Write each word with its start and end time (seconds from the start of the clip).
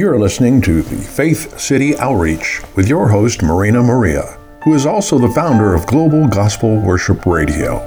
You're 0.00 0.18
listening 0.18 0.62
to 0.62 0.80
the 0.80 0.96
Faith 0.96 1.60
City 1.60 1.94
Outreach 1.98 2.62
with 2.74 2.88
your 2.88 3.10
host, 3.10 3.42
Marina 3.42 3.82
Maria, 3.82 4.38
who 4.64 4.72
is 4.72 4.86
also 4.86 5.18
the 5.18 5.28
founder 5.28 5.74
of 5.74 5.86
Global 5.86 6.26
Gospel 6.26 6.80
Worship 6.80 7.26
Radio. 7.26 7.86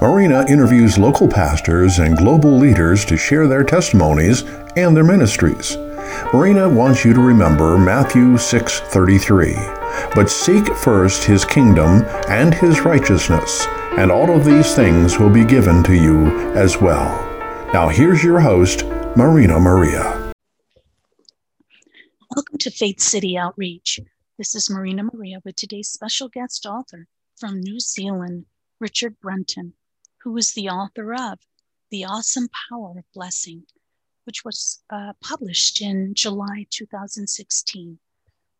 Marina 0.00 0.44
interviews 0.48 0.98
local 0.98 1.28
pastors 1.28 2.00
and 2.00 2.18
global 2.18 2.58
leaders 2.58 3.04
to 3.04 3.16
share 3.16 3.46
their 3.46 3.62
testimonies 3.62 4.42
and 4.74 4.96
their 4.96 5.04
ministries. 5.04 5.76
Marina 6.32 6.68
wants 6.68 7.04
you 7.04 7.14
to 7.14 7.20
remember 7.20 7.78
Matthew 7.78 8.36
6:33. 8.36 9.54
But 10.12 10.32
seek 10.32 10.74
first 10.74 11.22
his 11.22 11.44
kingdom 11.44 12.04
and 12.28 12.52
his 12.52 12.84
righteousness, 12.84 13.64
and 13.96 14.10
all 14.10 14.36
of 14.36 14.44
these 14.44 14.74
things 14.74 15.20
will 15.20 15.30
be 15.30 15.44
given 15.44 15.84
to 15.84 15.94
you 15.94 16.52
as 16.56 16.80
well. 16.80 17.16
Now 17.72 17.90
here's 17.90 18.24
your 18.24 18.40
host, 18.40 18.84
Marina 19.14 19.60
Maria. 19.60 20.23
Welcome 22.34 22.58
to 22.58 22.70
Faith 22.72 23.00
City 23.00 23.38
Outreach. 23.38 24.00
This 24.38 24.56
is 24.56 24.68
Marina 24.68 25.04
Maria 25.04 25.38
with 25.44 25.54
today's 25.54 25.88
special 25.88 26.28
guest 26.28 26.66
author 26.66 27.06
from 27.36 27.60
New 27.60 27.78
Zealand, 27.78 28.46
Richard 28.80 29.20
Brunton, 29.20 29.74
who 30.20 30.36
is 30.36 30.52
the 30.52 30.68
author 30.68 31.14
of 31.14 31.38
The 31.92 32.04
Awesome 32.04 32.48
Power 32.68 32.94
of 32.98 33.04
Blessing, 33.14 33.62
which 34.24 34.44
was 34.44 34.82
uh, 34.90 35.12
published 35.20 35.80
in 35.80 36.12
July 36.14 36.66
2016. 36.70 38.00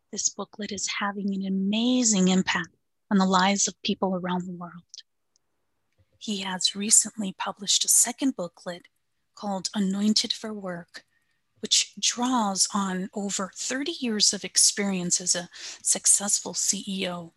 This 0.09 0.29
booklet 0.29 0.71
is 0.71 0.87
having 1.01 1.35
an 1.35 1.45
amazing 1.45 2.29
impact 2.29 2.77
on 3.11 3.17
the 3.17 3.25
lives 3.25 3.67
of 3.67 3.81
people 3.81 4.15
around 4.15 4.45
the 4.45 4.53
world. 4.53 5.03
He 6.17 6.43
has 6.43 6.77
recently 6.77 7.35
published 7.37 7.83
a 7.83 7.89
second 7.89 8.37
booklet 8.37 8.83
called 9.35 9.67
Anointed 9.75 10.31
for 10.31 10.53
Work 10.53 11.03
which 11.59 11.93
draws 11.99 12.67
on 12.73 13.09
over 13.13 13.51
30 13.55 13.93
years 13.99 14.33
of 14.33 14.43
experience 14.43 15.19
as 15.19 15.35
a 15.35 15.49
successful 15.81 16.53
CEO. 16.53 17.31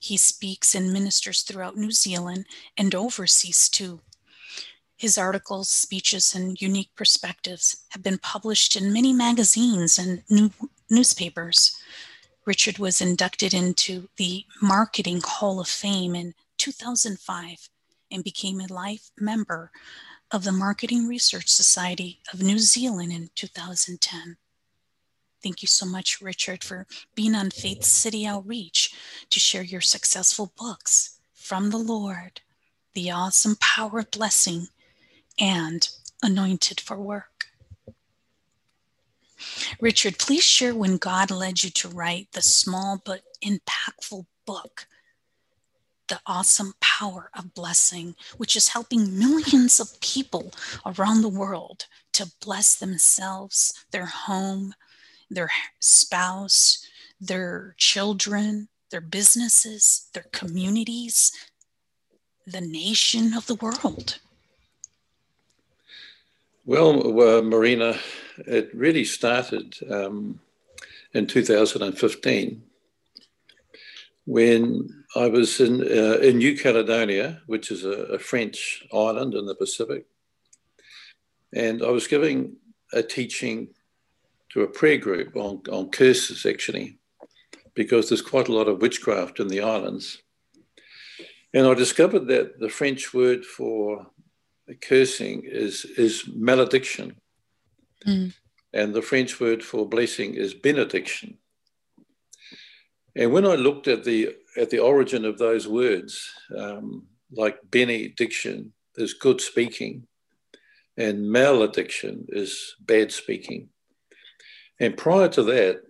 He 0.00 0.16
speaks 0.16 0.74
and 0.74 0.92
ministers 0.92 1.42
throughout 1.42 1.76
New 1.76 1.92
Zealand 1.92 2.46
and 2.76 2.94
overseas 2.94 3.68
too. 3.68 4.00
His 4.96 5.18
articles, 5.18 5.68
speeches, 5.68 6.34
and 6.34 6.60
unique 6.60 6.94
perspectives 6.94 7.84
have 7.90 8.02
been 8.02 8.18
published 8.18 8.76
in 8.76 8.92
many 8.92 9.12
magazines 9.12 9.98
and 9.98 10.22
new 10.28 10.50
newspapers. 10.90 11.76
Richard 12.44 12.78
was 12.78 13.00
inducted 13.00 13.54
into 13.54 14.08
the 14.16 14.44
Marketing 14.60 15.20
Hall 15.24 15.60
of 15.60 15.68
Fame 15.68 16.14
in 16.14 16.34
2005 16.58 17.68
and 18.10 18.22
became 18.22 18.60
a 18.60 18.72
life 18.72 19.10
member 19.18 19.72
of 20.32 20.44
the 20.44 20.52
Marketing 20.52 21.06
Research 21.06 21.48
Society 21.48 22.20
of 22.32 22.40
New 22.40 22.58
Zealand 22.58 23.12
in 23.12 23.28
2010. 23.34 24.38
Thank 25.42 25.60
you 25.60 25.68
so 25.68 25.84
much, 25.84 26.22
Richard, 26.22 26.64
for 26.64 26.86
being 27.14 27.34
on 27.34 27.50
Faith 27.50 27.84
City 27.84 28.26
Outreach 28.26 28.94
to 29.28 29.38
share 29.38 29.62
your 29.62 29.82
successful 29.82 30.52
books 30.56 31.18
from 31.34 31.68
the 31.68 31.78
Lord, 31.78 32.40
The 32.94 33.10
Awesome 33.10 33.56
Power 33.60 33.98
of 33.98 34.10
Blessing, 34.10 34.68
and 35.38 35.86
Anointed 36.22 36.80
for 36.80 36.96
Work. 36.96 37.48
Richard, 39.80 40.18
please 40.18 40.44
share 40.44 40.74
when 40.74 40.96
God 40.96 41.30
led 41.30 41.62
you 41.62 41.70
to 41.70 41.88
write 41.88 42.28
the 42.32 42.42
small 42.42 43.02
but 43.04 43.22
impactful 43.44 44.24
book 44.46 44.86
the 46.12 46.20
awesome 46.26 46.74
power 46.78 47.30
of 47.34 47.54
blessing, 47.54 48.14
which 48.36 48.54
is 48.54 48.68
helping 48.68 49.18
millions 49.18 49.80
of 49.80 49.98
people 50.02 50.52
around 50.84 51.22
the 51.22 51.38
world 51.42 51.86
to 52.12 52.30
bless 52.44 52.74
themselves, 52.74 53.86
their 53.92 54.04
home, 54.04 54.74
their 55.30 55.48
spouse, 55.80 56.86
their 57.18 57.74
children, 57.78 58.68
their 58.90 59.00
businesses, 59.00 60.10
their 60.12 60.26
communities, 60.32 61.32
the 62.46 62.60
nation 62.60 63.32
of 63.32 63.46
the 63.46 63.54
world. 63.54 64.18
Well, 66.66 67.18
uh, 67.22 67.40
Marina, 67.40 67.96
it 68.36 68.68
really 68.74 69.06
started 69.06 69.78
um, 69.90 70.40
in 71.14 71.26
2015 71.26 72.62
when 74.26 75.01
I 75.14 75.26
was 75.28 75.60
in, 75.60 75.82
uh, 75.82 76.18
in 76.18 76.38
New 76.38 76.56
Caledonia, 76.56 77.42
which 77.46 77.70
is 77.70 77.84
a, 77.84 78.14
a, 78.14 78.18
French 78.18 78.84
island 78.92 79.34
in 79.34 79.44
the 79.44 79.54
Pacific. 79.54 80.06
And 81.54 81.82
I 81.82 81.90
was 81.90 82.06
giving 82.06 82.56
a 82.94 83.02
teaching 83.02 83.68
to 84.50 84.62
a 84.62 84.68
prayer 84.68 84.96
group 84.96 85.36
on, 85.36 85.62
on 85.70 85.90
curses, 85.90 86.46
actually, 86.46 86.98
because 87.74 88.08
there's 88.08 88.22
quite 88.22 88.48
a 88.48 88.54
lot 88.54 88.68
of 88.68 88.80
witchcraft 88.80 89.38
in 89.38 89.48
the 89.48 89.60
islands. 89.60 90.22
And 91.52 91.66
I 91.66 91.74
discovered 91.74 92.26
that 92.28 92.58
the 92.58 92.70
French 92.70 93.12
word 93.12 93.44
for 93.44 94.06
cursing 94.80 95.42
is, 95.44 95.84
is 95.84 96.24
malediction. 96.34 97.16
Mm. 98.06 98.32
And 98.72 98.94
the 98.94 99.02
French 99.02 99.38
word 99.38 99.62
for 99.62 99.86
blessing 99.86 100.34
is 100.34 100.54
benediction. 100.54 101.36
And 103.14 103.32
when 103.32 103.44
I 103.44 103.56
looked 103.56 103.88
at 103.88 104.04
the 104.04 104.36
at 104.56 104.70
the 104.70 104.78
origin 104.78 105.24
of 105.24 105.38
those 105.38 105.66
words, 105.66 106.30
um, 106.56 107.06
like 107.30 107.58
benediction 107.70 108.72
is 108.96 109.14
good 109.14 109.40
speaking, 109.40 110.06
and 110.96 111.30
malediction 111.30 112.26
is 112.28 112.74
bad 112.80 113.12
speaking. 113.12 113.68
And 114.78 114.96
prior 114.96 115.28
to 115.28 115.42
that, 115.44 115.82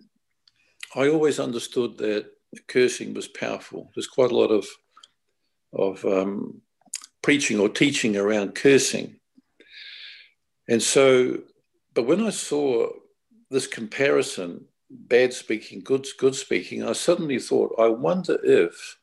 I 0.95 1.09
always 1.09 1.39
understood 1.39 1.97
that 1.97 2.27
cursing 2.67 3.13
was 3.13 3.27
powerful. 3.27 3.91
There's 3.95 4.07
quite 4.07 4.31
a 4.31 4.37
lot 4.37 4.51
of 4.51 4.67
of 5.73 6.05
um, 6.05 6.61
preaching 7.23 7.59
or 7.59 7.67
teaching 7.67 8.15
around 8.15 8.55
cursing, 8.55 9.19
and 10.67 10.81
so. 10.81 11.41
But 11.95 12.07
when 12.07 12.23
I 12.25 12.31
saw 12.31 12.89
this 13.51 13.67
comparison 13.67 14.65
bad 14.93 15.33
speaking, 15.33 15.81
good, 15.81 16.07
good 16.17 16.35
speaking, 16.35 16.83
I 16.83 16.93
suddenly 16.93 17.39
thought, 17.39 17.75
I 17.79 17.87
wonder 17.87 18.39
if 18.43 18.97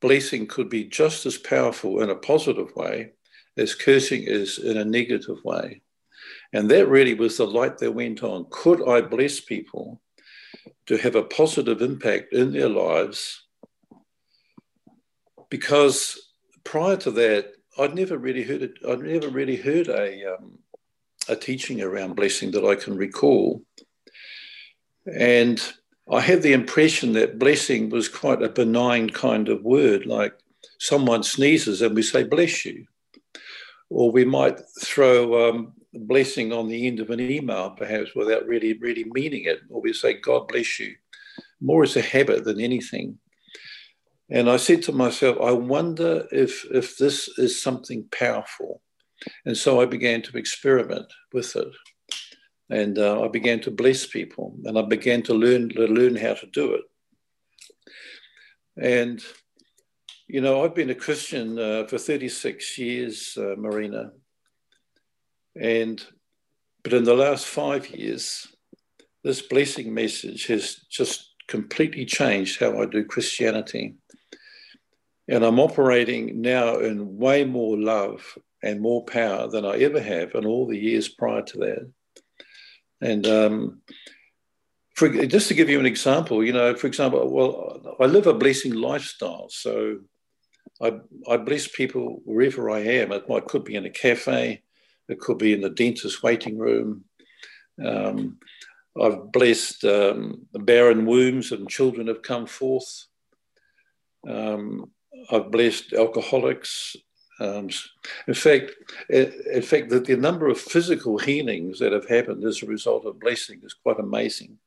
blessing 0.00 0.46
could 0.46 0.68
be 0.68 0.84
just 0.84 1.26
as 1.26 1.36
powerful 1.36 2.02
in 2.02 2.10
a 2.10 2.14
positive 2.14 2.74
way 2.76 3.12
as 3.56 3.74
cursing 3.74 4.22
is 4.22 4.58
in 4.58 4.76
a 4.76 4.84
negative 4.84 5.44
way. 5.44 5.82
And 6.52 6.70
that 6.70 6.88
really 6.88 7.14
was 7.14 7.36
the 7.36 7.46
light 7.46 7.78
that 7.78 7.92
went 7.92 8.22
on. 8.22 8.46
Could 8.50 8.88
I 8.88 9.00
bless 9.00 9.40
people 9.40 10.00
to 10.86 10.96
have 10.96 11.16
a 11.16 11.24
positive 11.24 11.82
impact 11.82 12.32
in 12.32 12.52
their 12.52 12.68
lives? 12.68 13.44
Because 15.50 16.32
prior 16.64 16.96
to 16.98 17.10
that, 17.12 17.52
I'd 17.78 17.94
never 17.94 18.18
really 18.18 18.42
heard 18.42 18.62
it. 18.62 18.78
I'd 18.88 19.00
never 19.00 19.28
really 19.28 19.56
heard 19.56 19.88
a 19.88 20.34
um, 20.34 20.58
a 21.28 21.36
teaching 21.36 21.82
around 21.82 22.16
blessing 22.16 22.50
that 22.52 22.64
I 22.64 22.74
can 22.74 22.96
recall. 22.96 23.62
And 25.16 25.62
I 26.10 26.20
had 26.20 26.42
the 26.42 26.52
impression 26.52 27.12
that 27.14 27.38
blessing 27.38 27.90
was 27.90 28.08
quite 28.08 28.42
a 28.42 28.48
benign 28.48 29.10
kind 29.10 29.48
of 29.48 29.62
word, 29.62 30.06
like 30.06 30.34
someone 30.78 31.22
sneezes 31.22 31.82
and 31.82 31.94
we 31.94 32.02
say, 32.02 32.24
bless 32.24 32.64
you. 32.64 32.86
Or 33.90 34.10
we 34.10 34.24
might 34.24 34.60
throw 34.82 35.48
um, 35.48 35.72
blessing 35.94 36.52
on 36.52 36.68
the 36.68 36.86
end 36.86 37.00
of 37.00 37.10
an 37.10 37.20
email, 37.20 37.70
perhaps 37.70 38.14
without 38.14 38.46
really, 38.46 38.74
really 38.74 39.04
meaning 39.12 39.44
it. 39.44 39.60
Or 39.70 39.80
we 39.80 39.92
say, 39.92 40.14
God 40.14 40.48
bless 40.48 40.78
you, 40.78 40.94
more 41.60 41.82
as 41.82 41.96
a 41.96 42.02
habit 42.02 42.44
than 42.44 42.60
anything. 42.60 43.18
And 44.30 44.50
I 44.50 44.58
said 44.58 44.82
to 44.82 44.92
myself, 44.92 45.38
I 45.42 45.52
wonder 45.52 46.26
if, 46.30 46.66
if 46.70 46.98
this 46.98 47.28
is 47.38 47.62
something 47.62 48.06
powerful. 48.10 48.82
And 49.46 49.56
so 49.56 49.80
I 49.80 49.86
began 49.86 50.22
to 50.22 50.36
experiment 50.36 51.10
with 51.32 51.56
it 51.56 51.68
and 52.70 52.98
uh, 52.98 53.22
I 53.22 53.28
began 53.28 53.60
to 53.60 53.70
bless 53.70 54.06
people, 54.06 54.54
and 54.64 54.78
I 54.78 54.82
began 54.82 55.22
to 55.22 55.34
learn 55.34 55.70
to 55.70 55.86
learn 55.86 56.16
how 56.16 56.34
to 56.34 56.46
do 56.46 56.74
it. 56.74 56.84
And 58.76 59.22
you 60.26 60.40
know, 60.40 60.62
I've 60.62 60.74
been 60.74 60.90
a 60.90 60.94
Christian 60.94 61.58
uh, 61.58 61.86
for 61.86 61.96
36 61.96 62.78
years, 62.78 63.38
uh, 63.38 63.54
Marina, 63.56 64.12
and 65.60 66.04
but 66.82 66.92
in 66.92 67.04
the 67.04 67.14
last 67.14 67.46
five 67.46 67.88
years, 67.90 68.46
this 69.24 69.42
blessing 69.42 69.92
message 69.92 70.46
has 70.46 70.76
just 70.90 71.34
completely 71.48 72.04
changed 72.04 72.60
how 72.60 72.80
I 72.80 72.86
do 72.86 73.04
Christianity. 73.04 73.96
And 75.28 75.44
I'm 75.44 75.58
operating 75.58 76.40
now 76.40 76.78
in 76.78 77.18
way 77.18 77.44
more 77.44 77.76
love 77.76 78.38
and 78.62 78.80
more 78.80 79.04
power 79.04 79.48
than 79.48 79.64
I 79.64 79.78
ever 79.78 80.00
have 80.00 80.34
in 80.34 80.46
all 80.46 80.66
the 80.66 80.78
years 80.78 81.08
prior 81.08 81.42
to 81.42 81.58
that. 81.58 81.92
And 83.00 83.26
um, 83.26 83.82
for, 84.94 85.08
just 85.26 85.48
to 85.48 85.54
give 85.54 85.68
you 85.68 85.78
an 85.78 85.86
example, 85.86 86.44
you 86.44 86.52
know, 86.52 86.74
for 86.74 86.86
example, 86.86 87.28
well, 87.30 87.96
I 88.00 88.06
live 88.06 88.26
a 88.26 88.34
blessing 88.34 88.74
lifestyle. 88.74 89.48
So 89.48 90.00
I, 90.82 90.98
I 91.28 91.36
bless 91.36 91.68
people 91.68 92.20
wherever 92.24 92.70
I 92.70 92.80
am. 92.80 93.12
It 93.12 93.28
might, 93.28 93.46
could 93.46 93.64
be 93.64 93.76
in 93.76 93.86
a 93.86 93.90
cafe, 93.90 94.62
it 95.08 95.20
could 95.20 95.38
be 95.38 95.52
in 95.52 95.60
the 95.60 95.70
dentist 95.70 96.22
waiting 96.22 96.58
room. 96.58 97.04
Um, 97.84 98.38
I've 99.00 99.30
blessed 99.30 99.84
um, 99.84 100.46
barren 100.52 101.06
wombs 101.06 101.52
and 101.52 101.68
children 101.68 102.08
have 102.08 102.22
come 102.22 102.46
forth. 102.46 103.06
Um, 104.28 104.90
I've 105.30 105.50
blessed 105.50 105.92
alcoholics. 105.92 106.96
Um, 107.40 107.68
in 108.26 108.34
fact, 108.34 108.72
in 109.08 109.62
fact, 109.62 109.90
the, 109.90 110.00
the 110.00 110.16
number 110.16 110.48
of 110.48 110.60
physical 110.60 111.18
healings 111.18 111.78
that 111.78 111.92
have 111.92 112.08
happened 112.08 112.44
as 112.44 112.62
a 112.62 112.66
result 112.66 113.06
of 113.06 113.20
blessing 113.20 113.60
is 113.62 113.74
quite 113.74 114.00
amazing. 114.00 114.58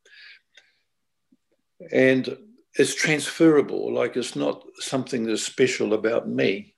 And 1.92 2.38
it's 2.76 2.96
transferable, 2.96 3.94
like 3.94 4.16
it's 4.16 4.36
not 4.36 4.64
something 4.80 5.26
that's 5.26 5.44
special 5.44 5.94
about 5.94 6.30
me. 6.30 6.76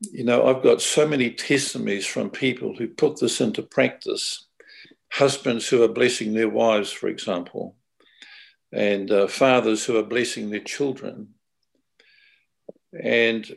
You 0.00 0.24
know, 0.24 0.46
I've 0.46 0.62
got 0.62 0.80
so 0.80 1.06
many 1.06 1.30
testimonies 1.30 2.06
from 2.06 2.30
people 2.30 2.74
who 2.74 2.88
put 2.88 3.20
this 3.20 3.40
into 3.40 3.62
practice. 3.62 4.46
Husbands 5.12 5.68
who 5.68 5.82
are 5.82 5.88
blessing 5.88 6.32
their 6.32 6.48
wives, 6.48 6.90
for 6.90 7.08
example, 7.08 7.76
and 8.72 9.10
uh, 9.10 9.26
fathers 9.28 9.84
who 9.84 9.96
are 9.96 10.02
blessing 10.02 10.50
their 10.50 10.60
children, 10.60 11.34
and 13.00 13.54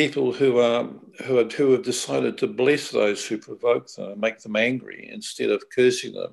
people 0.00 0.32
who 0.40 0.58
are 0.58 0.84
who 1.24 1.38
are 1.38 1.48
who 1.58 1.72
have 1.72 1.82
decided 1.82 2.34
to 2.38 2.46
bless 2.46 2.90
those 2.90 3.20
who 3.26 3.38
provoke 3.38 3.86
them 3.92 4.20
make 4.20 4.38
them 4.40 4.56
angry 4.56 5.08
instead 5.18 5.50
of 5.50 5.70
cursing 5.74 6.12
them 6.12 6.32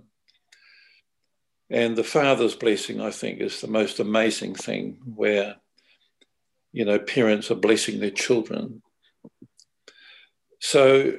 and 1.74 1.96
the 1.96 2.04
father's 2.04 2.56
blessing, 2.56 3.02
I 3.02 3.10
think, 3.10 3.42
is 3.42 3.60
the 3.60 3.68
most 3.68 4.00
amazing 4.00 4.54
thing 4.54 5.00
where, 5.16 5.56
you 6.72 6.86
know, 6.86 7.00
parents 7.00 7.50
are 7.50 7.56
blessing 7.56 8.00
their 8.00 8.12
children. 8.12 8.84
So, 10.60 11.14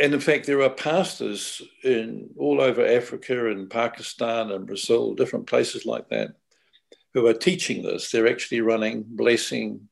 and 0.00 0.14
in 0.14 0.20
fact, 0.20 0.46
there 0.46 0.62
are 0.62 0.70
pastors 0.70 1.60
in 1.82 2.30
all 2.38 2.60
over 2.60 2.86
Africa 2.86 3.50
and 3.50 3.68
Pakistan 3.68 4.52
and 4.52 4.68
Brazil, 4.68 5.14
different 5.14 5.48
places 5.48 5.84
like 5.84 6.08
that, 6.10 6.36
who 7.12 7.26
are 7.26 7.34
teaching 7.34 7.82
this. 7.82 8.12
They're 8.12 8.28
actually 8.28 8.60
running 8.60 9.04
blessing, 9.04 9.88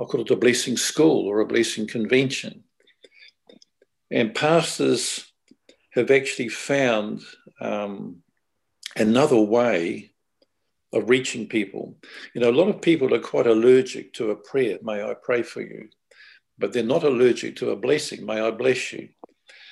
I 0.00 0.04
call 0.04 0.22
it 0.22 0.30
a 0.30 0.36
blessing 0.36 0.76
school 0.76 1.26
or 1.26 1.40
a 1.40 1.46
blessing 1.46 1.86
convention. 1.86 2.64
And 4.10 4.34
pastors 4.34 5.32
have 5.92 6.10
actually 6.10 6.48
found 6.48 7.22
um, 7.60 8.22
another 8.96 9.40
way 9.40 10.12
of 10.92 11.08
reaching 11.10 11.48
people. 11.48 11.96
You 12.34 12.40
know, 12.40 12.50
a 12.50 12.52
lot 12.52 12.68
of 12.68 12.80
people 12.80 13.12
are 13.14 13.20
quite 13.20 13.46
allergic 13.46 14.12
to 14.14 14.30
a 14.30 14.36
prayer, 14.36 14.78
may 14.82 15.02
I 15.02 15.14
pray 15.14 15.42
for 15.42 15.60
you, 15.60 15.88
but 16.58 16.72
they're 16.72 16.82
not 16.82 17.04
allergic 17.04 17.56
to 17.56 17.70
a 17.70 17.76
blessing, 17.76 18.24
may 18.24 18.40
I 18.40 18.50
bless 18.50 18.92
you. 18.92 19.08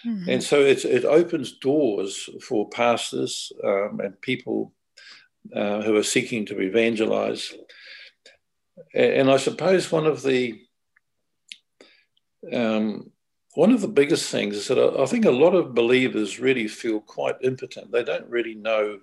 Mm-hmm. 0.06 0.30
And 0.30 0.42
so 0.42 0.60
it, 0.60 0.84
it 0.84 1.04
opens 1.04 1.58
doors 1.58 2.28
for 2.42 2.68
pastors 2.68 3.52
um, 3.64 4.00
and 4.00 4.20
people 4.20 4.72
uh, 5.54 5.82
who 5.82 5.96
are 5.96 6.02
seeking 6.02 6.46
to 6.46 6.60
evangelize. 6.60 7.52
And 8.94 9.30
I 9.30 9.36
suppose 9.36 9.90
one 9.90 10.06
of 10.06 10.22
the 10.22 10.60
um, 12.52 13.10
one 13.54 13.72
of 13.72 13.80
the 13.80 13.88
biggest 13.88 14.30
things 14.30 14.56
is 14.56 14.68
that 14.68 14.78
I 14.78 15.06
think 15.06 15.24
a 15.24 15.30
lot 15.30 15.54
of 15.54 15.74
believers 15.74 16.40
really 16.40 16.68
feel 16.68 17.00
quite 17.00 17.36
impotent. 17.42 17.92
They 17.92 18.02
don't 18.02 18.28
really 18.28 18.54
know 18.54 18.98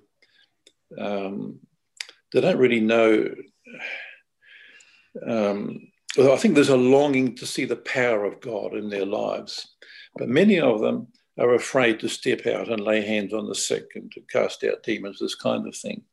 um, 0.98 1.60
they 2.34 2.42
don't 2.42 2.58
really 2.58 2.80
know. 2.80 3.34
Um, 5.26 5.92
I 6.20 6.36
think 6.38 6.56
there's 6.56 6.70
a 6.70 6.78
longing 6.78 7.36
to 7.36 7.46
see 7.46 7.66
the 7.66 7.76
power 7.76 8.26
of 8.26 8.42
God 8.42 8.74
in 8.74 8.90
their 8.90 9.06
lives, 9.06 9.76
but 10.16 10.28
many 10.28 10.60
of 10.60 10.82
them 10.82 11.08
are 11.38 11.54
afraid 11.54 12.00
to 12.00 12.10
step 12.10 12.46
out 12.48 12.70
and 12.70 12.82
lay 12.82 13.02
hands 13.02 13.34
on 13.34 13.48
the 13.48 13.56
sick 13.56 13.86
and 13.96 14.12
to 14.12 14.22
cast 14.22 14.64
out 14.64 14.84
demons, 14.84 15.20
this 15.20 15.36
kind 15.36 15.68
of 15.68 15.76
thing. 15.76 16.04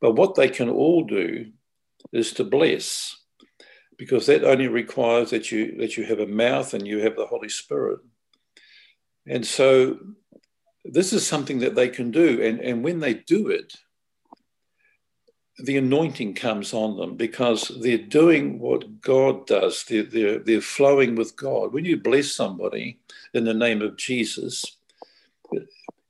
But 0.00 0.12
what 0.12 0.34
they 0.34 0.48
can 0.48 0.68
all 0.68 1.04
do 1.04 1.50
is 2.12 2.32
to 2.34 2.44
bless, 2.44 3.16
because 3.96 4.26
that 4.26 4.44
only 4.44 4.68
requires 4.68 5.30
that 5.30 5.50
you 5.50 5.76
that 5.78 5.96
you 5.96 6.04
have 6.04 6.20
a 6.20 6.26
mouth 6.26 6.74
and 6.74 6.86
you 6.86 6.98
have 6.98 7.16
the 7.16 7.26
Holy 7.26 7.48
Spirit. 7.48 8.00
And 9.26 9.46
so 9.46 9.98
this 10.84 11.12
is 11.12 11.26
something 11.26 11.60
that 11.60 11.74
they 11.74 11.88
can 11.88 12.10
do. 12.10 12.42
And, 12.42 12.60
and 12.60 12.84
when 12.84 13.00
they 13.00 13.14
do 13.14 13.48
it, 13.48 13.74
the 15.58 15.78
anointing 15.78 16.34
comes 16.34 16.74
on 16.74 16.96
them 16.96 17.16
because 17.16 17.68
they're 17.80 17.96
doing 17.96 18.58
what 18.58 19.00
God 19.00 19.46
does. 19.46 19.84
They're, 19.84 20.02
they're, 20.02 20.38
they're 20.40 20.60
flowing 20.60 21.14
with 21.14 21.36
God. 21.36 21.72
When 21.72 21.84
you 21.84 21.96
bless 21.96 22.32
somebody 22.32 22.98
in 23.32 23.44
the 23.44 23.54
name 23.54 23.80
of 23.80 23.96
Jesus, 23.96 24.76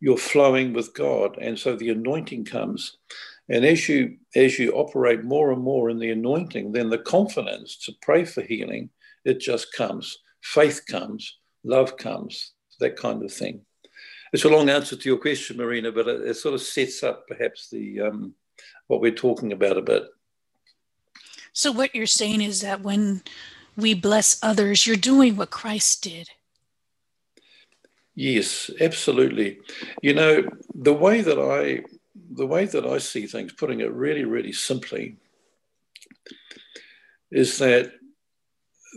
you're 0.00 0.16
flowing 0.16 0.72
with 0.72 0.94
God. 0.94 1.38
And 1.40 1.58
so 1.58 1.76
the 1.76 1.90
anointing 1.90 2.46
comes. 2.46 2.96
And 3.48 3.64
as 3.64 3.88
you 3.88 4.16
as 4.34 4.58
you 4.58 4.72
operate 4.72 5.22
more 5.22 5.52
and 5.52 5.62
more 5.62 5.90
in 5.90 5.98
the 5.98 6.10
anointing, 6.10 6.72
then 6.72 6.88
the 6.88 6.98
confidence 6.98 7.76
to 7.84 7.92
pray 8.00 8.24
for 8.24 8.42
healing, 8.42 8.90
it 9.24 9.40
just 9.40 9.72
comes. 9.74 10.18
Faith 10.42 10.82
comes, 10.88 11.38
love 11.62 11.96
comes, 11.96 12.52
that 12.80 12.96
kind 12.96 13.22
of 13.22 13.32
thing. 13.32 13.60
It's 14.32 14.44
a 14.44 14.48
long 14.48 14.68
answer 14.68 14.96
to 14.96 15.08
your 15.08 15.18
question, 15.18 15.58
Marina, 15.58 15.92
but 15.92 16.08
it, 16.08 16.28
it 16.28 16.34
sort 16.34 16.54
of 16.54 16.60
sets 16.60 17.02
up 17.02 17.28
perhaps 17.28 17.70
the 17.70 18.00
um, 18.00 18.34
what 18.88 19.00
we're 19.00 19.12
talking 19.12 19.52
about 19.52 19.78
a 19.78 19.82
bit. 19.82 20.04
So, 21.52 21.70
what 21.70 21.94
you're 21.94 22.06
saying 22.06 22.40
is 22.40 22.60
that 22.62 22.82
when 22.82 23.22
we 23.76 23.94
bless 23.94 24.42
others, 24.42 24.86
you're 24.86 24.96
doing 24.96 25.36
what 25.36 25.50
Christ 25.50 26.02
did. 26.02 26.30
Yes, 28.16 28.70
absolutely. 28.80 29.58
You 30.02 30.14
know, 30.14 30.48
the 30.74 30.94
way 30.94 31.20
that 31.20 31.38
I 31.38 31.84
the 32.34 32.46
way 32.46 32.64
that 32.66 32.86
I 32.86 32.98
see 32.98 33.26
things, 33.26 33.52
putting 33.52 33.80
it 33.80 33.92
really, 33.92 34.24
really 34.24 34.52
simply, 34.52 35.16
is 37.30 37.58
that 37.58 37.92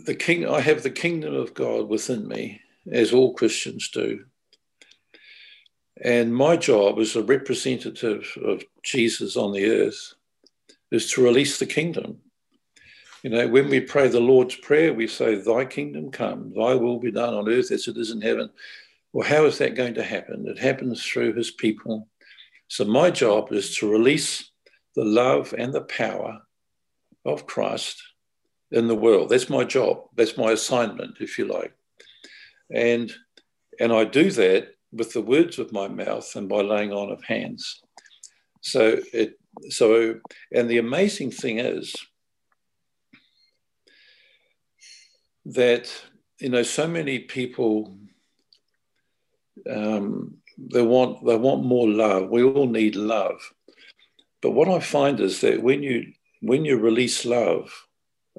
the 0.06 0.14
king 0.14 0.46
I 0.46 0.60
have 0.60 0.82
the 0.82 0.90
kingdom 0.90 1.34
of 1.34 1.54
God 1.54 1.88
within 1.88 2.28
me, 2.28 2.60
as 2.90 3.12
all 3.12 3.34
Christians 3.34 3.90
do. 3.90 4.24
And 6.02 6.34
my 6.34 6.56
job 6.56 6.98
as 6.98 7.16
a 7.16 7.22
representative 7.22 8.38
of 8.44 8.62
Jesus 8.82 9.36
on 9.36 9.52
the 9.52 9.68
earth 9.68 10.14
is 10.92 11.10
to 11.12 11.24
release 11.24 11.58
the 11.58 11.66
kingdom. 11.66 12.18
You 13.22 13.30
know, 13.30 13.48
when 13.48 13.68
we 13.68 13.80
pray 13.80 14.06
the 14.06 14.20
Lord's 14.20 14.54
Prayer, 14.54 14.94
we 14.94 15.08
say, 15.08 15.34
Thy 15.34 15.64
kingdom 15.64 16.10
come, 16.12 16.52
thy 16.54 16.74
will 16.74 17.00
be 17.00 17.10
done 17.10 17.34
on 17.34 17.48
earth 17.48 17.72
as 17.72 17.88
it 17.88 17.96
is 17.96 18.10
in 18.10 18.20
heaven. 18.20 18.50
Well, 19.12 19.28
how 19.28 19.46
is 19.46 19.58
that 19.58 19.74
going 19.74 19.94
to 19.94 20.04
happen? 20.04 20.46
It 20.46 20.58
happens 20.58 21.04
through 21.04 21.32
his 21.32 21.50
people. 21.50 22.06
So, 22.68 22.84
my 22.84 23.10
job 23.10 23.52
is 23.52 23.76
to 23.76 23.90
release 23.90 24.50
the 24.94 25.04
love 25.04 25.54
and 25.56 25.72
the 25.72 25.82
power 25.82 26.40
of 27.24 27.46
Christ 27.46 28.02
in 28.70 28.88
the 28.88 28.94
world. 28.94 29.30
That's 29.30 29.50
my 29.50 29.64
job. 29.64 30.04
That's 30.14 30.36
my 30.36 30.52
assignment, 30.52 31.18
if 31.20 31.38
you 31.38 31.46
like. 31.46 31.74
And 32.74 33.12
and 33.80 33.92
I 33.92 34.04
do 34.04 34.30
that 34.32 34.68
with 34.92 35.12
the 35.12 35.22
words 35.22 35.58
of 35.58 35.72
my 35.72 35.88
mouth 35.88 36.34
and 36.34 36.48
by 36.48 36.62
laying 36.62 36.92
on 36.92 37.10
of 37.10 37.22
hands. 37.24 37.80
So 38.60 39.00
it 39.12 39.38
so 39.70 40.20
and 40.54 40.68
the 40.68 40.78
amazing 40.78 41.30
thing 41.30 41.58
is 41.58 41.94
that 45.46 45.90
you 46.40 46.50
know 46.50 46.62
so 46.62 46.86
many 46.86 47.20
people 47.20 47.96
um, 49.70 50.37
they 50.58 50.82
want 50.82 51.24
they 51.24 51.36
want 51.36 51.64
more 51.64 51.88
love. 51.88 52.30
We 52.30 52.42
all 52.42 52.66
need 52.66 52.96
love, 52.96 53.40
but 54.42 54.50
what 54.50 54.68
I 54.68 54.80
find 54.80 55.20
is 55.20 55.40
that 55.40 55.62
when 55.62 55.82
you 55.82 56.12
when 56.40 56.64
you 56.64 56.78
release 56.78 57.24
love 57.24 57.86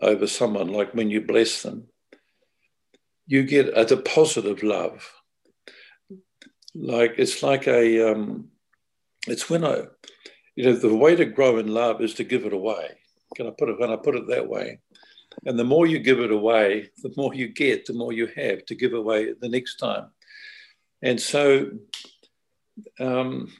over 0.02 0.28
someone, 0.28 0.70
like 0.70 0.94
when 0.94 1.10
you 1.10 1.22
bless 1.22 1.62
them, 1.62 1.88
you 3.28 3.44
get 3.44 3.78
a 3.78 3.86
deposit 3.86 4.46
of 4.46 4.64
love 4.64 5.10
like 6.76 7.16
it's 7.18 7.42
like 7.42 7.68
a 7.68 8.12
um, 8.12 8.50
it's 9.28 9.50
when 9.50 9.66
I 9.66 9.84
you 10.56 10.66
know 10.66 10.74
the 10.74 10.96
way 10.96 11.16
to 11.16 11.26
grow 11.26 11.58
in 11.58 11.68
love 11.68 12.02
is 12.02 12.14
to 12.16 12.24
give 12.24 12.46
it 12.46 12.54
away. 12.54 12.90
Can 13.36 13.48
I 13.48 13.52
put 13.52 13.70
it 13.70 13.80
when 13.80 13.92
I 13.92 13.96
put 13.96 14.16
it 14.16 14.28
that 14.28 14.48
way? 14.48 14.80
And 15.46 15.58
the 15.58 15.64
more 15.64 15.88
you 15.88 16.00
give 16.00 16.20
it 16.20 16.32
away, 16.32 16.90
the 17.02 17.14
more 17.16 17.34
you 17.34 17.48
get, 17.48 17.86
the 17.86 17.94
more 17.94 18.12
you 18.12 18.28
have 18.36 18.66
to 18.66 18.76
give 18.76 18.94
away 18.94 19.34
the 19.40 19.50
next 19.50 19.78
time. 19.78 20.10
And 21.01 21.20
so, 21.20 21.72
um, 23.00 23.51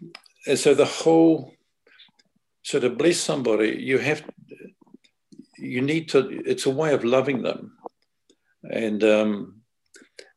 and 0.46 0.60
so 0.60 0.74
the 0.74 0.86
whole, 0.86 1.54
so 2.64 2.80
to 2.80 2.90
bless 2.90 3.18
somebody, 3.18 3.78
you 3.80 3.98
have, 3.98 4.24
you 5.58 5.82
need 5.82 6.10
to. 6.10 6.42
It's 6.46 6.66
a 6.66 6.70
way 6.70 6.94
of 6.94 7.04
loving 7.04 7.42
them, 7.42 7.78
and 8.64 9.04
um, 9.04 9.62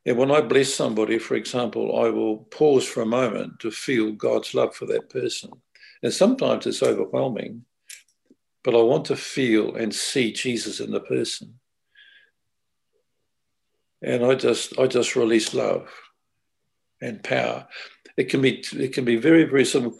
and 0.06 0.16
when 0.16 0.30
I 0.30 0.40
bless 0.40 0.72
somebody, 0.72 1.18
for 1.18 1.34
example, 1.34 2.04
I 2.04 2.08
will 2.08 2.38
pause 2.38 2.86
for 2.86 3.02
a 3.02 3.06
moment 3.06 3.60
to 3.60 3.70
feel 3.70 4.12
God's 4.12 4.54
love 4.54 4.74
for 4.74 4.86
that 4.86 5.10
person. 5.10 5.50
And 6.02 6.12
sometimes 6.12 6.66
it's 6.66 6.82
overwhelming, 6.82 7.64
but 8.64 8.74
I 8.74 8.82
want 8.82 9.04
to 9.06 9.16
feel 9.16 9.76
and 9.76 9.94
see 9.94 10.32
Jesus 10.32 10.80
in 10.80 10.90
the 10.90 11.00
person. 11.00 11.58
And 14.02 14.24
I 14.24 14.34
just 14.34 14.76
I 14.78 14.88
just 14.88 15.14
release 15.14 15.54
love 15.54 15.88
and 17.02 17.22
power. 17.22 17.66
it 18.16 18.30
can 18.30 18.40
be 18.40 18.64
it 18.72 18.94
can 18.94 19.04
be 19.04 19.16
very 19.16 19.44
very 19.44 19.64
simple. 19.64 19.98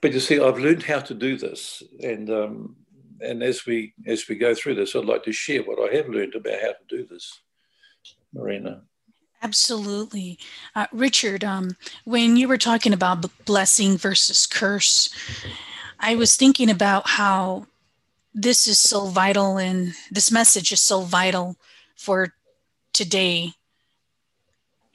But 0.00 0.12
you 0.12 0.20
see, 0.20 0.40
I've 0.40 0.58
learned 0.58 0.82
how 0.82 1.00
to 1.00 1.14
do 1.14 1.36
this, 1.36 1.82
and 2.02 2.28
um, 2.30 2.76
and 3.20 3.42
as 3.42 3.66
we 3.66 3.94
as 4.06 4.28
we 4.28 4.34
go 4.34 4.54
through 4.54 4.74
this, 4.74 4.94
I'd 4.94 5.04
like 5.04 5.24
to 5.24 5.32
share 5.32 5.62
what 5.62 5.78
I 5.78 5.94
have 5.96 6.08
learned 6.08 6.34
about 6.34 6.60
how 6.60 6.72
to 6.72 6.84
do 6.88 7.06
this, 7.06 7.40
Marina. 8.34 8.82
Absolutely. 9.42 10.38
Uh, 10.74 10.86
Richard, 10.92 11.44
um, 11.44 11.76
when 12.04 12.36
you 12.36 12.46
were 12.46 12.58
talking 12.58 12.92
about 12.92 13.24
blessing 13.46 13.96
versus 13.96 14.46
curse, 14.46 15.08
I 15.98 16.14
was 16.14 16.36
thinking 16.36 16.68
about 16.68 17.08
how 17.08 17.66
this 18.34 18.66
is 18.66 18.78
so 18.78 19.06
vital 19.06 19.56
and 19.56 19.94
this 20.10 20.30
message 20.30 20.72
is 20.72 20.80
so 20.80 21.02
vital 21.02 21.56
for 21.96 22.34
today 22.92 23.54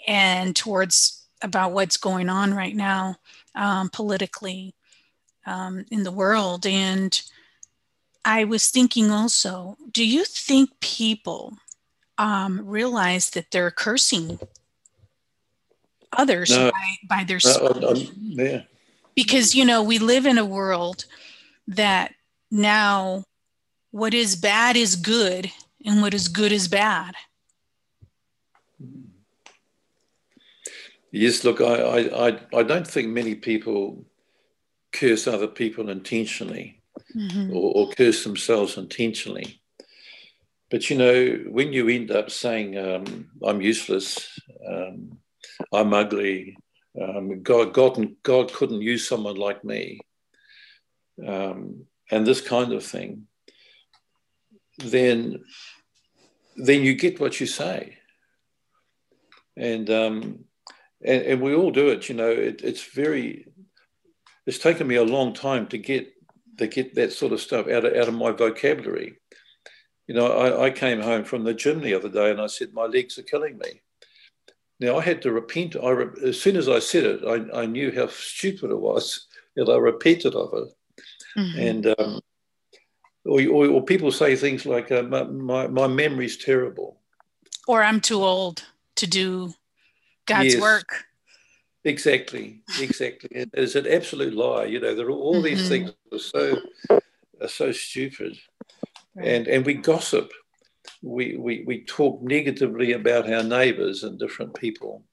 and 0.08 0.56
towards 0.56 1.15
about 1.42 1.72
what's 1.72 1.98
going 1.98 2.30
on 2.30 2.54
right 2.54 2.76
now 2.76 3.16
um, 3.56 3.90
politically 3.90 4.74
um, 5.46 5.86
in 5.92 6.04
the 6.04 6.12
world. 6.12 6.66
And 6.66 7.22
I 8.24 8.44
was 8.46 8.70
thinking 8.70 9.12
also, 9.12 9.78
do 9.92 10.06
you 10.06 10.24
think 10.26 10.70
people 10.80 11.54
um, 12.18 12.62
realize 12.66 13.30
that 13.32 13.52
they're 13.52 13.72
cursing 13.72 14.40
others 16.14 16.50
no, 16.50 16.72
by, 16.72 17.18
by 17.18 17.24
their 17.24 17.40
no, 17.46 17.94
yeah. 18.18 18.62
Because, 19.16 19.56
you 19.56 19.66
know, 19.66 19.84
we 19.84 20.00
live 20.00 20.26
in 20.26 20.38
a 20.38 20.46
world 20.46 21.06
that 21.68 22.14
now 22.52 23.24
what 23.92 24.14
is 24.14 24.36
bad 24.36 24.76
is 24.76 24.96
good 24.96 25.52
and 25.86 26.02
what 26.02 26.14
is 26.14 26.28
good 26.28 26.52
is 26.52 26.68
bad. 26.68 27.16
Yes, 31.18 31.46
look, 31.46 31.62
I, 31.62 32.10
I, 32.10 32.40
I 32.54 32.64
don't 32.64 32.86
think 32.86 33.08
many 33.08 33.36
people 33.36 34.06
curse 34.92 35.28
other 35.28 35.48
people 35.48 35.90
intentionally 35.90 36.82
mm-hmm. 37.16 37.56
or, 37.56 37.72
or 37.74 37.90
curse 37.92 38.26
themselves 38.26 38.76
intentionally. 38.76 39.62
But 40.70 40.90
you 40.90 40.98
know, 40.98 41.46
when 41.48 41.72
you 41.72 41.88
end 41.88 42.12
up 42.12 42.30
saying, 42.30 42.78
um, 42.78 43.30
I'm 43.42 43.62
useless, 43.62 44.28
um, 44.68 45.18
I'm 45.72 45.94
ugly, 45.94 46.58
um, 47.02 47.42
God, 47.42 47.74
God, 47.74 48.08
God 48.22 48.52
couldn't 48.52 48.82
use 48.82 49.08
someone 49.08 49.38
like 49.38 49.64
me, 49.64 50.02
um, 51.26 51.86
and 52.12 52.28
this 52.28 52.42
kind 52.42 52.74
of 52.74 52.84
thing, 52.84 53.28
then, 54.80 55.46
then 56.58 56.84
you 56.84 56.94
get 56.94 57.22
what 57.22 57.40
you 57.40 57.46
say. 57.46 58.00
And, 59.56 59.90
um, 59.90 60.45
and, 61.06 61.22
and 61.24 61.42
we 61.42 61.54
all 61.54 61.72
do 61.72 61.90
it, 61.90 62.10
you 62.10 62.16
know, 62.16 62.30
it, 62.30 62.62
it's 62.64 62.84
very, 62.84 63.48
it's 64.46 64.60
taken 64.60 64.88
me 64.88 64.96
a 64.96 65.04
long 65.04 65.34
time 65.34 65.68
to 65.68 65.78
get, 65.78 66.12
to 66.58 66.68
get 66.68 66.96
that 66.96 67.14
sort 67.14 67.34
of 67.34 67.42
stuff 67.42 67.68
out 67.68 67.86
of, 67.86 67.96
out 67.96 68.08
of 68.08 68.14
my 68.14 68.32
vocabulary 68.32 69.18
you 70.08 70.14
know, 70.14 70.28
I, 70.28 70.66
I, 70.66 70.70
came 70.70 71.02
home 71.02 71.24
from 71.24 71.44
the 71.44 71.54
gym 71.54 71.82
the 71.82 71.94
other 71.94 72.10
day 72.10 72.30
and 72.30 72.40
I 72.40 72.48
said, 72.48 72.74
my 72.74 72.86
legs 72.86 73.18
are 73.18 73.24
killing 73.24 73.58
me. 73.58 73.82
Now 74.80 74.98
I 74.98 75.02
had 75.02 75.22
to 75.24 75.32
repent. 75.32 75.76
I 75.76 75.90
re- 75.90 76.28
as 76.28 76.40
soon 76.40 76.58
as 76.58 76.70
I 76.70 76.80
said 76.80 77.06
it, 77.06 77.22
I, 77.26 77.62
I, 77.62 77.66
knew 77.66 77.92
how 77.92 78.08
stupid 78.08 78.72
it 78.72 78.80
was, 78.80 79.28
and 79.56 79.70
I 79.70 79.78
repented 79.78 80.36
of 80.36 80.54
it. 80.54 81.04
Mm-hmm. 81.38 81.60
And 81.60 81.96
um, 82.00 82.22
or, 83.26 83.42
or, 83.48 83.68
or, 83.68 83.84
people 83.84 84.12
say 84.12 84.36
things 84.36 84.66
like, 84.66 84.92
uh, 84.92 85.04
my, 85.04 85.24
my, 85.24 85.68
my 85.68 85.88
memory's 85.88 86.38
terrible. 86.38 87.00
Or 87.68 87.84
I'm 87.84 88.00
too 88.00 88.24
old 88.24 88.66
to 88.98 89.08
do 89.08 89.56
God's 90.26 90.54
yes, 90.54 90.62
work. 90.62 91.06
Exactly, 91.84 92.62
exactly. 92.80 93.30
it 93.32 93.50
is 93.54 93.76
an 93.76 93.86
absolute 93.88 94.34
lie. 94.34 94.66
You 94.66 94.80
know, 94.80 94.96
there 94.96 95.08
are 95.08 95.12
all 95.12 95.36
mm-hmm. 95.36 95.44
these 95.44 95.70
things 95.70 95.92
are 96.12 96.20
so 96.20 96.60
are 97.42 97.48
so 97.48 97.72
stupid 97.72 98.38
and 99.18 99.48
and 99.48 99.66
we 99.66 99.76
gossip. 99.76 100.32
We, 101.02 101.36
we 101.38 101.64
we 101.66 101.84
talk 101.86 102.22
negatively 102.22 102.94
about 102.94 103.32
our 103.32 103.44
neighbours 103.44 104.04
and 104.04 104.20
different 104.20 104.56
people, 104.56 105.04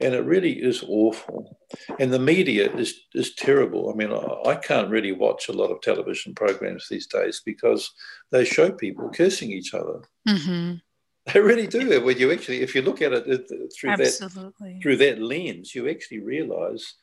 and 0.00 0.14
it 0.14 0.24
really 0.24 0.52
is 0.52 0.84
awful. 0.86 1.58
And 1.98 2.12
the 2.12 2.18
media 2.18 2.74
is 2.74 2.94
is 3.14 3.34
terrible. 3.34 3.90
I 3.90 3.94
mean, 3.94 4.12
I, 4.12 4.50
I 4.50 4.54
can't 4.56 4.90
really 4.90 5.12
watch 5.12 5.48
a 5.48 5.52
lot 5.52 5.70
of 5.70 5.80
television 5.80 6.34
programs 6.34 6.88
these 6.88 7.06
days 7.06 7.42
because 7.44 7.90
they 8.30 8.44
show 8.44 8.70
people 8.72 9.10
cursing 9.10 9.50
each 9.50 9.74
other. 9.74 10.02
Mm-hmm. 10.28 10.76
They 11.26 11.40
really 11.40 11.68
do. 11.68 12.00
When 12.04 12.18
you 12.18 12.32
actually, 12.32 12.62
if 12.62 12.74
you 12.74 12.82
look 12.82 13.00
at 13.00 13.12
it 13.12 13.48
through 13.78 13.90
Absolutely. 13.90 14.74
that 14.74 14.82
through 14.82 14.96
that 14.96 15.20
lens, 15.20 15.74
you 15.74 15.88
actually 15.88 16.18
realise 16.18 16.94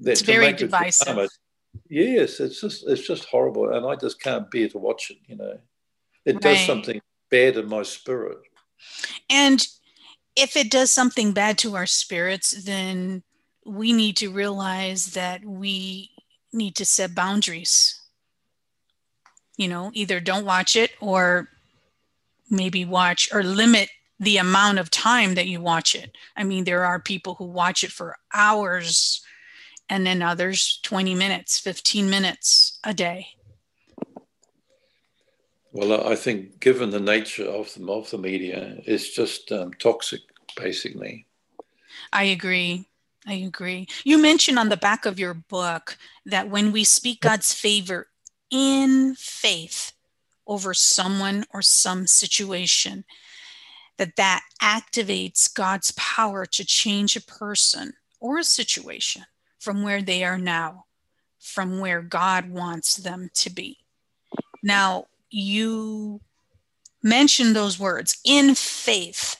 that 0.00 0.12
it's 0.12 0.20
very 0.20 0.52
divisive. 0.52 1.30
Yes, 1.88 2.40
it's 2.40 2.60
just 2.60 2.86
it's 2.86 3.06
just 3.06 3.24
horrible, 3.24 3.72
and 3.74 3.86
I 3.86 3.96
just 3.96 4.20
can't 4.20 4.50
bear 4.50 4.68
to 4.68 4.78
watch 4.78 5.10
it. 5.10 5.16
You 5.26 5.36
know, 5.36 5.58
it 6.26 6.34
right. 6.34 6.42
does 6.42 6.66
something 6.66 7.00
bad 7.30 7.56
in 7.56 7.68
my 7.68 7.82
spirit. 7.82 8.38
And 9.30 9.66
if 10.36 10.56
it 10.56 10.70
does 10.70 10.92
something 10.92 11.32
bad 11.32 11.56
to 11.58 11.74
our 11.76 11.86
spirits, 11.86 12.50
then 12.64 13.22
we 13.64 13.92
need 13.92 14.16
to 14.18 14.30
realize 14.30 15.12
that 15.12 15.44
we 15.44 16.10
need 16.52 16.76
to 16.76 16.84
set 16.84 17.14
boundaries. 17.14 17.98
You 19.56 19.68
know, 19.68 19.90
either 19.94 20.20
don't 20.20 20.44
watch 20.44 20.76
it 20.76 20.90
or 21.00 21.48
maybe 22.52 22.84
watch 22.84 23.28
or 23.32 23.42
limit 23.42 23.88
the 24.20 24.36
amount 24.36 24.78
of 24.78 24.90
time 24.90 25.34
that 25.34 25.48
you 25.48 25.60
watch 25.60 25.96
it. 25.96 26.16
I 26.36 26.44
mean, 26.44 26.64
there 26.64 26.84
are 26.84 27.00
people 27.00 27.34
who 27.34 27.46
watch 27.46 27.82
it 27.82 27.90
for 27.90 28.16
hours 28.32 29.20
and 29.88 30.06
then 30.06 30.22
others 30.22 30.78
20 30.84 31.14
minutes, 31.14 31.58
15 31.58 32.08
minutes 32.08 32.78
a 32.84 32.94
day. 32.94 33.26
Well, 35.72 36.06
I 36.06 36.14
think 36.14 36.60
given 36.60 36.90
the 36.90 37.00
nature 37.00 37.46
of 37.46 37.72
the, 37.74 37.84
of 37.90 38.10
the 38.10 38.18
media, 38.18 38.76
it's 38.86 39.10
just 39.10 39.50
um, 39.50 39.72
toxic, 39.72 40.20
basically. 40.56 41.26
I 42.12 42.24
agree. 42.24 42.86
I 43.26 43.34
agree. 43.34 43.86
You 44.04 44.18
mentioned 44.18 44.58
on 44.58 44.68
the 44.68 44.76
back 44.76 45.06
of 45.06 45.18
your 45.18 45.34
book 45.34 45.96
that 46.26 46.50
when 46.50 46.72
we 46.72 46.84
speak 46.84 47.20
God's 47.20 47.52
favor 47.52 48.08
in 48.50 49.14
faith 49.16 49.92
over 50.52 50.74
someone 50.74 51.44
or 51.52 51.62
some 51.62 52.06
situation, 52.06 53.04
that 53.96 54.16
that 54.16 54.42
activates 54.60 55.52
God's 55.52 55.92
power 55.92 56.44
to 56.46 56.64
change 56.64 57.16
a 57.16 57.22
person 57.22 57.94
or 58.20 58.38
a 58.38 58.44
situation 58.44 59.24
from 59.58 59.82
where 59.82 60.02
they 60.02 60.24
are 60.24 60.38
now, 60.38 60.84
from 61.38 61.78
where 61.78 62.02
God 62.02 62.50
wants 62.50 62.96
them 62.96 63.30
to 63.34 63.50
be. 63.50 63.78
Now, 64.62 65.06
you 65.30 66.20
mentioned 67.02 67.54
those 67.56 67.78
words 67.78 68.18
in 68.24 68.54
faith. 68.54 69.36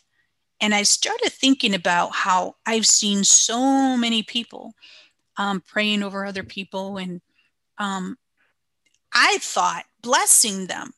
And 0.60 0.74
I 0.74 0.84
started 0.84 1.32
thinking 1.32 1.74
about 1.74 2.14
how 2.14 2.56
I've 2.66 2.86
seen 2.86 3.24
so 3.24 3.96
many 3.96 4.22
people 4.22 4.74
um, 5.36 5.60
praying 5.60 6.02
over 6.02 6.24
other 6.24 6.44
people. 6.44 6.98
And 6.98 7.20
um, 7.78 8.16
I 9.12 9.38
thought 9.40 9.84
blessing 10.02 10.66
them. 10.66 10.92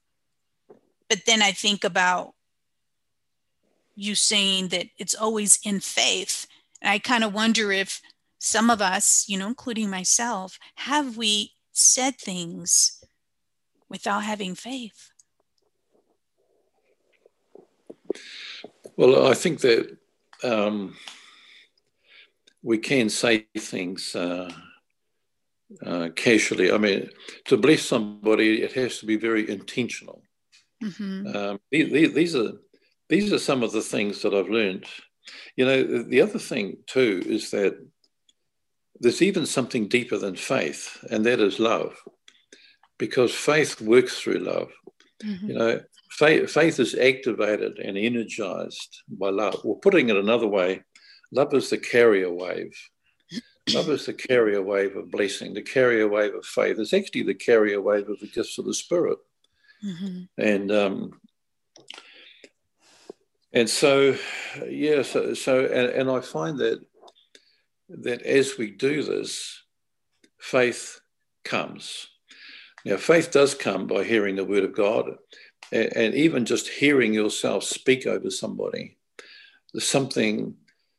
But 1.14 1.26
then 1.26 1.42
I 1.42 1.52
think 1.52 1.84
about 1.84 2.34
you 3.94 4.16
saying 4.16 4.66
that 4.70 4.86
it's 4.98 5.14
always 5.14 5.60
in 5.64 5.78
faith. 5.78 6.48
And 6.82 6.90
I 6.90 6.98
kind 6.98 7.22
of 7.22 7.32
wonder 7.32 7.70
if 7.70 8.02
some 8.40 8.68
of 8.68 8.82
us, 8.82 9.28
you 9.28 9.38
know, 9.38 9.46
including 9.46 9.88
myself, 9.88 10.58
have 10.74 11.16
we 11.16 11.52
said 11.70 12.18
things 12.18 13.00
without 13.88 14.24
having 14.24 14.56
faith? 14.56 15.12
Well, 18.96 19.28
I 19.28 19.34
think 19.34 19.60
that 19.60 19.96
um, 20.42 20.96
we 22.60 22.78
can 22.78 23.08
say 23.08 23.46
things 23.56 24.16
uh, 24.16 24.50
uh, 25.86 26.08
casually. 26.16 26.72
I 26.72 26.78
mean, 26.78 27.08
to 27.44 27.56
bless 27.56 27.82
somebody, 27.82 28.62
it 28.62 28.72
has 28.72 28.98
to 28.98 29.06
be 29.06 29.14
very 29.14 29.48
intentional. 29.48 30.23
Mm-hmm. 30.84 31.36
Um, 31.36 31.60
these, 31.70 32.12
these, 32.14 32.36
are 32.36 32.52
these 33.08 33.32
are 33.32 33.38
some 33.38 33.62
of 33.62 33.72
the 33.72 33.80
things 33.80 34.22
that 34.22 34.34
I've 34.34 34.50
learned. 34.50 34.86
You 35.56 35.64
know, 35.64 36.02
the 36.02 36.20
other 36.20 36.38
thing 36.38 36.76
too 36.86 37.22
is 37.24 37.50
that 37.50 37.74
there's 39.00 39.22
even 39.22 39.46
something 39.46 39.88
deeper 39.88 40.18
than 40.18 40.36
faith, 40.36 41.04
and 41.10 41.24
that 41.26 41.40
is 41.40 41.58
love, 41.58 41.96
because 42.98 43.34
faith 43.34 43.80
works 43.80 44.20
through 44.20 44.38
love. 44.38 44.70
Mm-hmm. 45.24 45.48
You 45.48 45.54
know, 45.54 45.80
faith, 46.10 46.50
faith 46.50 46.78
is 46.78 46.94
activated 46.94 47.78
and 47.78 47.96
energized 47.96 49.02
by 49.08 49.30
love. 49.30 49.60
Or 49.64 49.78
putting 49.80 50.10
it 50.10 50.16
another 50.16 50.46
way, 50.46 50.82
love 51.32 51.54
is 51.54 51.70
the 51.70 51.78
carrier 51.78 52.32
wave. 52.32 52.74
Love 53.72 53.88
is 53.88 54.04
the 54.04 54.12
carrier 54.12 54.60
wave 54.60 54.94
of 54.94 55.10
blessing, 55.10 55.54
the 55.54 55.62
carrier 55.62 56.06
wave 56.06 56.34
of 56.34 56.44
faith. 56.44 56.78
It's 56.78 56.92
actually 56.92 57.22
the 57.22 57.34
carrier 57.34 57.80
wave 57.80 58.10
of 58.10 58.20
the 58.20 58.26
gifts 58.26 58.58
of 58.58 58.66
the 58.66 58.74
Spirit. 58.74 59.18
Mm-hmm. 59.84 60.22
And 60.38 60.72
um, 60.72 61.20
and 63.52 63.68
so, 63.68 64.16
yeah, 64.68 65.02
so, 65.02 65.34
so 65.34 65.64
and, 65.64 65.90
and 65.90 66.10
I 66.10 66.20
find 66.20 66.58
that 66.58 66.80
that 67.88 68.22
as 68.22 68.58
we 68.58 68.70
do 68.70 69.02
this, 69.02 69.62
faith 70.38 71.00
comes. 71.44 72.08
Now, 72.84 72.96
faith 72.96 73.30
does 73.30 73.54
come 73.54 73.86
by 73.86 74.04
hearing 74.04 74.36
the 74.36 74.44
word 74.44 74.64
of 74.64 74.74
God, 74.74 75.16
and, 75.72 76.14
even 76.14 76.44
just 76.44 76.68
hearing 76.68 77.14
yourself 77.14 77.64
speak 77.64 78.06
over 78.06 78.30
somebody. 78.30 78.98
Something, 79.78 80.54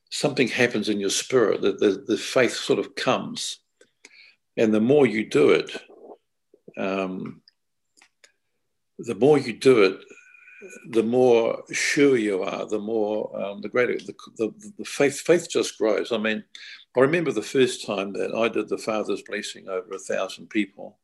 something 0.10 0.48
happens 0.48 0.89
in 0.89 1.00
your 1.00 1.12
spirit 1.12 1.62
that 1.62 1.80
the, 1.80 2.04
the 2.08 2.18
faith 2.18 2.54
sort 2.54 2.80
of 2.80 2.96
comes, 2.96 3.60
and 4.58 4.74
the 4.74 4.82
more 4.82 5.06
you 5.06 5.30
do 5.30 5.51
it, 5.51 5.72
um, 6.77 7.42
the 8.99 9.15
more 9.15 9.37
you 9.37 9.53
do 9.53 9.83
it, 9.83 9.99
the 10.89 11.03
more 11.03 11.63
sure 11.71 12.17
you 12.17 12.41
are, 12.43 12.65
the 12.65 12.79
more 12.79 13.39
um, 13.41 13.61
the 13.61 13.69
greater 13.69 13.97
the, 13.97 14.15
the, 14.37 14.71
the, 14.77 14.85
faith 14.85 15.19
faith 15.19 15.49
just 15.49 15.77
grows. 15.77 16.11
I 16.11 16.17
mean, 16.17 16.43
I 16.95 17.01
remember 17.01 17.31
the 17.31 17.41
first 17.41 17.85
time 17.85 18.13
that 18.13 18.33
I 18.33 18.47
did 18.47 18.69
the 18.69 18.77
Father's 18.77 19.21
blessing 19.23 19.67
over 19.67 19.93
a 19.93 19.99
thousand 19.99 20.49
people, 20.49 20.97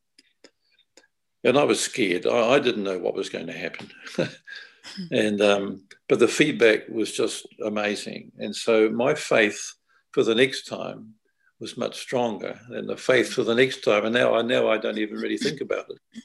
and 1.43 1.57
I 1.57 1.63
was 1.63 1.79
scared. 1.79 2.25
I, 2.25 2.53
I 2.53 2.59
didn't 2.59 2.83
know 2.83 2.99
what 2.99 3.15
was 3.15 3.29
going 3.29 3.47
to 3.47 3.53
happen, 3.53 3.89
and 5.11 5.41
um, 5.41 5.83
but 6.07 6.19
the 6.19 6.27
feedback 6.27 6.87
was 6.89 7.11
just 7.11 7.45
amazing, 7.63 8.31
and 8.39 8.55
so 8.55 8.89
my 8.89 9.13
faith 9.13 9.75
for 10.11 10.23
the 10.23 10.35
next 10.35 10.63
time 10.67 11.13
was 11.59 11.77
much 11.77 11.99
stronger 11.99 12.59
than 12.69 12.87
the 12.87 12.97
faith 12.97 13.31
for 13.31 13.43
the 13.43 13.53
next 13.53 13.83
time. 13.83 14.05
And 14.05 14.13
now 14.13 14.33
I 14.35 14.41
now 14.41 14.69
I 14.69 14.77
don't 14.77 14.97
even 14.97 15.17
really 15.17 15.37
think 15.37 15.61
about 15.61 15.85
it. 15.89 16.23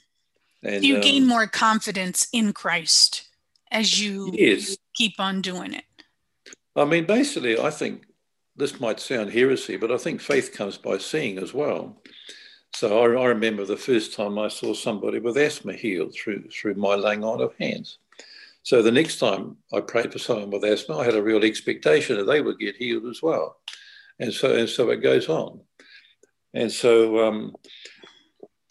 And, 0.63 0.83
you 0.83 0.99
gain 1.01 1.23
um, 1.23 1.29
more 1.29 1.47
confidence 1.47 2.27
in 2.33 2.53
Christ 2.53 3.27
as 3.71 4.01
you 4.01 4.31
yes. 4.33 4.77
keep 4.95 5.19
on 5.19 5.41
doing 5.41 5.73
it. 5.73 5.83
I 6.75 6.85
mean, 6.85 7.05
basically, 7.05 7.59
I 7.59 7.69
think 7.69 8.05
this 8.55 8.79
might 8.79 8.99
sound 8.99 9.31
heresy, 9.31 9.77
but 9.77 9.91
I 9.91 9.97
think 9.97 10.21
faith 10.21 10.53
comes 10.53 10.77
by 10.77 10.97
seeing 10.97 11.37
as 11.37 11.53
well. 11.53 12.01
So 12.75 12.99
I, 12.99 13.21
I 13.21 13.25
remember 13.27 13.65
the 13.65 13.77
first 13.77 14.13
time 14.13 14.37
I 14.37 14.47
saw 14.47 14.73
somebody 14.73 15.19
with 15.19 15.37
asthma 15.37 15.73
healed 15.73 16.13
through 16.13 16.49
through 16.49 16.75
my 16.75 16.95
laying 16.95 17.23
on 17.23 17.41
of 17.41 17.53
hands. 17.59 17.97
So 18.63 18.81
the 18.81 18.91
next 18.91 19.19
time 19.19 19.57
I 19.73 19.79
prayed 19.79 20.11
for 20.11 20.19
someone 20.19 20.51
with 20.51 20.65
asthma, 20.65 20.97
I 20.97 21.05
had 21.05 21.15
a 21.15 21.23
real 21.23 21.43
expectation 21.43 22.17
that 22.17 22.25
they 22.25 22.41
would 22.41 22.59
get 22.59 22.75
healed 22.75 23.05
as 23.05 23.21
well 23.21 23.57
and 24.19 24.33
so 24.33 24.55
and 24.55 24.69
so 24.69 24.89
it 24.89 24.97
goes 24.97 25.29
on. 25.29 25.61
And 26.53 26.71
so, 26.71 27.27
um, 27.27 27.55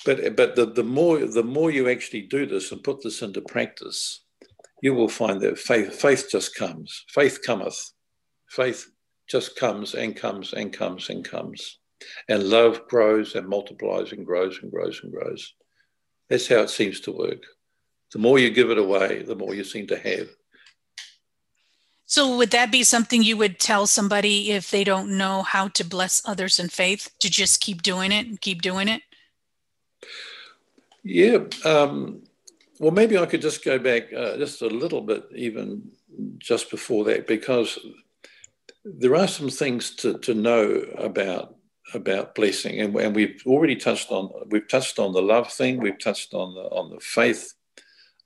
but 0.07 0.37
but 0.37 0.55
the, 0.55 0.67
the 0.67 0.85
more 0.85 1.19
the 1.19 1.43
more 1.43 1.71
you 1.71 1.91
actually 1.91 2.23
do 2.23 2.47
this 2.47 2.71
and 2.73 2.83
put 2.83 3.03
this 3.03 3.21
into 3.21 3.43
practice, 3.43 4.25
you 4.81 4.95
will 4.95 5.09
find 5.09 5.41
that 5.43 5.59
faith 5.59 6.01
faith 6.01 6.29
just 6.31 6.55
comes. 6.55 7.05
Faith 7.09 7.41
cometh. 7.45 7.79
Faith 8.49 8.87
just 9.29 9.57
comes 9.57 9.95
and 9.95 10.15
comes 10.15 10.53
and 10.53 10.73
comes 10.73 11.11
and 11.11 11.29
comes. 11.29 11.81
And 12.29 12.45
love 12.45 12.87
grows 12.89 13.35
and 13.35 13.49
multiplies 13.49 14.13
and 14.13 14.25
grows 14.25 14.61
and 14.63 14.71
grows 14.71 15.01
and 15.03 15.13
grows. 15.13 15.55
That's 16.31 16.47
how 16.47 16.61
it 16.61 16.71
seems 16.71 17.01
to 17.01 17.13
work. 17.13 17.43
The 18.13 18.21
more 18.21 18.39
you 18.39 18.51
give 18.51 18.71
it 18.71 18.79
away, 18.79 19.23
the 19.23 19.35
more 19.35 19.55
you 19.55 19.65
seem 19.65 19.89
to 19.89 19.99
have. 19.99 20.29
So 22.09 22.37
would 22.37 22.53
that 22.53 22.71
be 22.71 22.85
something 22.85 23.25
you 23.25 23.37
would 23.37 23.59
tell 23.59 23.89
somebody 23.89 24.53
if 24.53 24.71
they 24.71 24.85
don't 24.85 25.19
know 25.19 25.43
how 25.43 25.67
to 25.69 25.85
bless 25.85 26.23
others 26.25 26.61
in 26.61 26.69
faith 26.69 27.11
to 27.19 27.29
just 27.29 27.61
keep 27.61 27.83
doing 27.83 28.13
it 28.13 28.27
and 28.29 28.41
keep 28.41 28.63
doing 28.63 28.87
it? 28.87 29.03
Yeah. 31.09 31.39
Um, 31.65 32.25
well, 32.81 32.91
maybe 32.91 33.17
I 33.17 33.27
could 33.27 33.41
just 33.41 33.65
go 33.65 33.79
back 33.79 34.13
uh, 34.13 34.37
just 34.39 34.61
a 34.61 34.67
little 34.67 35.01
bit, 35.01 35.25
even 35.37 35.93
just 36.39 36.69
before 36.69 37.05
that, 37.05 37.29
because 37.29 37.79
there 38.85 39.15
are 39.15 39.29
some 39.29 39.49
things 39.49 39.95
to, 39.97 40.19
to 40.19 40.35
know 40.35 40.85
about 40.99 41.55
about 41.95 42.35
blessing, 42.35 42.81
and, 42.81 42.97
and 42.97 43.15
we've 43.15 43.41
already 43.47 43.77
touched 43.77 44.11
on 44.11 44.29
we've 44.51 44.67
touched 44.67 44.99
on 44.99 45.13
the 45.13 45.23
love 45.23 45.53
thing, 45.53 45.81
we've 45.81 46.01
touched 46.01 46.35
on 46.35 46.55
the 46.55 46.63
on 46.63 46.91
the 46.91 46.99
faith 46.99 47.55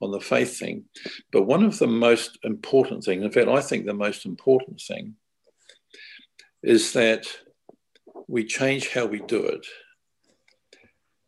on 0.01 0.09
the 0.09 0.19
faith 0.19 0.57
thing. 0.57 0.85
But 1.31 1.43
one 1.43 1.63
of 1.63 1.77
the 1.77 1.85
most 1.85 2.39
important 2.43 3.03
things, 3.03 3.23
in 3.23 3.31
fact, 3.31 3.47
I 3.47 3.61
think 3.61 3.85
the 3.85 3.93
most 3.93 4.25
important 4.25 4.81
thing, 4.81 5.13
is 6.63 6.93
that 6.93 7.27
we 8.27 8.43
change 8.43 8.89
how 8.89 9.05
we 9.05 9.19
do 9.19 9.45
it. 9.45 9.67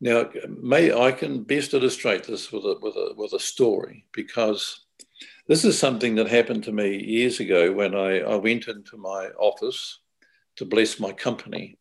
Now, 0.03 0.29
may 0.61 0.91
I 0.91 1.13
can 1.13 1.43
best 1.43 1.73
illustrate 1.73 2.25
this 2.25 2.51
with 2.51 2.65
a, 2.65 2.77
with 2.81 2.97
a, 2.97 3.13
with 3.15 3.31
a 3.31 3.39
story 3.39 4.05
because 4.11 4.81
this 5.47 5.63
is 5.63 5.79
something 5.79 6.15
that 6.15 6.27
happened 6.27 6.65
to 6.65 6.73
me 6.73 7.01
years 7.01 7.39
ago 7.39 7.71
when 7.71 7.95
I, 7.95 8.19
I 8.19 8.35
went 8.35 8.67
into 8.67 8.97
my 8.97 9.29
office 9.39 9.99
to 10.57 10.65
bless 10.65 10.99
my 10.99 11.13
company. 11.13 11.77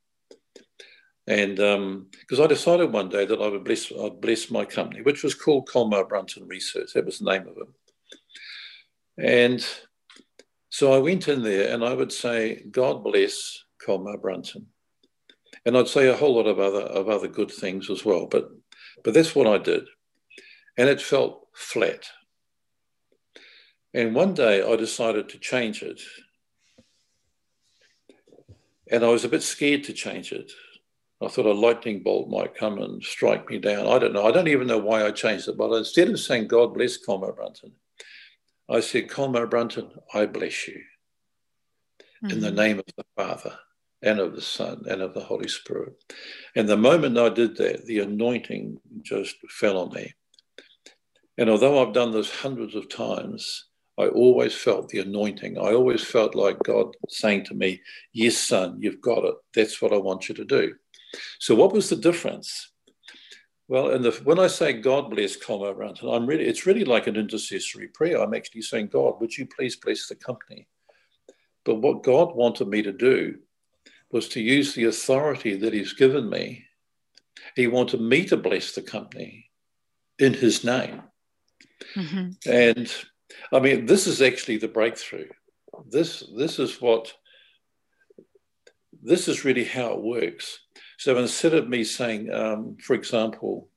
And 1.27 1.57
because 1.57 2.39
um, 2.39 2.45
I 2.45 2.47
decided 2.47 2.93
one 2.93 3.09
day 3.09 3.27
that 3.27 3.41
I 3.41 3.49
would 3.49 3.65
bless, 3.65 3.91
I'd 3.91 4.21
bless 4.21 4.53
my 4.53 4.67
company, 4.67 5.03
which 5.03 5.25
was 5.25 5.35
called 5.35 5.69
Colmar 5.69 6.05
Brunton 6.05 6.47
Research. 6.47 6.93
That 6.93 7.07
was 7.07 7.19
the 7.19 7.29
name 7.29 7.49
of 7.49 7.57
it. 7.57 7.69
And 9.19 9.67
so 10.71 10.93
I 10.93 10.99
went 10.99 11.27
in 11.27 11.43
there 11.43 11.75
and 11.75 11.85
I 11.85 11.93
would 11.93 12.13
say, 12.13 12.63
God 12.71 13.03
bless 13.03 13.65
Colmar 13.85 14.19
Brunton. 14.19 14.69
And 15.64 15.77
I'd 15.77 15.88
say 15.88 16.09
a 16.09 16.16
whole 16.16 16.37
lot 16.37 16.46
of 16.46 16.59
other, 16.59 16.83
of 16.83 17.09
other 17.09 17.29
good 17.29 17.51
things 17.51 17.88
as 17.90 18.05
well. 18.05 18.27
But, 18.27 18.51
but 19.05 19.14
that's 19.14 19.35
what 19.35 19.46
I 19.46 19.59
did. 19.59 19.85
And 20.77 20.88
it 20.88 21.01
felt 21.01 21.46
flat. 21.55 22.07
And 23.94 24.14
one 24.14 24.35
day 24.35 24.62
I 24.62 24.77
decided 24.77 25.29
to 25.29 25.38
change 25.38 25.83
it. 25.83 26.01
And 28.90 29.05
I 29.05 29.09
was 29.09 29.25
a 29.25 29.29
bit 29.29 29.42
scared 29.42 29.85
to 29.85 29.92
change 29.92 30.33
it 30.33 30.51
I 31.22 31.29
thought 31.29 31.46
a 31.46 31.53
lightning 31.53 32.03
bolt 32.03 32.29
might 32.29 32.55
come 32.55 32.79
and 32.79 33.03
strike 33.03 33.48
me 33.48 33.59
down. 33.59 33.87
I 33.87 33.98
don't 33.98 34.12
know. 34.12 34.27
I 34.27 34.33
don't 34.33 34.48
even 34.48 34.66
know 34.66 34.79
why 34.79 35.05
I 35.05 35.12
changed 35.12 35.48
it. 35.48 35.57
But 35.57 35.72
instead 35.72 36.09
of 36.09 36.18
saying, 36.18 36.48
God 36.48 36.75
bless 36.75 36.96
Colmar 36.96 37.33
Brunton, 37.33 37.72
I 38.68 38.81
said, 38.81 39.09
Colmar 39.09 39.46
Brunton, 39.46 39.90
I 40.12 40.27
bless 40.27 40.66
you. 40.66 40.81
Mm-hmm. 42.25 42.31
In 42.31 42.40
the 42.40 42.48
mm-hmm. 42.48 42.57
name 42.57 42.79
of 42.81 42.87
the 42.96 43.05
Father 43.16 43.57
and 44.03 44.19
of 44.19 44.35
the 44.35 44.43
Son 44.43 44.83
and 44.88 45.01
of 45.01 45.15
the 45.15 45.21
Holy 45.21 45.49
Spirit. 45.49 45.95
And 46.57 46.69
the 46.69 46.77
moment 46.77 47.19
I 47.19 47.29
did 47.29 47.57
that, 47.57 47.87
the 47.87 48.01
anointing 48.01 48.81
just 49.03 49.37
fell 49.49 49.79
on 49.79 49.93
me. 49.93 50.12
And 51.38 51.49
although 51.49 51.81
I've 51.81 51.95
done 51.95 52.12
this 52.12 52.31
hundreds 52.31 52.75
of 52.75 52.88
times, 52.88 53.67
I 53.99 54.09
always 54.09 54.55
felt 54.55 54.88
the 54.88 55.01
anointing. 55.01 55.59
I 55.59 55.73
always 55.73 56.03
felt 56.03 56.35
like 56.35 56.59
God 56.62 56.95
saying 57.09 57.45
to 57.45 57.55
me, 57.55 57.81
Yes, 58.12 58.37
son, 58.37 58.79
you've 58.81 59.01
got 59.01 59.25
it. 59.25 59.35
That's 59.55 59.81
what 59.81 59.93
I 59.93 59.99
want 59.99 60.29
you 60.29 60.35
to 60.35 60.45
do. 60.45 60.75
So, 61.38 61.55
what 61.55 61.73
was 61.73 61.88
the 61.88 61.97
difference? 61.97 62.73
Well, 63.69 63.91
and 63.91 64.05
when 64.25 64.38
I 64.38 64.49
say 64.49 64.73
God 64.75 65.11
bless 65.11 65.37
Brunton, 65.37 66.09
I'm 66.09 66.27
really 66.27 66.45
it's 66.45 66.67
really 66.67 66.85
like 66.85 67.07
an 67.07 67.17
intercessory 67.17 67.88
prayer. 67.88 68.21
I'm 68.21 68.35
actually 68.35 68.62
saying, 68.62 68.88
God, 68.88 69.21
would 69.21 69.37
you 69.37 69.47
please 69.47 69.77
bless 69.77 70.09
the 70.09 70.15
company? 70.15 70.67
But 71.65 71.77
what 71.77 72.03
God 72.03 72.35
wanted 72.35 72.69
me 72.69 72.83
to 72.83 72.93
do 72.93 73.38
was 74.12 74.29
to 74.29 74.40
use 74.40 74.75
the 74.75 74.85
authority 74.85 75.57
that 75.57 75.72
He's 75.72 75.94
given 75.94 76.29
me. 76.29 76.66
He 77.57 77.66
wanted 77.66 78.01
me 78.01 78.25
to 78.27 78.37
bless 78.37 78.72
the 78.72 78.83
company 78.83 79.51
in 80.18 80.35
His 80.35 80.62
name. 80.64 81.03
Mm-hmm. 81.96 82.51
And 82.51 82.94
I 83.53 83.59
mean, 83.59 83.87
this 83.87 84.07
is 84.07 84.22
actually 84.22 84.59
the 84.59 84.68
breakthrough. 84.68 85.29
This 85.88 86.22
this 86.37 86.59
is 86.59 86.81
what 86.81 87.12
this 89.03 89.27
is 89.27 89.44
really 89.44 89.64
how 89.64 89.94
it 89.94 90.03
works. 90.03 90.61
So 90.98 91.18
instead 91.18 91.55
of 91.55 91.68
me 91.68 91.83
saying, 91.83 92.33
um, 92.33 92.77
for 92.81 92.94
example, 92.94 93.68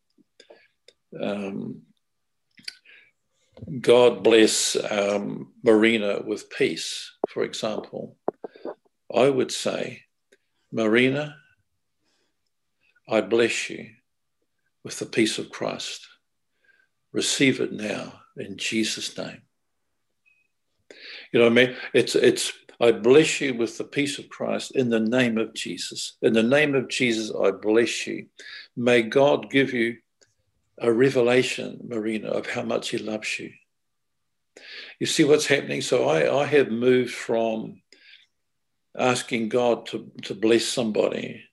um, 1.19 1.81
God 3.81 4.23
bless 4.23 4.75
um, 4.91 5.53
Marina 5.63 6.21
with 6.23 6.49
peace, 6.49 7.11
for 7.29 7.43
example, 7.43 8.17
I 9.13 9.29
would 9.29 9.51
say, 9.51 10.04
Marina, 10.75 11.37
I 13.07 13.21
bless 13.21 13.69
you 13.69 13.91
with 14.83 14.99
the 14.99 15.05
peace 15.05 15.39
of 15.39 15.49
Christ. 15.49 16.05
Receive 17.13 17.61
it 17.61 17.71
now 17.71 18.19
in 18.35 18.57
Jesus' 18.57 19.17
name. 19.17 19.43
You 21.31 21.39
know 21.39 21.45
what 21.45 21.53
I 21.53 21.67
mean? 21.67 21.75
It's 21.93 22.13
it's 22.15 22.51
I 22.81 22.91
bless 22.91 23.39
you 23.39 23.53
with 23.53 23.77
the 23.77 23.85
peace 23.85 24.19
of 24.19 24.27
Christ 24.27 24.75
in 24.75 24.89
the 24.89 24.99
name 24.99 25.37
of 25.37 25.53
Jesus. 25.53 26.17
In 26.21 26.33
the 26.33 26.43
name 26.43 26.75
of 26.75 26.89
Jesus, 26.89 27.31
I 27.33 27.51
bless 27.51 28.05
you. 28.05 28.25
May 28.75 29.01
God 29.01 29.49
give 29.49 29.71
you 29.71 29.95
a 30.77 30.91
revelation, 30.91 31.79
Marina, 31.87 32.27
of 32.27 32.47
how 32.47 32.63
much 32.63 32.89
He 32.89 32.97
loves 32.97 33.39
you. 33.39 33.51
You 34.99 35.07
see 35.07 35.23
what's 35.23 35.45
happening? 35.45 35.81
So 35.81 36.09
I, 36.09 36.41
I 36.41 36.45
have 36.47 36.69
moved 36.69 37.13
from 37.13 37.81
asking 38.97 39.49
God 39.49 39.85
to, 39.87 40.11
to 40.23 40.33
bless 40.33 40.65
somebody. 40.65 41.43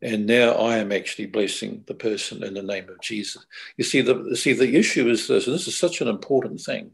And 0.00 0.26
now 0.26 0.52
I 0.52 0.78
am 0.78 0.92
actually 0.92 1.26
blessing 1.26 1.84
the 1.86 1.94
person 1.94 2.44
in 2.44 2.54
the 2.54 2.62
name 2.62 2.88
of 2.88 3.00
Jesus. 3.00 3.44
You 3.76 3.84
see, 3.84 4.00
the 4.00 4.36
see 4.36 4.52
the 4.52 4.76
issue 4.76 5.08
is 5.08 5.26
this, 5.26 5.46
and 5.46 5.54
this 5.54 5.66
is 5.66 5.76
such 5.76 6.00
an 6.00 6.08
important 6.08 6.60
thing 6.60 6.92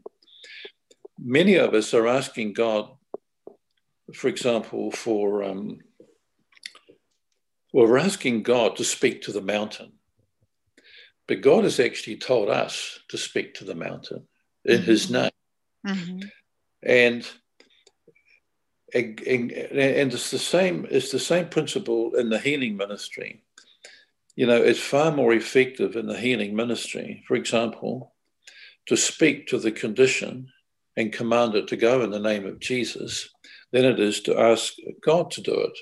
many 1.17 1.55
of 1.55 1.73
us 1.73 1.93
are 1.93 2.07
asking 2.07 2.51
God 2.51 2.89
for 4.13 4.27
example, 4.27 4.91
for 4.91 5.43
um, 5.43 5.79
well, 7.73 7.87
we're 7.87 7.97
asking 7.97 8.43
God 8.43 8.75
to 8.77 8.83
speak 8.83 9.23
to 9.23 9.31
the 9.31 9.41
mountain, 9.41 9.93
but 11.27 11.41
God 11.41 11.63
has 11.63 11.79
actually 11.79 12.17
told 12.17 12.49
us 12.49 12.99
to 13.09 13.17
speak 13.17 13.55
to 13.55 13.63
the 13.65 13.75
mountain 13.75 14.27
in 14.63 14.77
mm-hmm. 14.77 14.85
His 14.85 15.09
name, 15.09 15.31
mm-hmm. 15.85 16.19
and, 16.83 17.27
and 18.95 19.51
and 19.51 20.13
it's 20.13 20.31
the 20.31 20.39
same. 20.39 20.87
It's 20.89 21.11
the 21.11 21.19
same 21.19 21.47
principle 21.49 22.15
in 22.15 22.29
the 22.29 22.39
healing 22.39 22.77
ministry. 22.77 23.43
You 24.35 24.47
know, 24.47 24.61
it's 24.61 24.79
far 24.79 25.11
more 25.11 25.33
effective 25.33 25.95
in 25.95 26.07
the 26.07 26.17
healing 26.17 26.55
ministry, 26.55 27.23
for 27.27 27.35
example, 27.35 28.13
to 28.87 28.97
speak 28.97 29.47
to 29.47 29.57
the 29.57 29.71
condition 29.71 30.49
and 30.97 31.11
command 31.11 31.55
it 31.55 31.67
to 31.69 31.77
go 31.77 32.03
in 32.03 32.11
the 32.11 32.19
name 32.19 32.45
of 32.45 32.59
Jesus 32.59 33.29
than 33.71 33.85
it 33.85 33.99
is 33.99 34.21
to 34.21 34.39
ask 34.39 34.73
God 35.01 35.31
to 35.31 35.41
do 35.41 35.53
it. 35.53 35.77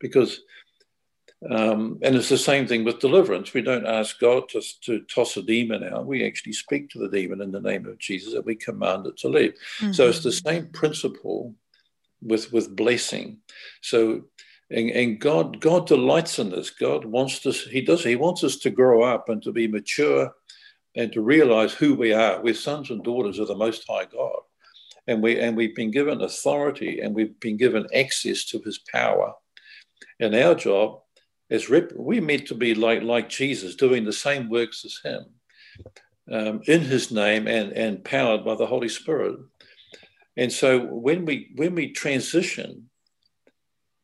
Because, 0.00 0.40
um, 1.50 1.98
and 2.02 2.14
it's 2.14 2.28
the 2.28 2.38
same 2.38 2.66
thing 2.66 2.84
with 2.84 3.00
deliverance. 3.00 3.52
We 3.52 3.62
don't 3.62 3.86
ask 3.86 4.18
God 4.20 4.48
to, 4.50 4.62
to 4.82 5.00
toss 5.02 5.36
a 5.36 5.42
demon 5.42 5.84
out. 5.84 6.06
We 6.06 6.24
actually 6.24 6.52
speak 6.52 6.90
to 6.90 6.98
the 6.98 7.08
demon 7.08 7.40
in 7.40 7.52
the 7.52 7.60
name 7.60 7.86
of 7.86 7.98
Jesus 7.98 8.34
and 8.34 8.44
we 8.44 8.54
command 8.54 9.06
it 9.06 9.16
to 9.18 9.28
leave. 9.28 9.54
Mm-hmm. 9.80 9.92
So 9.92 10.08
it's 10.08 10.22
the 10.22 10.32
same 10.32 10.68
principle 10.68 11.54
with, 12.22 12.52
with 12.52 12.74
blessing. 12.74 13.38
So, 13.82 14.22
and, 14.70 14.90
and 14.90 15.20
God, 15.20 15.60
God 15.60 15.86
delights 15.86 16.38
in 16.38 16.50
this. 16.50 16.70
God 16.70 17.04
wants 17.04 17.44
us, 17.46 17.62
He 17.62 17.80
does, 17.80 18.04
He 18.04 18.16
wants 18.16 18.44
us 18.44 18.56
to 18.58 18.70
grow 18.70 19.02
up 19.02 19.28
and 19.28 19.42
to 19.42 19.52
be 19.52 19.66
mature 19.66 20.30
and 20.96 21.12
to 21.12 21.22
realize 21.22 21.72
who 21.72 21.94
we 21.94 22.12
are. 22.12 22.42
We're 22.42 22.54
sons 22.54 22.90
and 22.90 23.02
daughters 23.02 23.38
of 23.38 23.48
the 23.48 23.54
Most 23.54 23.84
High 23.88 24.06
God 24.06 24.40
and 25.08 25.22
we 25.22 25.40
and 25.40 25.56
we've 25.56 25.74
been 25.74 25.90
given 25.90 26.20
authority 26.20 27.00
and 27.00 27.14
we've 27.14 27.40
been 27.40 27.56
given 27.56 27.86
access 27.94 28.44
to 28.44 28.60
his 28.60 28.78
power 28.78 29.32
and 30.20 30.34
our 30.34 30.54
job 30.54 31.00
is 31.50 31.70
rep- 31.70 31.92
we're 31.94 32.22
meant 32.22 32.46
to 32.46 32.54
be 32.54 32.74
like 32.74 33.02
like 33.02 33.28
jesus 33.28 33.74
doing 33.74 34.04
the 34.04 34.12
same 34.12 34.48
works 34.48 34.84
as 34.84 35.00
him 35.02 35.24
um, 36.30 36.60
in 36.66 36.82
his 36.82 37.10
name 37.10 37.48
and 37.48 37.72
and 37.72 38.04
powered 38.04 38.44
by 38.44 38.54
the 38.54 38.66
holy 38.66 38.88
spirit 38.88 39.36
and 40.38 40.50
so 40.50 40.80
when 40.80 41.26
we 41.26 41.50
when 41.56 41.74
we 41.74 41.92
transition 41.92 42.88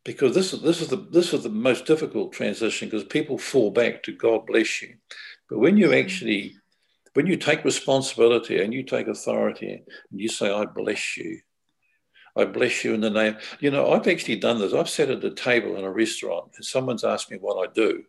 because 0.05 0.35
this 0.35 0.53
is 0.53 0.61
this 0.61 0.83
is 0.83 0.89
the 0.89 1.09
this 1.11 1.33
is 1.33 1.43
the 1.43 1.49
most 1.49 1.87
difficult 1.87 2.35
transition 2.35 2.89
because 2.89 3.05
people 3.05 3.39
fall 3.39 3.71
back 3.71 4.03
to 4.03 4.13
god 4.13 4.45
bless 4.45 4.83
you 4.83 4.95
but 5.49 5.59
when 5.59 5.79
you 5.79 5.95
actually 5.95 6.55
when 7.15 7.27
you 7.27 7.37
take 7.37 7.65
responsibility 7.65 8.63
and 8.63 8.75
you 8.75 8.83
take 8.83 9.07
authority 9.07 9.73
and 9.73 10.21
you 10.21 10.29
say, 10.29 10.53
I 10.53 10.67
bless 10.67 11.17
you, 11.17 11.41
I 12.37 12.45
bless 12.45 12.85
you 12.85 12.93
in 12.93 13.01
the 13.01 13.11
name. 13.11 13.37
You 13.61 13.71
know, 13.71 13.93
I've 13.93 14.09
actually 14.09 14.37
done 14.37 14.59
this. 14.59 14.75
I've 14.75 14.89
sat 14.89 15.11
at 15.11 15.25
a 15.25 15.31
table 15.31 15.77
in 15.77 15.85
a 15.85 15.91
restaurant 15.91 16.51
and 16.57 16.65
someone's 16.65 17.05
asked 17.05 17.31
me 17.31 17.39
what 17.41 17.67
I 17.67 17.73
do. 17.73 18.03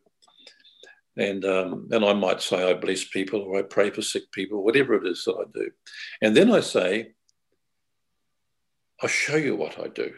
And, 1.17 1.45
um, 1.45 1.87
and 1.91 2.03
I 2.03 2.13
might 2.13 2.41
say 2.41 2.69
I 2.69 2.73
bless 2.73 3.05
people 3.05 3.41
or 3.41 3.59
I 3.59 3.61
pray 3.61 3.89
for 3.91 4.01
sick 4.01 4.31
people, 4.31 4.63
whatever 4.63 4.95
it 4.95 5.07
is 5.07 5.23
that 5.25 5.35
I 5.35 5.45
do. 5.53 5.69
And 6.21 6.35
then 6.35 6.51
I 6.51 6.59
say, 6.59 7.13
I'll 9.05 9.09
show 9.09 9.35
you 9.35 9.55
what 9.55 9.77
I 9.77 9.87
do. 9.87 10.15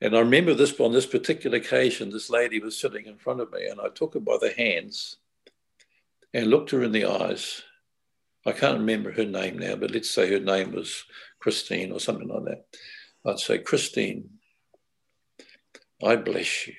And 0.00 0.16
I 0.16 0.18
remember 0.18 0.54
this 0.54 0.74
on 0.80 0.92
this 0.92 1.06
particular 1.06 1.58
occasion, 1.58 2.10
this 2.10 2.30
lady 2.30 2.58
was 2.58 2.76
sitting 2.76 3.06
in 3.06 3.16
front 3.16 3.40
of 3.40 3.52
me, 3.52 3.68
and 3.68 3.80
I 3.80 3.90
took 3.90 4.14
her 4.14 4.20
by 4.20 4.38
the 4.40 4.50
hands 4.50 5.18
and 6.34 6.48
looked 6.48 6.72
her 6.72 6.82
in 6.82 6.90
the 6.90 7.04
eyes. 7.04 7.62
I 8.44 8.50
can't 8.50 8.80
remember 8.80 9.12
her 9.12 9.24
name 9.24 9.56
now, 9.56 9.76
but 9.76 9.92
let's 9.92 10.10
say 10.10 10.28
her 10.32 10.40
name 10.40 10.72
was 10.72 11.04
Christine 11.38 11.92
or 11.92 12.00
something 12.00 12.26
like 12.26 12.44
that. 12.46 12.64
I'd 13.24 13.38
say, 13.38 13.58
Christine, 13.58 14.28
I 16.04 16.16
bless 16.16 16.66
you 16.66 16.74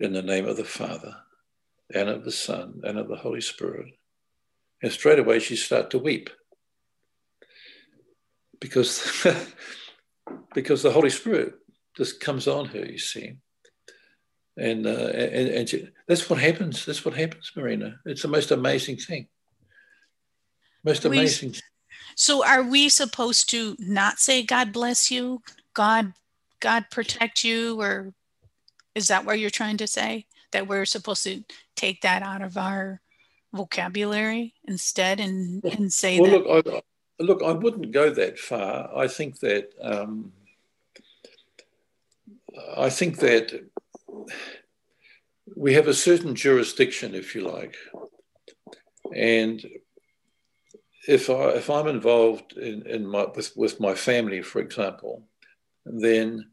in 0.00 0.12
the 0.12 0.20
name 0.20 0.44
of 0.44 0.58
the 0.58 0.64
Father 0.64 1.16
and 1.94 2.10
of 2.10 2.26
the 2.26 2.30
Son 2.30 2.82
and 2.84 2.98
of 2.98 3.08
the 3.08 3.16
Holy 3.16 3.40
Spirit. 3.40 3.86
And 4.82 4.92
straight 4.92 5.18
away 5.18 5.38
she 5.38 5.56
started 5.56 5.90
to 5.92 5.98
weep 5.98 6.28
because, 8.64 9.26
because 10.54 10.82
the 10.82 10.90
Holy 10.90 11.10
Spirit 11.10 11.54
just 11.96 12.20
comes 12.20 12.48
on 12.48 12.64
her, 12.66 12.84
you 12.84 12.98
see 12.98 13.36
and 14.56 14.86
uh, 14.86 14.90
and, 14.90 15.48
and 15.48 15.68
she, 15.68 15.88
that's 16.06 16.28
what 16.30 16.38
happens. 16.38 16.84
That's 16.84 17.04
what 17.04 17.14
happens, 17.14 17.50
Marina. 17.56 17.96
It's 18.04 18.22
the 18.22 18.28
most 18.28 18.50
amazing 18.50 18.96
thing. 18.96 19.26
Most 20.84 21.04
amazing. 21.04 21.50
We, 21.50 21.60
so, 22.14 22.46
are 22.46 22.62
we 22.62 22.88
supposed 22.88 23.50
to 23.50 23.76
not 23.78 24.18
say 24.18 24.44
"God 24.44 24.72
bless 24.72 25.10
you," 25.10 25.42
"God, 25.74 26.12
God 26.60 26.86
protect 26.90 27.42
you," 27.42 27.80
or 27.80 28.12
is 28.94 29.08
that 29.08 29.24
what 29.24 29.38
you're 29.38 29.50
trying 29.50 29.78
to 29.78 29.86
say? 29.86 30.26
That 30.52 30.68
we're 30.68 30.86
supposed 30.86 31.24
to 31.24 31.42
take 31.74 32.02
that 32.02 32.22
out 32.22 32.42
of 32.42 32.56
our 32.56 33.00
vocabulary 33.52 34.54
instead, 34.68 35.18
and 35.18 35.64
and 35.64 35.92
say 35.92 36.20
well, 36.20 36.30
that. 36.30 36.46
Look, 36.46 36.66
I, 36.68 36.82
look, 37.18 37.42
I 37.42 37.52
wouldn't 37.52 37.92
go 37.92 38.10
that 38.10 38.38
far. 38.38 38.90
I 38.96 39.08
think 39.08 39.40
that. 39.40 39.70
Um, 39.80 40.32
I 42.76 42.88
think 42.88 43.18
that 43.18 43.68
we 45.56 45.74
have 45.74 45.88
a 45.88 45.94
certain 45.94 46.34
jurisdiction, 46.34 47.14
if 47.14 47.34
you 47.34 47.42
like, 47.42 47.76
and 49.12 49.64
if 51.06 51.28
I 51.28 51.50
if 51.50 51.68
I'm 51.68 51.86
involved 51.88 52.56
in, 52.56 52.86
in 52.86 53.06
my 53.06 53.26
with, 53.34 53.56
with 53.56 53.80
my 53.80 53.94
family, 53.94 54.42
for 54.42 54.60
example, 54.60 55.24
then 55.84 56.50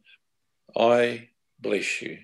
I 0.76 1.30
bless 1.60 2.02
you. 2.02 2.18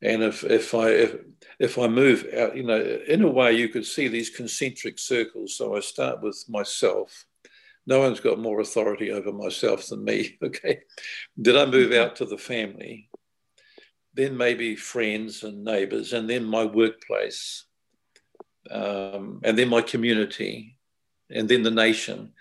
And 0.00 0.22
if 0.22 0.44
if 0.44 0.74
I 0.74 0.88
if, 0.90 1.16
if 1.62 1.78
I 1.78 1.86
move 1.86 2.26
out, 2.36 2.56
you 2.56 2.64
know, 2.64 2.80
in 3.08 3.22
a 3.22 3.30
way 3.30 3.52
you 3.52 3.68
could 3.68 3.86
see 3.86 4.08
these 4.08 4.30
concentric 4.30 4.98
circles. 4.98 5.56
So 5.56 5.76
I 5.76 5.80
start 5.80 6.20
with 6.20 6.44
myself. 6.48 7.24
No 7.86 8.00
one's 8.00 8.20
got 8.20 8.38
more 8.38 8.60
authority 8.60 9.10
over 9.10 9.32
myself 9.32 9.86
than 9.86 10.04
me. 10.04 10.38
Okay. 10.44 10.80
Did 11.40 11.56
I 11.56 11.64
move 11.66 11.92
out 11.92 12.16
to 12.16 12.26
the 12.26 12.38
family? 12.38 13.08
then 14.14 14.36
maybe 14.36 14.76
friends 14.76 15.42
and 15.42 15.64
neighbors, 15.64 16.12
and 16.12 16.28
then 16.28 16.44
my 16.44 16.64
workplace, 16.64 17.64
um, 18.70 19.40
and 19.42 19.58
then 19.58 19.68
my 19.68 19.80
community, 19.80 20.76
and 21.30 21.48
then 21.48 21.62
the 21.62 21.70
nation. 21.70 22.32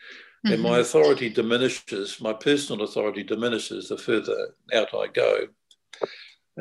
Mm-hmm. 0.45 0.53
And 0.53 0.63
my 0.63 0.69
mm-hmm. 0.71 0.81
authority 0.81 1.29
diminishes, 1.29 2.19
my 2.19 2.33
personal 2.33 2.83
authority 2.83 3.23
diminishes 3.23 3.89
the 3.89 3.97
further 3.97 4.55
out 4.73 4.93
I 4.93 5.07
go. 5.07 5.47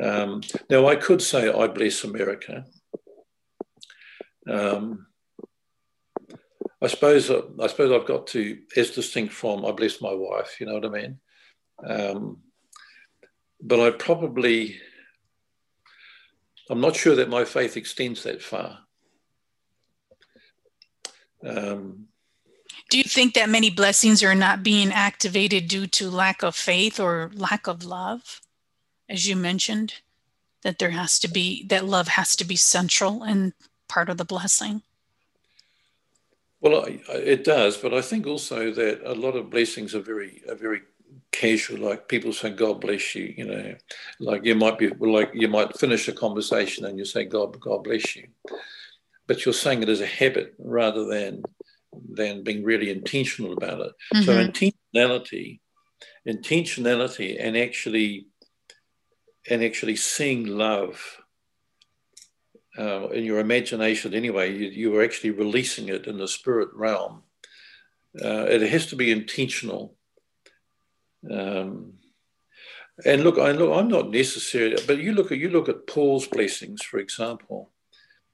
Um, 0.01 0.41
now, 0.69 0.87
I 0.87 0.97
could 0.97 1.21
say, 1.21 1.53
I 1.53 1.67
bless 1.67 2.05
America. 2.05 2.65
Um, 4.49 5.07
I 6.83 6.87
suppose 6.87 7.31
I 7.31 7.67
suppose 7.67 7.93
I've 7.93 8.07
got 8.07 8.27
to, 8.29 8.59
as 8.77 8.91
distinct 8.91 9.35
from 9.35 9.67
I 9.67 9.73
bless 9.73 10.01
my 10.01 10.13
wife. 10.15 10.57
You 10.59 10.67
know 10.67 10.75
what 10.75 10.87
I 10.87 10.89
mean? 10.89 11.19
Um, 11.87 12.39
but 13.61 13.81
I 13.81 13.91
probably 13.91 14.81
I'm 16.71 16.81
not 16.81 16.97
sure 16.97 17.17
that 17.17 17.29
my 17.29 17.45
faith 17.45 17.77
extends 17.77 18.23
that 18.23 18.41
far. 18.41 18.79
Um, 21.45 22.07
do 22.91 22.99
you 22.99 23.05
think 23.05 23.35
that 23.35 23.49
many 23.49 23.71
blessings 23.71 24.23
are 24.23 24.35
not 24.35 24.63
being 24.63 24.91
activated 24.93 25.69
due 25.69 25.87
to 25.89 26.11
lack 26.11 26.43
of 26.43 26.57
faith 26.57 26.99
or 26.99 27.31
lack 27.35 27.67
of 27.67 27.85
love? 27.85 28.41
As 29.11 29.29
you 29.29 29.37
mentioned, 29.37 29.95
that 30.63 30.79
there 30.79 30.91
has 30.91 31.19
to 31.19 31.29
be, 31.29 31.67
that 31.67 31.85
love 31.85 32.09
has 32.09 32.37
to 32.37 32.45
be 32.45 32.57
central 32.57 33.23
and 33.23 33.53
part 33.89 34.09
of 34.09 34.17
the 34.17 34.25
blessing. 34.25 34.83
Well, 36.61 36.87
it 37.09 37.43
does, 37.45 37.77
but 37.77 37.93
I 37.93 38.03
think 38.03 38.27
also 38.27 38.71
that 38.71 39.01
a 39.05 39.15
lot 39.15 39.35
of 39.35 39.51
blessings 39.51 39.95
are 39.95 40.01
very, 40.01 40.43
are 40.49 40.55
very 40.55 40.83
casual, 41.33 41.79
like 41.79 42.09
people 42.09 42.33
say, 42.33 42.51
God 42.51 42.81
bless 42.81 43.15
you, 43.15 43.35
you 43.37 43.47
know, 43.47 43.75
like 44.19 44.45
you 44.45 44.55
might 44.55 44.79
be 44.79 44.89
like 44.89 45.31
you 45.33 45.49
might 45.49 45.79
finish 45.79 46.09
a 46.09 46.13
conversation 46.13 46.85
and 46.85 46.99
you 46.99 47.05
say, 47.05 47.25
God, 47.25 47.59
God 47.59 47.85
bless 47.85 48.17
you. 48.17 48.29
But 49.27 49.45
you're 49.45 49.55
saying 49.55 49.83
it 49.83 49.89
as 49.89 50.01
a 50.01 50.07
habit 50.07 50.55
rather 50.59 51.05
than 51.05 51.43
than 52.09 52.45
being 52.45 52.63
really 52.63 52.91
intentional 52.91 53.53
about 53.53 53.81
it. 53.81 53.93
Mm-hmm. 54.15 54.23
So 54.23 54.33
intentionality, 54.95 55.61
intentionality 56.29 57.37
and 57.41 57.57
actually 57.57 58.27
and 59.49 59.63
actually 59.63 59.97
seeing 59.97 60.47
love 60.47 61.19
uh, 62.79 63.09
in 63.09 63.25
your 63.25 63.39
imagination 63.41 64.15
anyway, 64.15 64.57
you, 64.57 64.69
you 64.69 64.97
are 64.97 65.03
actually 65.03 65.31
releasing 65.31 65.89
it 65.89 66.07
in 66.07 66.19
the 66.19 66.29
spirit 66.29 66.69
realm. 66.75 67.23
Uh, 68.23 68.45
it 68.49 68.63
has 68.63 68.87
to 68.87 68.97
be 68.97 69.11
intentional 69.11 69.97
um, 71.29 71.95
and 73.05 73.23
look, 73.23 73.39
I 73.39 73.53
look, 73.53 73.77
I'm 73.77 73.89
not 73.89 74.11
necessarily, 74.11 74.77
but 74.87 74.99
you 74.99 75.13
look 75.13 75.33
at 75.33 75.39
you 75.39 75.51
look 75.51 75.69
at 75.69 75.87
Paul's 75.87 76.27
blessings, 76.27 76.83
for 76.83 76.99
example, 76.99 77.71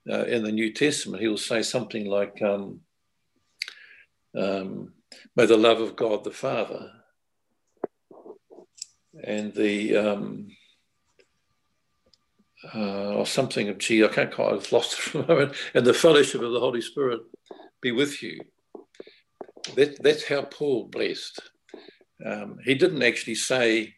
uh, 0.09 0.25
in 0.25 0.43
the 0.43 0.51
New 0.51 0.73
Testament. 0.73 1.21
He'll 1.21 1.37
say 1.37 1.61
something 1.61 2.05
like, 2.05 2.41
um, 2.41 2.81
um, 4.37 4.93
"May 5.35 5.45
the 5.45 5.57
love 5.57 5.79
of 5.79 5.95
God 5.95 6.23
the 6.23 6.31
Father 6.31 6.91
and 9.23 9.53
the 9.53 9.95
um, 9.95 10.47
uh, 12.73 13.13
or 13.13 13.25
something 13.25 13.69
of 13.69 13.77
gee, 13.77 14.03
I 14.03 14.07
can't 14.07 14.33
quite. 14.33 14.53
I've 14.53 14.71
lost 14.71 14.93
it 14.93 14.99
for 15.01 15.19
a 15.19 15.27
moment. 15.27 15.53
And 15.73 15.85
the 15.85 15.93
fellowship 15.93 16.41
of 16.41 16.51
the 16.51 16.59
Holy 16.59 16.81
Spirit 16.81 17.21
be 17.81 17.91
with 17.91 18.21
you. 18.23 18.39
That, 19.75 20.01
that's 20.01 20.27
how 20.27 20.43
Paul 20.43 20.85
blessed. 20.85 21.39
Um, 22.25 22.57
he 22.63 22.73
didn't 22.73 23.03
actually 23.03 23.35
say, 23.35 23.95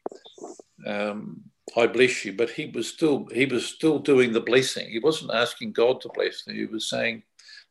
um, 0.85 1.41
"I 1.77 1.87
bless 1.87 2.25
you," 2.25 2.33
but 2.33 2.49
he 2.49 2.65
was 2.67 2.89
still 2.89 3.27
he 3.33 3.45
was 3.45 3.65
still 3.65 3.99
doing 3.99 4.33
the 4.33 4.41
blessing. 4.41 4.89
He 4.89 4.99
wasn't 4.99 5.31
asking 5.33 5.73
God 5.73 6.01
to 6.01 6.09
bless 6.13 6.45
him. 6.45 6.55
He 6.55 6.65
was 6.65 6.89
saying, 6.89 7.23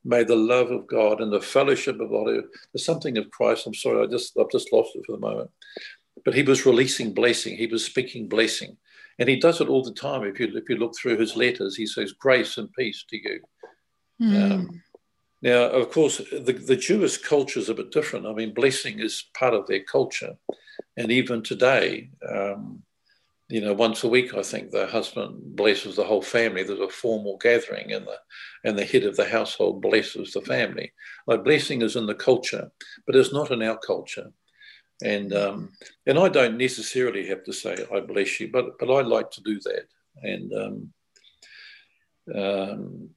"May 0.04 0.24
the 0.24 0.36
love 0.36 0.70
of 0.70 0.86
God 0.86 1.20
and 1.20 1.32
the 1.32 1.40
fellowship 1.40 2.00
of 2.00 2.10
God." 2.10 2.44
There's 2.72 2.84
something 2.84 3.18
of 3.18 3.30
Christ. 3.30 3.66
I'm 3.66 3.74
sorry, 3.74 4.02
I 4.02 4.06
just 4.06 4.38
I've 4.38 4.50
just 4.50 4.72
lost 4.72 4.96
it 4.96 5.04
for 5.04 5.12
the 5.12 5.18
moment. 5.18 5.50
But 6.24 6.34
he 6.34 6.42
was 6.42 6.66
releasing 6.66 7.12
blessing. 7.12 7.56
He 7.56 7.66
was 7.66 7.84
speaking 7.84 8.28
blessing, 8.28 8.76
and 9.18 9.28
he 9.28 9.36
does 9.36 9.60
it 9.60 9.68
all 9.68 9.82
the 9.82 9.92
time. 9.92 10.24
If 10.24 10.38
you 10.40 10.56
if 10.56 10.68
you 10.68 10.76
look 10.76 10.94
through 10.96 11.18
his 11.18 11.36
letters, 11.36 11.76
he 11.76 11.86
says, 11.86 12.12
"Grace 12.12 12.58
and 12.58 12.72
peace 12.72 13.04
to 13.10 13.16
you." 13.16 13.40
Mm. 14.20 14.52
Um, 14.52 14.82
now, 15.40 15.64
of 15.70 15.90
course, 15.90 16.18
the, 16.18 16.52
the 16.52 16.76
Jewish 16.76 17.18
culture 17.18 17.60
is 17.60 17.68
a 17.68 17.74
bit 17.74 17.92
different. 17.92 18.26
I 18.26 18.32
mean, 18.32 18.54
blessing 18.54 18.98
is 18.98 19.26
part 19.38 19.54
of 19.54 19.66
their 19.66 19.82
culture. 19.82 20.34
And 20.96 21.12
even 21.12 21.42
today, 21.42 22.10
um, 22.28 22.82
you 23.48 23.60
know, 23.60 23.72
once 23.72 24.04
a 24.04 24.08
week, 24.08 24.34
I 24.34 24.42
think 24.42 24.70
the 24.70 24.86
husband 24.86 25.56
blesses 25.56 25.96
the 25.96 26.04
whole 26.04 26.22
family. 26.22 26.64
There's 26.64 26.80
a 26.80 26.88
formal 26.88 27.38
gathering, 27.38 27.92
and 27.92 28.06
the 28.06 28.18
and 28.64 28.78
the 28.78 28.84
head 28.84 29.04
of 29.04 29.16
the 29.16 29.28
household 29.28 29.80
blesses 29.80 30.32
the 30.32 30.42
family. 30.42 30.92
Like 31.26 31.44
blessing 31.44 31.82
is 31.82 31.96
in 31.96 32.06
the 32.06 32.14
culture, 32.14 32.70
but 33.06 33.16
it's 33.16 33.32
not 33.32 33.50
in 33.50 33.62
our 33.62 33.78
culture. 33.78 34.32
And 35.02 35.32
um, 35.32 35.72
and 36.06 36.18
I 36.18 36.28
don't 36.28 36.58
necessarily 36.58 37.26
have 37.28 37.44
to 37.44 37.52
say 37.52 37.76
I 37.94 38.00
bless 38.00 38.40
you, 38.40 38.50
but 38.50 38.78
but 38.78 38.90
I 38.90 39.02
like 39.02 39.30
to 39.32 39.42
do 39.42 39.60
that. 39.60 39.86
And 40.22 40.52
um, 40.52 40.92
um, 42.34 43.10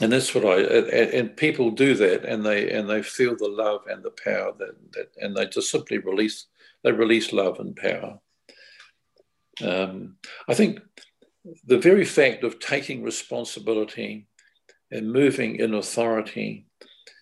and 0.00 0.12
that's 0.12 0.34
what 0.34 0.44
I 0.44 0.60
and 0.60 1.36
people 1.36 1.70
do 1.70 1.94
that, 1.94 2.24
and 2.24 2.44
they 2.44 2.70
and 2.70 2.88
they 2.88 3.02
feel 3.02 3.36
the 3.36 3.48
love 3.48 3.82
and 3.88 4.02
the 4.02 4.10
power 4.10 4.52
that, 4.58 4.92
that 4.92 5.08
and 5.18 5.36
they 5.36 5.46
just 5.46 5.70
simply 5.70 5.98
release 5.98 6.46
they 6.84 6.92
release 6.92 7.32
love 7.32 7.58
and 7.58 7.74
power. 7.74 8.20
Um, 9.64 10.16
I 10.46 10.54
think 10.54 10.80
the 11.64 11.78
very 11.78 12.04
fact 12.04 12.44
of 12.44 12.60
taking 12.60 13.02
responsibility 13.02 14.28
and 14.90 15.12
moving 15.12 15.56
in 15.56 15.74
authority 15.74 16.66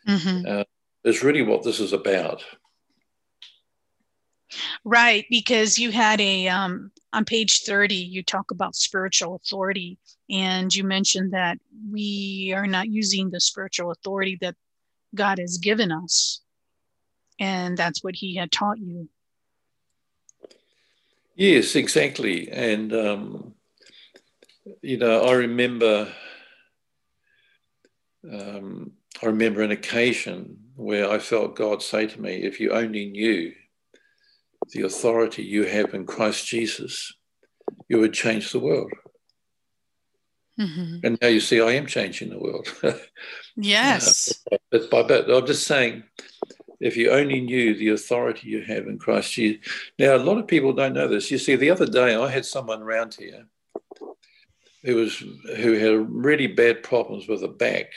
mm-hmm. 0.07 0.47
uh, 0.47 0.65
is 1.05 1.23
really 1.23 1.43
what 1.43 1.63
this 1.63 1.81
is 1.81 1.93
about. 1.93 2.45
Right, 4.85 5.27
because 5.31 5.79
you 5.79 5.91
had 5.91 6.21
a 6.21 6.49
um, 6.49 6.91
on 7.13 7.25
page 7.25 7.63
30, 7.63 7.95
you 7.95 8.23
talk 8.23 8.51
about 8.51 8.77
spiritual 8.77 9.37
authority, 9.37 9.99
and 10.31 10.73
you 10.75 10.85
mentioned 10.85 11.33
that 11.33 11.59
we 11.91 12.53
are 12.55 12.67
not 12.67 12.89
using 12.89 13.31
the 13.31 13.41
spiritual 13.41 13.91
authority 13.91 14.39
that 14.41 14.55
God 15.15 15.39
has 15.39 15.59
given 15.59 15.91
us. 15.91 16.41
And 17.41 17.77
that's 17.77 18.05
what 18.05 18.15
He 18.15 18.37
had 18.37 18.53
taught 18.53 18.79
you. 18.79 19.09
Yes, 21.35 21.75
exactly. 21.75 22.51
And, 22.51 22.93
um, 22.95 23.55
you 24.83 24.99
know, 24.99 25.25
I 25.25 25.33
remember. 25.33 26.09
Um, 28.31 28.93
I 29.23 29.27
remember 29.27 29.63
an 29.63 29.71
occasion 29.71 30.59
where 30.75 31.09
I 31.09 31.19
felt 31.19 31.57
God 31.57 31.83
say 31.83 32.07
to 32.07 32.21
me, 32.21 32.43
If 32.43 32.59
you 32.59 32.73
only 32.73 33.09
knew 33.09 33.53
the 34.73 34.83
authority 34.83 35.43
you 35.43 35.65
have 35.65 35.95
in 35.95 36.07
Christ 36.07 36.47
Jesus, 36.47 37.15
you 37.89 37.99
would 38.01 38.13
change 38.13 38.53
the 38.53 38.61
world. 38.61 38.93
Mm-hmm. 40.59 41.07
And 41.07 41.19
now 41.21 41.29
you 41.29 41.41
see, 41.41 41.61
I 41.61 41.73
am 41.73 41.87
changing 41.87 42.31
the 42.31 42.39
world. 42.39 42.69
yes. 43.57 44.43
Uh, 44.51 44.57
but 44.71 44.91
by 44.91 45.03
bit, 45.03 45.29
I'm 45.29 45.47
just 45.47 45.67
saying, 45.67 46.03
if 46.81 46.97
you 46.97 47.11
only 47.11 47.41
knew 47.41 47.75
the 47.75 47.91
authority 47.91 48.49
you 48.49 48.63
have 48.63 48.87
in 48.87 48.99
Christ 48.99 49.33
Jesus. 49.33 49.67
Now, 49.99 50.17
a 50.17 50.19
lot 50.19 50.39
of 50.39 50.47
people 50.47 50.73
don't 50.73 50.93
know 50.93 51.09
this. 51.09 51.31
You 51.31 51.39
see, 51.39 51.57
the 51.57 51.71
other 51.71 51.87
day 51.87 52.15
I 52.15 52.29
had 52.29 52.45
someone 52.45 52.83
around 52.83 53.17
here 53.19 53.47
who 54.85 54.97
was 54.97 55.19
who 55.19 55.73
had 55.73 56.15
really 56.15 56.47
bad 56.47 56.83
problems 56.83 57.27
with 57.27 57.41
her 57.41 57.49
back, 57.49 57.93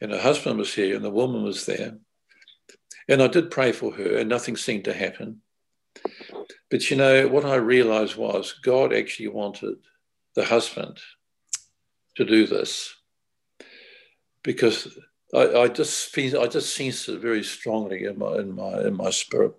and 0.00 0.12
her 0.12 0.20
husband 0.20 0.58
was 0.58 0.74
here, 0.74 0.94
and 0.94 1.04
the 1.04 1.10
woman 1.10 1.42
was 1.42 1.64
there, 1.64 1.96
and 3.08 3.22
I 3.22 3.28
did 3.28 3.50
pray 3.50 3.72
for 3.72 3.92
her, 3.92 4.18
and 4.18 4.28
nothing 4.28 4.56
seemed 4.56 4.84
to 4.84 4.92
happen. 4.92 5.40
But 6.70 6.90
you 6.90 6.96
know, 6.96 7.28
what 7.28 7.44
I 7.44 7.56
realized 7.56 8.16
was 8.16 8.52
God 8.62 8.92
actually 8.92 9.28
wanted 9.28 9.76
the 10.34 10.44
husband 10.44 10.98
to 12.16 12.24
do 12.24 12.46
this 12.46 12.94
because 14.42 14.96
I, 15.34 15.62
I 15.62 15.68
just 15.68 16.10
feel 16.10 16.40
I 16.40 16.46
just 16.46 16.74
sensed 16.74 17.08
it 17.08 17.20
very 17.20 17.42
strongly 17.42 18.04
in 18.04 18.18
my 18.18 18.36
in 18.36 18.52
my 18.54 18.80
in 18.82 18.96
my 18.96 19.10
spirit. 19.10 19.54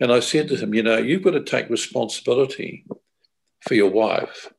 And 0.00 0.12
I 0.12 0.20
said 0.20 0.48
to 0.48 0.56
him, 0.56 0.74
you 0.74 0.82
know, 0.82 0.98
you've 0.98 1.22
got 1.22 1.32
to 1.32 1.42
take 1.42 1.70
responsibility 1.70 2.84
for 3.62 3.74
your 3.74 3.90
wife. 3.90 4.52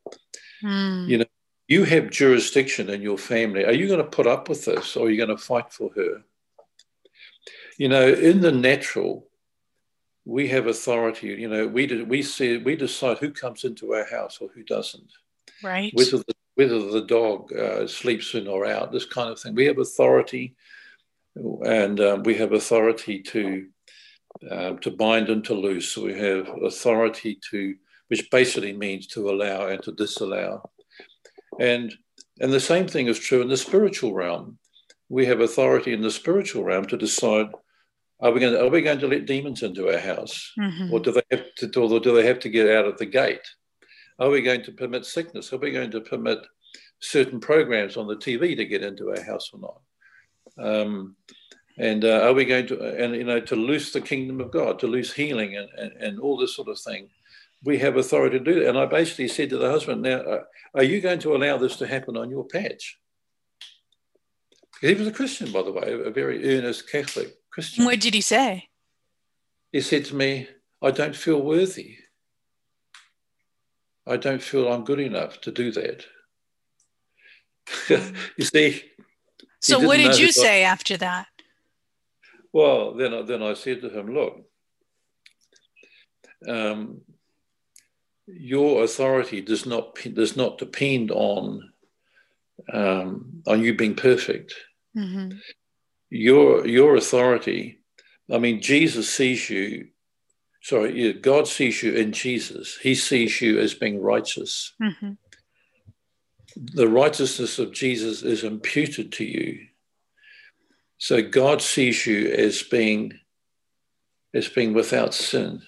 Mm. 0.63 1.07
You 1.07 1.17
know, 1.19 1.25
you 1.67 1.83
have 1.83 2.09
jurisdiction 2.09 2.89
in 2.89 3.01
your 3.01 3.17
family. 3.17 3.65
Are 3.65 3.73
you 3.73 3.87
going 3.87 3.99
to 3.99 4.05
put 4.05 4.27
up 4.27 4.49
with 4.49 4.65
this 4.65 4.95
or 4.95 5.07
are 5.07 5.09
you 5.09 5.17
going 5.17 5.35
to 5.35 5.43
fight 5.43 5.71
for 5.71 5.91
her? 5.95 6.23
You 7.77 7.89
know, 7.89 8.07
in 8.07 8.41
the 8.41 8.51
natural, 8.51 9.27
we 10.27 10.49
have 10.49 10.67
authority. 10.67 11.27
You 11.27 11.47
know, 11.47 11.67
we 11.67 12.03
we 12.03 12.21
see 12.21 12.57
we 12.57 12.75
decide 12.75 13.17
who 13.17 13.31
comes 13.31 13.63
into 13.63 13.93
our 13.93 14.05
house 14.05 14.39
or 14.41 14.49
who 14.53 14.63
doesn't. 14.63 15.11
Right. 15.63 15.91
Whether 15.93 16.17
the, 16.17 16.35
whether 16.55 16.79
the 16.91 17.05
dog 17.05 17.53
uh, 17.53 17.87
sleeps 17.87 18.33
in 18.33 18.47
or 18.47 18.65
out, 18.65 18.91
this 18.91 19.05
kind 19.05 19.29
of 19.29 19.39
thing. 19.39 19.55
We 19.55 19.65
have 19.65 19.79
authority, 19.79 20.55
and 21.35 21.99
um, 22.01 22.23
we 22.23 22.35
have 22.35 22.51
authority 22.51 23.21
to 23.21 23.67
uh, 24.51 24.73
to 24.73 24.91
bind 24.91 25.29
and 25.29 25.45
to 25.45 25.53
loose. 25.53 25.89
So 25.93 26.03
we 26.03 26.19
have 26.19 26.49
authority 26.61 27.39
to, 27.49 27.75
which 28.09 28.29
basically 28.29 28.73
means 28.73 29.07
to 29.07 29.29
allow 29.29 29.67
and 29.67 29.81
to 29.83 29.93
disallow. 29.93 30.69
And 31.57 31.93
and 32.41 32.51
the 32.51 32.59
same 32.59 32.87
thing 32.87 33.07
is 33.07 33.17
true 33.17 33.41
in 33.41 33.47
the 33.47 33.57
spiritual 33.57 34.13
realm. 34.13 34.57
We 35.07 35.25
have 35.27 35.39
authority 35.39 35.93
in 35.93 36.01
the 36.01 36.11
spiritual 36.11 36.65
realm 36.65 36.85
to 36.87 36.97
decide 36.97 37.47
are 38.19 38.31
we 38.31 38.39
going 38.39 38.53
to, 38.53 38.63
are 38.63 38.69
we 38.69 38.81
going 38.81 38.99
to 38.99 39.07
let 39.07 39.25
demons 39.25 39.63
into 39.63 39.91
our 39.91 39.99
house, 39.99 40.51
mm-hmm. 40.59 40.91
or 40.91 40.99
do 40.99 41.11
they 41.11 41.23
have 41.31 41.53
to, 41.55 41.81
or 41.81 41.99
do 41.99 42.15
they 42.15 42.25
have 42.25 42.39
to 42.39 42.49
get 42.49 42.69
out 42.69 42.85
of 42.85 42.97
the 42.97 43.05
gate? 43.05 43.47
Are 44.19 44.29
we 44.29 44.41
going 44.41 44.63
to 44.63 44.71
permit 44.71 45.05
sickness? 45.05 45.53
Are 45.53 45.57
we 45.57 45.71
going 45.71 45.91
to 45.91 46.01
permit 46.01 46.39
certain 46.99 47.39
programs 47.39 47.95
on 47.95 48.07
the 48.07 48.15
TV 48.15 48.55
to 48.55 48.65
get 48.65 48.83
into 48.83 49.09
our 49.11 49.21
house 49.21 49.51
or 49.53 49.59
not? 49.59 49.81
Um, 50.57 51.15
and 51.77 52.03
uh, 52.03 52.21
are 52.23 52.33
we 52.33 52.45
going 52.45 52.65
to, 52.67 53.03
and 53.03 53.15
you 53.15 53.23
know, 53.23 53.39
to 53.39 53.55
loose 53.55 53.93
the 53.93 54.01
kingdom 54.01 54.41
of 54.41 54.51
God, 54.51 54.79
to 54.79 54.87
loose 54.87 55.13
healing 55.13 55.55
and, 55.55 55.69
and, 55.77 55.91
and 56.01 56.19
all 56.19 56.37
this 56.37 56.55
sort 56.55 56.69
of 56.69 56.79
thing? 56.79 57.09
We 57.63 57.77
have 57.79 57.97
authority 57.97 58.39
to 58.39 58.43
do 58.43 58.59
that. 58.59 58.69
And 58.69 58.79
I 58.79 58.85
basically 58.87 59.27
said 59.27 59.51
to 59.51 59.57
the 59.57 59.69
husband, 59.69 60.01
now, 60.01 60.17
uh, 60.21 60.43
are 60.73 60.83
you 60.83 61.01
going 61.01 61.19
to 61.19 61.35
allow 61.35 61.57
this 61.57 61.75
to 61.77 61.87
happen 61.87 62.17
on 62.17 62.31
your 62.31 62.45
patch? 62.45 62.97
He 64.81 64.93
was 64.93 65.07
a 65.07 65.11
Christian, 65.11 65.51
by 65.51 65.63
the 65.63 65.71
way, 65.71 65.99
a 66.05 66.11
very 66.11 66.57
earnest 66.57 66.89
Catholic. 66.89 67.35
Christian. 67.57 67.85
What 67.85 67.99
did 67.99 68.13
he 68.13 68.21
say? 68.21 68.69
He 69.71 69.81
said 69.81 70.05
to 70.05 70.15
me, 70.15 70.47
I 70.79 70.91
don't 70.91 71.15
feel 71.15 71.41
worthy. 71.41 71.97
I 74.05 74.17
don't 74.17 74.43
feel 74.43 74.71
I'm 74.71 74.83
good 74.83 74.99
enough 74.99 75.41
to 75.41 75.51
do 75.51 75.71
that. 75.71 76.05
you 78.37 78.45
see. 78.45 78.83
So, 79.59 79.79
what 79.79 79.97
did 79.97 80.19
you 80.19 80.31
say 80.31 80.65
I, 80.65 80.69
after 80.69 80.97
that? 80.97 81.25
Well, 82.53 82.93
then, 82.93 83.15
I, 83.15 83.23
then 83.23 83.41
I 83.41 83.55
said 83.55 83.81
to 83.81 83.89
him, 83.89 84.13
Look, 84.13 84.45
um, 86.47 87.01
your 88.27 88.83
authority 88.83 89.41
does 89.41 89.65
not 89.65 89.97
does 90.13 90.37
not 90.37 90.59
depend 90.59 91.09
on 91.09 91.73
um, 92.71 93.41
on 93.47 93.63
you 93.63 93.73
being 93.73 93.95
perfect. 93.95 94.53
Mm-hmm 94.95 95.39
your 96.09 96.65
your 96.67 96.95
authority. 96.95 97.79
I 98.31 98.37
mean 98.37 98.61
jesus 98.61 99.09
sees 99.09 99.49
you. 99.49 99.89
Sorry 100.61 101.13
god 101.13 101.47
sees 101.47 101.81
you 101.83 101.93
in 101.93 102.11
jesus. 102.11 102.77
He 102.77 102.95
sees 102.95 103.41
you 103.41 103.59
as 103.59 103.73
being 103.73 104.01
righteous. 104.01 104.73
Mm-hmm. 104.81 105.11
the 106.73 106.87
righteousness 106.87 107.59
of 107.59 107.71
jesus 107.71 108.23
is 108.23 108.43
imputed 108.43 109.11
to 109.13 109.25
you. 109.25 109.67
So 110.97 111.21
god 111.21 111.61
sees 111.61 112.05
you 112.05 112.31
as 112.31 112.63
being 112.63 113.13
as 114.33 114.47
being 114.47 114.73
without 114.73 115.13
sin. 115.13 115.61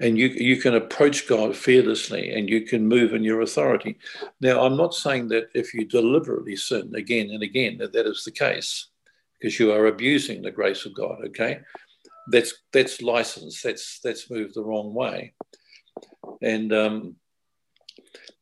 And 0.00 0.16
you 0.16 0.28
you 0.28 0.56
can 0.60 0.74
approach 0.74 1.26
god 1.26 1.56
fearlessly 1.56 2.32
and 2.32 2.48
you 2.48 2.62
can 2.62 2.86
move 2.86 3.14
in 3.14 3.24
your 3.24 3.40
authority. 3.40 3.98
Now 4.40 4.64
i'm 4.64 4.76
not 4.76 4.94
saying 4.94 5.28
that 5.28 5.48
if 5.54 5.72
you 5.74 5.84
deliberately 5.84 6.56
sin 6.56 6.92
again 6.94 7.30
and 7.30 7.42
again 7.42 7.78
that 7.78 7.92
that 7.92 8.06
is 8.06 8.24
the 8.24 8.32
case 8.32 8.88
because 9.38 9.58
you 9.58 9.72
are 9.72 9.86
abusing 9.86 10.42
the 10.42 10.50
grace 10.50 10.86
of 10.86 10.94
God. 10.94 11.18
Okay, 11.26 11.60
that's 12.30 12.54
that's 12.72 13.02
license. 13.02 13.62
That's 13.62 14.00
that's 14.00 14.30
moved 14.30 14.54
the 14.54 14.64
wrong 14.64 14.94
way. 14.94 15.34
And 16.42 16.72
um, 16.72 17.16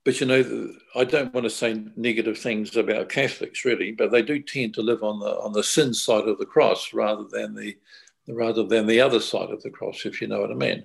but 0.04 0.20
you 0.20 0.26
know, 0.26 0.70
I 0.94 1.04
don't 1.04 1.34
want 1.34 1.44
to 1.44 1.50
say 1.50 1.84
negative 1.96 2.38
things 2.38 2.76
about 2.76 3.08
Catholics 3.08 3.64
really, 3.64 3.92
but 3.92 4.10
they 4.10 4.22
do 4.22 4.40
tend 4.40 4.74
to 4.74 4.82
live 4.82 5.02
on 5.02 5.18
the 5.18 5.38
on 5.40 5.52
the 5.52 5.64
sin 5.64 5.92
side 5.94 6.28
of 6.28 6.38
the 6.38 6.46
cross 6.46 6.92
rather 6.92 7.24
than 7.30 7.54
the 7.54 7.76
rather 8.28 8.64
than 8.64 8.86
the 8.86 9.00
other 9.00 9.20
side 9.20 9.50
of 9.50 9.62
the 9.62 9.70
cross, 9.70 10.04
if 10.04 10.20
you 10.20 10.28
know 10.28 10.40
what 10.40 10.50
I 10.50 10.54
mean. 10.54 10.84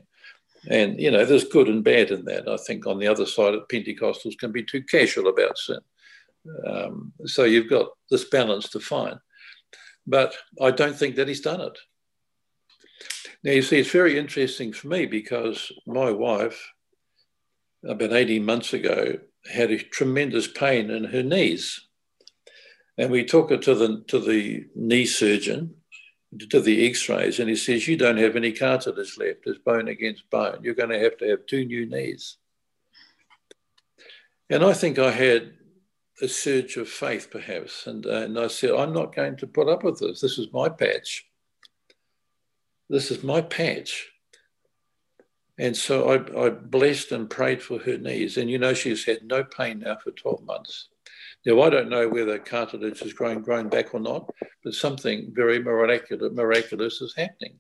And 0.70 1.00
you 1.00 1.12
know, 1.12 1.26
there's 1.26 1.44
good 1.44 1.68
and 1.68 1.84
bad 1.84 2.12
in 2.12 2.26
that. 2.26 2.48
I 2.48 2.58
think 2.58 2.86
on 2.86 3.00
the 3.00 3.08
other 3.08 3.26
side, 3.26 3.54
Pentecostals 3.72 4.38
can 4.38 4.52
be 4.52 4.64
too 4.64 4.84
casual 4.84 5.28
about 5.28 5.58
sin. 5.58 5.80
Um, 6.68 7.14
so 7.26 7.44
you've 7.44 7.70
got 7.70 7.90
this 8.10 8.26
balance 8.26 8.70
to 8.70 8.80
find. 8.80 9.20
But 10.08 10.36
I 10.62 10.72
don't 10.72 10.96
think 10.96 11.16
that 11.16 11.28
he's 11.28 11.42
done 11.42 11.62
it. 11.62 11.78
Now, 13.44 13.52
you 13.52 13.62
see, 13.62 13.80
it's 13.80 13.92
very 13.92 14.18
interesting 14.18 14.72
for 14.72 14.88
me 14.88 15.06
because 15.06 15.72
my 15.88 16.12
wife, 16.12 16.72
about 17.84 18.14
18 18.14 18.46
months 18.46 18.74
ago, 18.74 19.18
had 19.52 19.72
a 19.72 19.78
tremendous 19.80 20.48
pain 20.48 20.92
in 20.92 21.06
her 21.06 21.24
knees. 21.24 21.88
And 22.98 23.10
we 23.10 23.26
took 23.26 23.50
her 23.50 23.58
to 23.58 23.74
the, 23.74 24.04
to 24.08 24.20
the 24.20 24.68
knee 24.76 25.06
surgeon, 25.06 25.76
to 26.50 26.62
the 26.62 26.88
x 26.88 27.10
rays, 27.10 27.40
and 27.40 27.50
he 27.50 27.56
says, 27.56 27.88
You 27.88 27.98
don't 27.98 28.18
have 28.18 28.36
any 28.36 28.52
cartilage 28.52 29.18
left. 29.18 29.40
It's 29.46 29.58
bone 29.60 29.88
against 29.88 30.30
bone. 30.30 30.60
You're 30.62 30.76
going 30.76 30.90
to 30.90 31.00
have 31.00 31.18
to 31.18 31.30
have 31.30 31.46
two 31.46 31.66
new 31.66 31.88
knees. 31.88 32.38
And 34.50 34.64
I 34.64 34.74
think 34.74 35.00
I 35.00 35.12
had 35.12 35.54
a 36.22 36.28
surge 36.28 36.78
of 36.78 36.90
faith, 36.90 37.30
perhaps. 37.32 37.88
And, 37.88 38.06
uh, 38.06 38.22
and 38.22 38.40
I 38.40 38.48
said, 38.48 38.72
I'm 38.72 38.94
not 38.94 39.16
going 39.16 39.38
to 39.38 39.48
put 39.48 39.68
up 39.68 39.84
with 39.84 40.00
this. 40.00 40.22
This 40.22 40.38
is 40.38 40.52
my 40.54 40.70
patch. 40.70 41.26
This 42.90 43.12
is 43.12 43.24
my 43.24 43.42
patch. 43.42 44.10
And 45.58 45.76
so 45.76 46.10
I, 46.10 46.46
I 46.46 46.50
blessed 46.50 47.12
and 47.12 47.30
prayed 47.30 47.62
for 47.62 47.80
her 47.80 47.98
knees. 47.98 48.38
And 48.38 48.50
you 48.50 48.58
know, 48.58 48.74
she's 48.74 49.06
had 49.06 49.24
no 49.24 49.44
pain 49.44 49.80
now 49.80 49.98
for 50.04 50.12
12 50.12 50.44
months. 50.44 50.90
Now, 51.46 51.62
I 51.62 51.70
don't 51.70 51.90
know 51.90 52.08
whether 52.08 52.38
cartilage 52.38 53.00
has 53.00 53.14
grown, 53.14 53.42
grown 53.42 53.70
back 53.70 53.94
or 53.94 54.00
not, 54.00 54.30
but 54.64 54.74
something 54.74 55.32
very 55.34 55.60
miraculous, 55.60 56.32
miraculous 56.34 57.02
is 57.02 57.16
happening. 57.16 57.60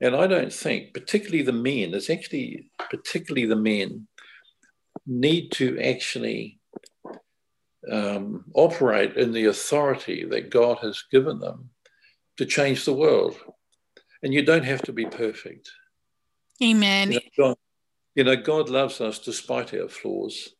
And 0.00 0.16
I 0.16 0.26
don't 0.26 0.52
think, 0.52 0.94
particularly 0.94 1.42
the 1.42 1.52
men, 1.52 1.94
it's 1.94 2.10
actually 2.10 2.70
particularly 2.90 3.46
the 3.46 3.56
men, 3.56 4.06
need 5.06 5.52
to 5.52 5.78
actually 5.80 6.58
um, 7.90 8.44
operate 8.54 9.16
in 9.16 9.32
the 9.32 9.46
authority 9.46 10.24
that 10.24 10.50
God 10.50 10.78
has 10.78 11.04
given 11.10 11.38
them 11.38 11.70
to 12.36 12.46
change 12.46 12.84
the 12.84 12.94
world. 12.94 13.36
And 14.22 14.32
you 14.32 14.42
don't 14.42 14.64
have 14.64 14.82
to 14.82 14.92
be 14.92 15.06
perfect. 15.06 15.70
Amen. 16.62 17.12
You 17.12 17.20
know, 17.20 17.30
God, 17.36 17.56
you 18.14 18.24
know, 18.24 18.36
God 18.36 18.68
loves 18.68 19.00
us 19.00 19.18
despite 19.18 19.74
our 19.74 19.88
flaws. 19.88 20.50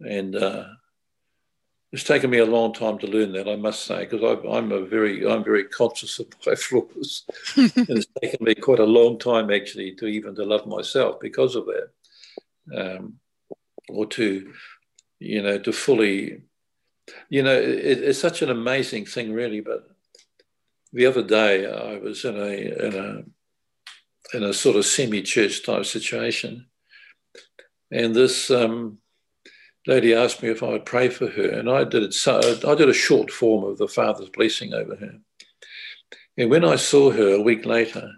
And 0.00 0.34
uh, 0.34 0.64
it's 1.92 2.02
taken 2.02 2.30
me 2.30 2.38
a 2.38 2.46
long 2.46 2.72
time 2.72 2.98
to 2.98 3.06
learn 3.06 3.32
that, 3.32 3.48
I 3.48 3.54
must 3.54 3.84
say, 3.84 4.04
because 4.04 4.40
I'm 4.50 4.72
a 4.72 4.84
very, 4.84 5.24
I'm 5.30 5.44
very 5.44 5.64
conscious 5.64 6.18
of 6.18 6.26
my 6.44 6.54
flaws. 6.56 7.24
and 7.56 7.72
it's 7.76 8.06
taken 8.20 8.44
me 8.44 8.56
quite 8.56 8.80
a 8.80 8.84
long 8.84 9.18
time, 9.18 9.52
actually, 9.52 9.94
to 9.96 10.06
even 10.06 10.34
to 10.34 10.44
love 10.44 10.66
myself 10.66 11.20
because 11.20 11.54
of 11.54 11.66
that, 11.66 12.96
um, 12.98 13.14
or 13.88 14.06
to 14.06 14.52
you 15.18 15.42
know, 15.42 15.58
to 15.58 15.72
fully, 15.72 16.42
you 17.28 17.42
know, 17.42 17.54
it, 17.54 18.02
it's 18.02 18.18
such 18.18 18.42
an 18.42 18.50
amazing 18.50 19.06
thing, 19.06 19.32
really. 19.32 19.60
But 19.60 19.88
the 20.92 21.06
other 21.06 21.22
day, 21.22 21.66
I 21.66 21.98
was 21.98 22.24
in 22.24 22.36
a 22.36 22.86
in 22.86 22.94
a 22.94 24.36
in 24.36 24.42
a 24.42 24.52
sort 24.52 24.76
of 24.76 24.86
semi-church 24.86 25.64
type 25.64 25.84
situation, 25.84 26.66
and 27.90 28.14
this 28.14 28.50
um, 28.50 28.98
lady 29.86 30.14
asked 30.14 30.42
me 30.42 30.50
if 30.50 30.62
I 30.62 30.68
would 30.68 30.86
pray 30.86 31.08
for 31.08 31.28
her, 31.28 31.50
and 31.50 31.70
I 31.70 31.84
did. 31.84 32.12
So 32.14 32.38
I 32.38 32.74
did 32.74 32.88
a 32.88 32.94
short 32.94 33.30
form 33.30 33.64
of 33.64 33.78
the 33.78 33.88
Father's 33.88 34.30
blessing 34.30 34.74
over 34.74 34.96
her. 34.96 35.18
And 36.36 36.50
when 36.50 36.64
I 36.64 36.76
saw 36.76 37.10
her 37.10 37.34
a 37.34 37.42
week 37.42 37.64
later, 37.64 38.10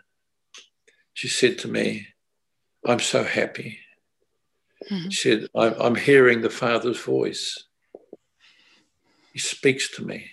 she 1.14 1.28
said 1.28 1.58
to 1.60 1.68
me, 1.68 2.08
"I'm 2.86 3.00
so 3.00 3.24
happy." 3.24 3.80
Mm-hmm. 4.90 5.08
She 5.08 5.30
said, 5.30 5.48
I'm 5.54 5.94
hearing 5.94 6.40
the 6.40 6.50
Father's 6.50 7.00
voice. 7.00 7.64
He 9.32 9.38
speaks 9.38 9.90
to 9.96 10.04
me. 10.04 10.30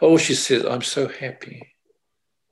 Oh, 0.00 0.16
she 0.16 0.34
said, 0.34 0.66
I'm 0.66 0.82
so 0.82 1.08
happy. 1.08 1.62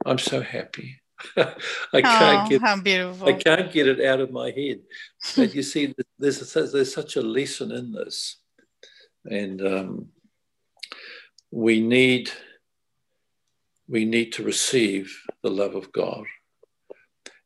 I'm 0.04 0.18
so 0.18 0.40
happy. 0.40 1.00
I 1.36 2.02
can't 2.02 2.46
oh, 2.46 2.48
get 2.48 2.60
how 2.60 2.80
beautiful. 2.80 3.28
I 3.28 3.32
can't 3.34 3.72
get 3.72 3.86
it 3.86 4.04
out 4.04 4.20
of 4.20 4.30
my 4.30 4.50
head. 4.50 4.80
But 5.36 5.54
you 5.54 5.62
see, 5.62 5.94
there's 6.18 6.52
there's 6.52 6.94
such 6.94 7.16
a 7.16 7.22
lesson 7.22 7.72
in 7.72 7.92
this, 7.92 8.36
and 9.24 9.66
um, 9.66 10.08
we 11.50 11.80
need 11.80 12.30
we 13.88 14.04
need 14.04 14.32
to 14.32 14.42
receive 14.42 15.16
the 15.42 15.50
love 15.50 15.74
of 15.74 15.92
God. 15.92 16.24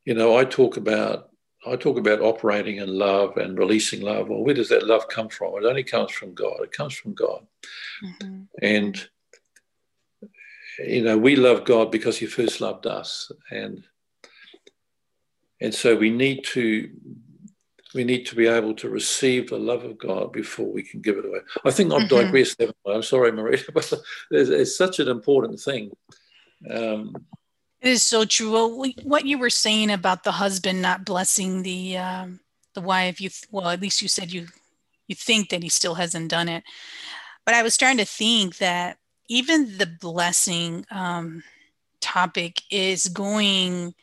You 0.03 0.13
know, 0.13 0.37
I 0.37 0.45
talk 0.45 0.77
about 0.77 1.28
I 1.69 1.75
talk 1.75 1.97
about 1.97 2.21
operating 2.21 2.77
in 2.77 2.89
love 2.89 3.37
and 3.37 3.57
releasing 3.57 4.01
love. 4.01 4.29
Well, 4.29 4.43
where 4.43 4.53
does 4.53 4.69
that 4.69 4.87
love 4.87 5.07
come 5.07 5.29
from? 5.29 5.55
It 5.55 5.65
only 5.65 5.83
comes 5.83 6.11
from 6.11 6.33
God. 6.33 6.61
It 6.63 6.71
comes 6.71 6.93
from 6.93 7.13
God. 7.13 7.45
Mm-hmm. 8.03 8.41
And, 8.61 9.09
you 10.79 11.03
know, 11.03 11.17
we 11.17 11.35
love 11.35 11.65
God 11.65 11.91
because 11.91 12.17
He 12.17 12.25
first 12.25 12.61
loved 12.61 12.87
us. 12.87 13.31
And, 13.51 13.83
and 15.61 15.73
so 15.73 15.95
we 15.95 16.09
need 16.09 16.43
to 16.45 16.89
we 17.95 18.03
need 18.03 18.25
to 18.27 18.35
be 18.35 18.47
able 18.47 18.73
to 18.75 18.89
receive 18.89 19.49
the 19.49 19.57
love 19.57 19.83
of 19.83 19.97
God 19.97 20.31
before 20.31 20.71
we 20.71 20.83
can 20.83 21.01
give 21.01 21.17
it 21.17 21.25
away. 21.25 21.39
I 21.65 21.71
think 21.71 21.91
I've 21.91 22.03
mm-hmm. 22.03 22.15
digressed. 22.15 22.61
I'm 22.85 23.03
sorry, 23.03 23.31
Maria, 23.31 23.57
but 23.73 23.91
it's, 24.31 24.49
it's, 24.49 24.77
such 24.77 24.99
an 24.99 25.07
important 25.07 25.59
thing. 25.59 25.91
Um, 26.69 27.15
it 27.81 27.89
is 27.89 28.03
so 28.03 28.25
true. 28.25 28.51
Well, 28.51 28.91
what 29.03 29.25
you 29.25 29.37
were 29.37 29.49
saying 29.49 29.89
about 29.89 30.23
the 30.23 30.31
husband 30.31 30.81
not 30.81 31.05
blessing 31.05 31.63
the 31.63 31.97
um, 31.97 32.39
the 32.73 32.81
wife, 32.81 33.21
you 33.21 33.29
well, 33.51 33.69
at 33.69 33.81
least 33.81 34.01
you 34.01 34.07
said 34.07 34.31
you 34.31 34.47
you 35.07 35.15
think 35.15 35.49
that 35.49 35.63
he 35.63 35.69
still 35.69 35.95
hasn't 35.95 36.29
done 36.29 36.49
it. 36.49 36.63
But 37.45 37.55
I 37.55 37.63
was 37.63 37.73
starting 37.73 37.97
to 37.97 38.05
think 38.05 38.57
that 38.57 38.97
even 39.29 39.77
the 39.77 39.85
blessing 39.85 40.85
um, 40.91 41.43
topic 42.01 42.61
is 42.69 43.07
going 43.07 43.95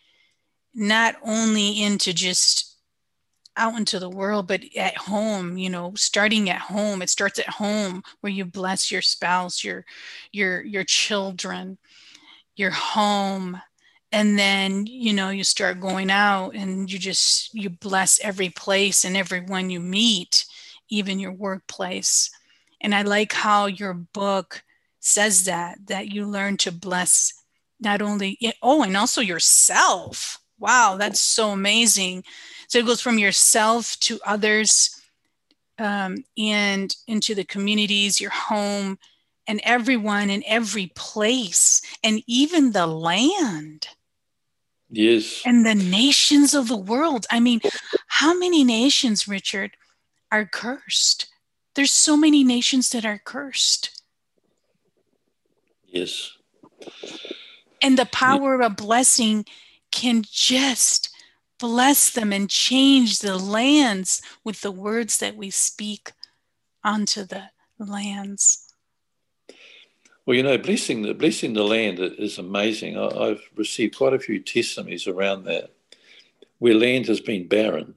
not 0.74 1.16
only 1.22 1.82
into 1.82 2.12
just 2.14 2.76
out 3.58 3.76
into 3.76 3.98
the 3.98 4.10
world, 4.10 4.46
but 4.48 4.62
at 4.76 4.96
home, 4.96 5.56
you 5.58 5.70
know, 5.70 5.92
starting 5.96 6.50
at 6.50 6.60
home. 6.60 7.02
It 7.02 7.10
starts 7.10 7.38
at 7.38 7.48
home 7.48 8.02
where 8.20 8.32
you 8.32 8.44
bless 8.46 8.90
your 8.90 9.02
spouse, 9.02 9.62
your 9.62 9.84
your 10.32 10.62
your 10.62 10.84
children 10.84 11.76
your 12.56 12.70
home 12.70 13.60
and 14.12 14.38
then 14.38 14.86
you 14.86 15.12
know 15.12 15.30
you 15.30 15.44
start 15.44 15.80
going 15.80 16.10
out 16.10 16.54
and 16.54 16.90
you 16.90 16.98
just 16.98 17.52
you 17.54 17.70
bless 17.70 18.20
every 18.20 18.48
place 18.48 19.04
and 19.04 19.16
everyone 19.16 19.70
you 19.70 19.80
meet 19.80 20.46
even 20.88 21.18
your 21.18 21.32
workplace. 21.32 22.30
And 22.80 22.94
i 22.94 23.02
like 23.02 23.32
how 23.32 23.66
your 23.66 23.94
book 23.94 24.62
says 25.00 25.44
that 25.44 25.78
that 25.86 26.08
you 26.08 26.26
learn 26.26 26.56
to 26.58 26.72
bless 26.72 27.32
not 27.80 28.02
only 28.02 28.38
oh 28.62 28.82
and 28.82 28.96
also 28.96 29.20
yourself. 29.20 30.40
Wow 30.58 30.96
that's 30.98 31.20
so 31.20 31.50
amazing. 31.50 32.24
So 32.68 32.78
it 32.78 32.86
goes 32.86 33.00
from 33.00 33.18
yourself 33.18 33.98
to 34.00 34.18
others 34.24 35.00
um, 35.78 36.24
and 36.38 36.94
into 37.06 37.34
the 37.34 37.44
communities 37.44 38.20
your 38.20 38.30
home 38.30 38.98
and 39.46 39.60
everyone 39.62 40.30
in 40.30 40.42
every 40.46 40.92
place 40.94 41.82
and 42.02 42.22
even 42.26 42.72
the 42.72 42.86
land. 42.86 43.88
Yes. 44.88 45.42
And 45.44 45.66
the 45.66 45.74
nations 45.74 46.54
of 46.54 46.68
the 46.68 46.76
world. 46.76 47.26
I 47.30 47.40
mean, 47.40 47.60
how 48.06 48.38
many 48.38 48.64
nations, 48.64 49.26
Richard, 49.26 49.76
are 50.30 50.46
cursed? 50.46 51.26
There's 51.74 51.92
so 51.92 52.16
many 52.16 52.44
nations 52.44 52.90
that 52.90 53.04
are 53.04 53.20
cursed. 53.22 54.02
Yes. 55.86 56.32
And 57.82 57.98
the 57.98 58.06
power 58.06 58.54
of 58.54 58.60
a 58.60 58.74
blessing 58.74 59.44
can 59.90 60.24
just 60.30 61.10
bless 61.58 62.10
them 62.10 62.32
and 62.32 62.48
change 62.50 63.20
the 63.20 63.38
lands 63.38 64.22
with 64.44 64.60
the 64.60 64.70
words 64.70 65.18
that 65.18 65.36
we 65.36 65.50
speak 65.50 66.12
onto 66.84 67.24
the 67.24 67.50
lands. 67.78 68.65
Well, 70.26 70.36
you 70.36 70.42
know, 70.42 70.58
blessing 70.58 71.02
the 71.02 71.14
blessing 71.14 71.54
the 71.54 71.62
land 71.62 72.00
is 72.00 72.38
amazing. 72.38 72.98
I, 72.98 73.28
have 73.28 73.40
received 73.54 73.96
quite 73.96 74.12
a 74.12 74.18
few 74.18 74.42
testimonies 74.42 75.06
around 75.06 75.44
that, 75.44 75.70
where 76.58 76.74
land 76.74 77.06
has 77.06 77.20
been 77.20 77.46
barren, 77.46 77.94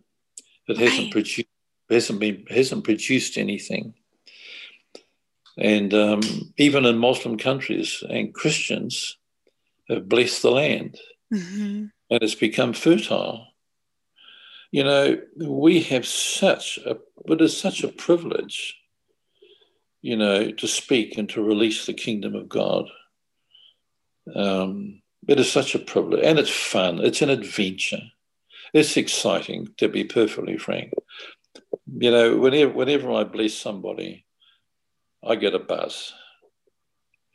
it 0.68 0.78
hasn't 0.78 1.06
right. 1.06 1.12
produced 1.12 1.48
hasn't 1.90 2.20
been 2.20 2.46
hasn't 2.48 2.84
produced 2.84 3.38
anything, 3.40 3.96
and 5.58 5.92
um, 5.96 6.22
even 6.58 6.86
in 6.86 7.00
Muslim 7.00 7.38
countries 7.40 8.04
and 8.08 8.34
Christians 8.34 9.18
have 9.90 10.08
blessed 10.08 10.44
the 10.44 10.52
land, 10.52 11.00
mm-hmm. 11.34 11.86
and 12.12 12.24
it's 12.24 12.36
become 12.36 12.74
fertile. 12.74 13.48
You 14.70 14.84
know, 14.84 15.20
we 15.36 15.82
have 15.82 16.06
such 16.06 16.78
a, 16.86 16.96
but 17.26 17.42
it 17.42 17.46
is 17.46 17.58
such 17.58 17.84
a 17.84 17.88
privilege, 17.88 18.78
you 20.02 20.16
know, 20.16 20.52
to 20.52 20.68
speak 20.68 21.18
and 21.18 21.30
to 21.30 21.44
release 21.44 21.86
the 21.86 21.94
kingdom 21.94 22.36
of 22.36 22.50
God. 22.50 22.86
Um, 24.36 25.02
it 25.28 25.40
is 25.40 25.52
such 25.52 25.76
a 25.76 25.80
privilege 25.80 26.24
and 26.24 26.40
it's 26.40 26.50
fun. 26.50 27.00
It's 27.00 27.22
an 27.22 27.30
adventure. 27.30 28.02
It's 28.74 28.98
exciting, 28.98 29.70
to 29.78 29.88
be 29.88 30.04
perfectly 30.04 30.58
frank. 30.58 30.94
You 31.88 32.12
know, 32.12 32.38
whenever, 32.38 32.72
whenever 32.72 33.12
I 33.12 33.24
bless 33.24 33.54
somebody, 33.54 34.26
I 35.24 35.36
get 35.36 35.56
a 35.56 35.60
buzz. 35.60 36.14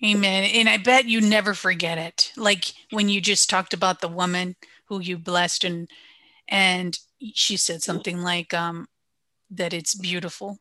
Amen. 0.05 0.45
And 0.55 0.69
I 0.69 0.77
bet 0.79 1.07
you 1.07 1.21
never 1.21 1.55
forget 1.55 1.99
it. 1.99 2.33
Like 2.37 2.73
when 2.91 3.09
you 3.09 3.21
just 3.21 3.49
talked 3.49 3.75
about 3.75 4.01
the 4.01 4.09
woman 4.09 4.57
who 4.89 5.01
you 5.01 5.19
blessed 5.19 5.65
and 5.65 5.89
and 6.47 6.99
she 7.33 7.57
said 7.57 7.83
something 7.83 8.21
like 8.21 8.53
um 8.53 8.87
that 9.51 9.73
it's 9.73 9.95
beautiful. 9.95 10.59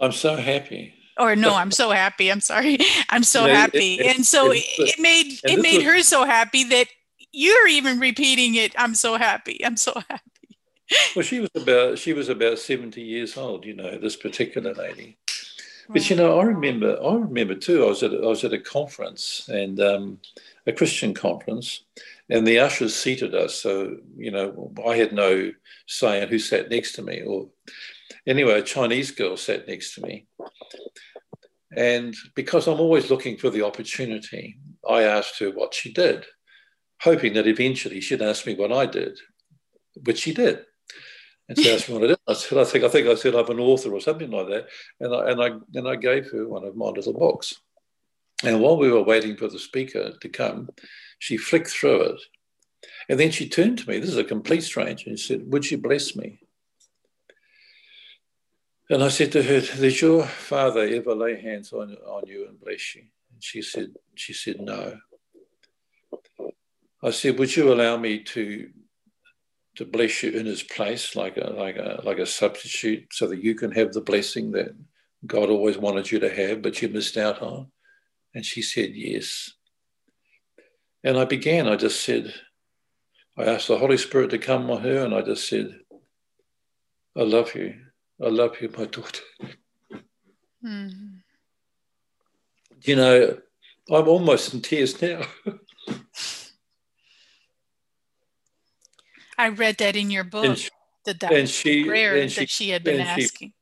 I'm 0.00 0.12
so 0.12 0.36
happy. 0.36 0.94
Or 1.18 1.34
no, 1.34 1.54
I'm 1.54 1.70
so 1.70 1.90
happy. 1.90 2.30
I'm 2.30 2.40
sorry. 2.40 2.78
I'm 3.08 3.22
so 3.22 3.46
happy. 3.46 3.94
It, 3.94 4.00
it, 4.00 4.16
and 4.16 4.26
so 4.26 4.52
it, 4.52 4.64
it 4.78 5.00
made 5.00 5.38
it 5.44 5.62
made 5.62 5.78
was, 5.78 5.84
her 5.86 6.02
so 6.02 6.24
happy 6.24 6.64
that 6.64 6.88
you're 7.32 7.68
even 7.68 7.98
repeating 7.98 8.54
it. 8.54 8.74
I'm 8.78 8.94
so 8.94 9.16
happy. 9.16 9.64
I'm 9.64 9.76
so 9.76 9.94
happy. 10.10 10.22
Well, 11.14 11.24
she 11.24 11.40
was 11.40 11.50
about 11.54 11.98
she 11.98 12.12
was 12.12 12.28
about 12.28 12.58
70 12.58 13.00
years 13.00 13.36
old, 13.36 13.64
you 13.64 13.74
know, 13.74 13.98
this 13.98 14.16
particular 14.16 14.74
lady. 14.74 15.16
But 15.88 16.10
you 16.10 16.16
know, 16.16 16.38
I 16.38 16.44
remember, 16.44 16.98
I 17.02 17.14
remember 17.14 17.54
too. 17.54 17.84
I 17.84 17.88
was 17.88 18.02
at 18.02 18.12
I 18.12 18.26
was 18.26 18.44
at 18.44 18.52
a 18.52 18.58
conference 18.58 19.48
and 19.48 19.80
um, 19.80 20.18
a 20.66 20.72
Christian 20.72 21.14
conference, 21.14 21.84
and 22.28 22.46
the 22.46 22.58
ushers 22.58 22.94
seated 22.94 23.34
us. 23.34 23.54
So 23.54 23.96
you 24.16 24.30
know, 24.30 24.72
I 24.86 24.96
had 24.96 25.12
no 25.12 25.52
say 25.86 26.22
in 26.22 26.28
who 26.28 26.38
sat 26.38 26.70
next 26.70 26.92
to 26.92 27.02
me. 27.02 27.22
Or 27.22 27.48
anyway, 28.26 28.58
a 28.58 28.62
Chinese 28.62 29.10
girl 29.10 29.36
sat 29.36 29.66
next 29.66 29.94
to 29.94 30.02
me, 30.02 30.26
and 31.76 32.14
because 32.34 32.66
I'm 32.66 32.80
always 32.80 33.10
looking 33.10 33.36
for 33.36 33.50
the 33.50 33.62
opportunity, 33.62 34.58
I 34.88 35.02
asked 35.02 35.38
her 35.40 35.50
what 35.50 35.74
she 35.74 35.92
did, 35.92 36.24
hoping 37.02 37.34
that 37.34 37.46
eventually 37.46 38.00
she'd 38.00 38.22
ask 38.22 38.46
me 38.46 38.54
what 38.54 38.72
I 38.72 38.86
did, 38.86 39.18
which 40.04 40.20
she 40.20 40.32
did. 40.32 40.64
And 41.48 41.58
she 41.58 41.70
asked 41.70 41.88
me 41.88 41.94
what 41.94 42.04
it 42.04 42.10
is. 42.10 42.16
I 42.26 42.32
said, 42.32 42.58
I 42.58 42.64
think, 42.64 42.84
I 42.84 42.88
think 42.88 43.08
I 43.08 43.14
said 43.14 43.34
I'm 43.34 43.50
an 43.50 43.60
author 43.60 43.92
or 43.92 44.00
something 44.00 44.30
like 44.30 44.48
that. 44.48 44.66
And 44.98 45.14
I, 45.14 45.30
and 45.30 45.42
I, 45.42 45.78
and 45.78 45.88
I 45.88 45.96
gave 45.96 46.30
her 46.30 46.48
one 46.48 46.64
of 46.64 46.76
my 46.76 46.86
little 46.86 47.12
books. 47.12 47.54
And 48.42 48.60
while 48.60 48.76
we 48.76 48.90
were 48.90 49.02
waiting 49.02 49.36
for 49.36 49.48
the 49.48 49.58
speaker 49.58 50.12
to 50.20 50.28
come, 50.28 50.70
she 51.18 51.36
flicked 51.36 51.68
through 51.68 52.02
it. 52.02 52.20
And 53.08 53.20
then 53.20 53.30
she 53.30 53.48
turned 53.48 53.78
to 53.78 53.88
me, 53.88 53.98
this 53.98 54.10
is 54.10 54.16
a 54.16 54.24
complete 54.24 54.62
stranger, 54.62 55.08
and 55.08 55.18
she 55.18 55.34
said, 55.34 55.52
Would 55.52 55.70
you 55.70 55.78
bless 55.78 56.16
me? 56.16 56.40
And 58.88 59.02
I 59.02 59.08
said 59.08 59.32
to 59.32 59.42
her, 59.42 59.60
Did 59.60 60.00
your 60.00 60.24
father 60.24 60.82
ever 60.82 61.14
lay 61.14 61.40
hands 61.40 61.72
on, 61.72 61.96
on 62.06 62.26
you 62.26 62.46
and 62.48 62.60
bless 62.60 62.94
you? 62.94 63.02
And 63.32 63.42
she 63.42 63.60
said, 63.60 63.94
she 64.14 64.32
said, 64.32 64.60
No. 64.60 64.98
I 67.02 67.10
said, 67.10 67.38
Would 67.38 67.56
you 67.56 67.72
allow 67.72 67.96
me 67.96 68.20
to 68.24 68.70
to 69.76 69.84
bless 69.84 70.22
you 70.22 70.30
in 70.30 70.46
his 70.46 70.62
place, 70.62 71.14
like 71.16 71.36
a 71.36 71.50
like 71.50 71.76
a 71.76 72.00
like 72.04 72.18
a 72.18 72.26
substitute, 72.26 73.08
so 73.12 73.26
that 73.26 73.42
you 73.42 73.54
can 73.54 73.72
have 73.72 73.92
the 73.92 74.00
blessing 74.00 74.52
that 74.52 74.74
God 75.26 75.50
always 75.50 75.76
wanted 75.76 76.10
you 76.10 76.20
to 76.20 76.34
have, 76.34 76.62
but 76.62 76.80
you 76.80 76.88
missed 76.88 77.16
out 77.16 77.42
on? 77.42 77.70
And 78.34 78.46
she 78.46 78.62
said, 78.62 78.92
Yes. 78.94 79.52
And 81.02 81.18
I 81.18 81.24
began, 81.24 81.68
I 81.68 81.76
just 81.76 82.02
said, 82.02 82.32
I 83.36 83.44
asked 83.44 83.68
the 83.68 83.78
Holy 83.78 83.98
Spirit 83.98 84.30
to 84.30 84.38
come 84.38 84.70
on 84.70 84.82
her, 84.82 85.04
and 85.04 85.14
I 85.14 85.22
just 85.22 85.48
said, 85.48 85.80
I 87.16 87.22
love 87.22 87.54
you. 87.54 87.74
I 88.22 88.28
love 88.28 88.60
you, 88.60 88.72
my 88.76 88.86
daughter. 88.86 89.22
Mm. 90.64 91.20
You 92.82 92.96
know, 92.96 93.38
I'm 93.90 94.08
almost 94.08 94.54
in 94.54 94.62
tears 94.62 95.00
now. 95.00 95.22
I 99.38 99.50
read 99.50 99.76
that 99.78 99.96
in 99.96 100.10
your 100.10 100.24
book. 100.24 100.44
And 100.46 100.58
she, 100.58 100.70
that 101.04 101.20
that 101.20 101.32
and 101.32 101.48
she, 101.48 101.84
prayer 101.84 102.16
and 102.16 102.32
she, 102.32 102.40
that 102.40 102.50
she 102.50 102.70
had 102.70 102.82
been 102.82 103.00
and 103.00 103.08
asking. 103.08 103.52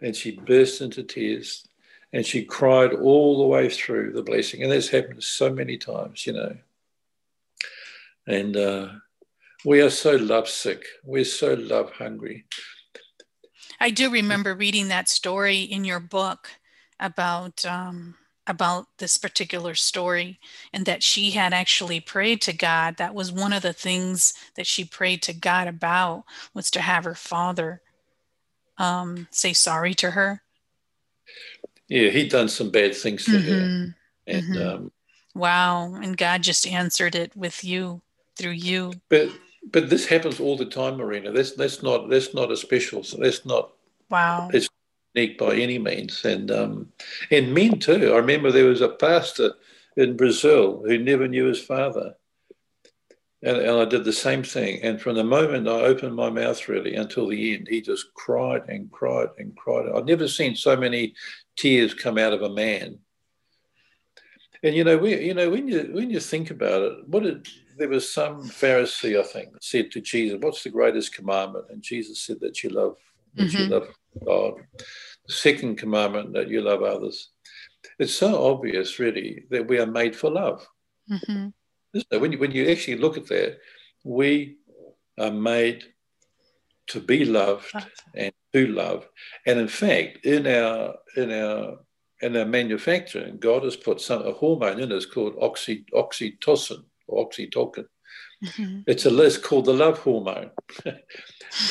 She, 0.00 0.06
and 0.06 0.16
she 0.16 0.36
burst 0.36 0.80
into 0.80 1.02
tears 1.02 1.66
and 2.12 2.24
she 2.24 2.44
cried 2.44 2.92
all 2.92 3.38
the 3.38 3.46
way 3.46 3.68
through 3.68 4.12
the 4.12 4.22
blessing. 4.22 4.62
And 4.62 4.72
that's 4.72 4.88
happened 4.88 5.22
so 5.22 5.52
many 5.52 5.76
times, 5.76 6.26
you 6.26 6.32
know. 6.32 6.56
And 8.26 8.56
uh, 8.56 8.88
we 9.64 9.82
are 9.82 9.90
so 9.90 10.12
lovesick. 10.12 10.84
We're 11.04 11.24
so 11.24 11.54
love 11.54 11.90
hungry. 11.92 12.46
I 13.84 13.90
do 13.90 14.08
remember 14.08 14.54
reading 14.54 14.88
that 14.88 15.10
story 15.10 15.60
in 15.60 15.84
your 15.84 16.00
book 16.00 16.48
about 16.98 17.66
um, 17.66 18.14
about 18.46 18.86
this 18.96 19.18
particular 19.18 19.74
story 19.74 20.40
and 20.72 20.86
that 20.86 21.02
she 21.02 21.32
had 21.32 21.52
actually 21.52 22.00
prayed 22.00 22.40
to 22.42 22.54
God. 22.54 22.96
That 22.96 23.14
was 23.14 23.30
one 23.30 23.52
of 23.52 23.60
the 23.60 23.74
things 23.74 24.32
that 24.56 24.66
she 24.66 24.86
prayed 24.86 25.20
to 25.24 25.34
God 25.34 25.68
about 25.68 26.24
was 26.54 26.70
to 26.70 26.80
have 26.80 27.04
her 27.04 27.14
father 27.14 27.82
um, 28.78 29.28
say 29.30 29.52
sorry 29.52 29.92
to 29.94 30.12
her. 30.12 30.40
Yeah, 31.88 32.08
he'd 32.08 32.30
done 32.30 32.48
some 32.48 32.70
bad 32.70 32.96
things 32.96 33.26
to 33.26 33.32
mm-hmm. 33.32 33.50
her. 33.50 33.96
And 34.26 34.44
mm-hmm. 34.44 34.66
um, 34.66 34.92
wow, 35.34 35.92
and 35.96 36.16
God 36.16 36.40
just 36.40 36.66
answered 36.66 37.14
it 37.14 37.36
with 37.36 37.62
you 37.62 38.00
through 38.34 38.52
you. 38.52 38.94
But 39.10 39.28
but 39.70 39.90
this 39.90 40.06
happens 40.06 40.40
all 40.40 40.56
the 40.56 40.66
time, 40.66 40.96
Marina. 40.96 41.32
That's 41.32 41.52
that's 41.52 41.82
not 41.82 42.08
that's 42.08 42.34
not 42.34 42.50
a 42.50 42.56
special. 42.56 43.02
That's 43.18 43.44
not. 43.46 43.73
Wow. 44.10 44.50
It's 44.52 44.68
unique 45.14 45.38
by 45.38 45.54
any 45.54 45.78
means. 45.78 46.24
And 46.24 46.50
um, 46.50 46.92
and 47.30 47.54
men 47.54 47.78
too. 47.78 48.12
I 48.12 48.18
remember 48.18 48.50
there 48.50 48.66
was 48.66 48.80
a 48.80 48.88
pastor 48.88 49.54
in 49.96 50.16
Brazil 50.16 50.82
who 50.84 50.98
never 50.98 51.28
knew 51.28 51.46
his 51.46 51.60
father. 51.62 52.14
And, 53.42 53.58
and 53.58 53.78
I 53.78 53.84
did 53.84 54.04
the 54.04 54.12
same 54.12 54.42
thing. 54.42 54.82
And 54.82 55.00
from 55.00 55.16
the 55.16 55.24
moment 55.24 55.68
I 55.68 55.72
opened 55.72 56.16
my 56.16 56.30
mouth 56.30 56.66
really 56.66 56.94
until 56.94 57.28
the 57.28 57.54
end, 57.54 57.68
he 57.68 57.82
just 57.82 58.12
cried 58.14 58.62
and 58.68 58.90
cried 58.90 59.28
and 59.38 59.54
cried. 59.56 59.86
I've 59.94 60.06
never 60.06 60.26
seen 60.28 60.56
so 60.56 60.76
many 60.76 61.14
tears 61.56 61.92
come 61.92 62.16
out 62.16 62.32
of 62.32 62.42
a 62.42 62.48
man. 62.48 62.98
And 64.62 64.74
you 64.74 64.82
know, 64.82 64.96
we, 64.96 65.20
you 65.20 65.34
know, 65.34 65.50
when 65.50 65.68
you 65.68 65.90
when 65.92 66.10
you 66.10 66.20
think 66.20 66.50
about 66.50 66.80
it, 66.82 67.08
what 67.08 67.22
did 67.22 67.46
there 67.76 67.88
was 67.88 68.10
some 68.10 68.44
Pharisee, 68.44 69.20
I 69.20 69.22
think, 69.22 69.50
said 69.60 69.90
to 69.90 70.00
Jesus, 70.00 70.38
"What's 70.40 70.62
the 70.62 70.70
greatest 70.70 71.14
commandment?" 71.14 71.66
And 71.68 71.82
Jesus 71.82 72.20
said 72.20 72.40
that 72.40 72.62
you 72.62 72.70
love 72.70 72.96
that 73.34 73.48
mm-hmm. 73.48 73.58
you 73.58 73.66
love 73.66 73.88
God. 74.24 74.54
The 75.26 75.32
second 75.32 75.76
commandment 75.76 76.34
that 76.34 76.48
you 76.48 76.60
love 76.60 76.82
others. 76.82 77.30
It's 77.98 78.14
so 78.14 78.50
obvious, 78.52 78.98
really, 78.98 79.44
that 79.50 79.68
we 79.68 79.78
are 79.78 79.86
made 79.86 80.16
for 80.16 80.30
love. 80.30 80.66
Mm-hmm. 81.10 81.48
When 82.18 82.32
you 82.32 82.38
when 82.38 82.50
you 82.50 82.70
actually 82.70 82.96
look 82.96 83.16
at 83.16 83.26
that, 83.28 83.58
we 84.02 84.56
are 85.18 85.30
made 85.30 85.84
to 86.88 87.00
be 87.00 87.24
loved 87.24 87.72
and 88.14 88.32
to 88.52 88.66
love. 88.66 89.08
And 89.46 89.60
in 89.60 89.68
fact, 89.68 90.24
in 90.24 90.46
our 90.46 90.94
in 91.16 91.30
our 91.30 91.78
in 92.20 92.36
our 92.36 92.44
manufacturing, 92.46 93.38
God 93.38 93.64
has 93.64 93.76
put 93.76 94.00
some 94.00 94.22
a 94.22 94.32
hormone 94.32 94.80
in 94.80 94.92
us 94.92 95.06
called 95.06 95.36
oxy, 95.40 95.84
oxytocin 95.92 96.84
or 97.06 97.28
oxytocin. 97.28 97.86
Mm-hmm. 98.44 98.80
It's 98.86 99.06
a 99.06 99.10
list 99.10 99.42
called 99.42 99.66
the 99.66 99.72
love 99.72 99.98
hormone, 99.98 100.50
and, 100.84 100.94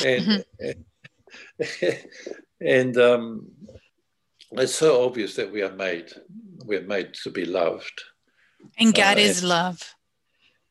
mm-hmm. 0.04 0.70
and 2.60 2.96
um, 2.96 3.46
it's 4.52 4.74
so 4.74 5.04
obvious 5.04 5.36
that 5.36 5.52
we 5.52 5.62
are 5.62 5.72
made 5.72 6.10
we're 6.64 6.82
made 6.82 7.14
to 7.22 7.30
be 7.30 7.44
loved. 7.44 8.02
And 8.78 8.94
god 8.94 9.18
uh, 9.18 9.20
is 9.20 9.40
and, 9.40 9.48
love. 9.48 9.94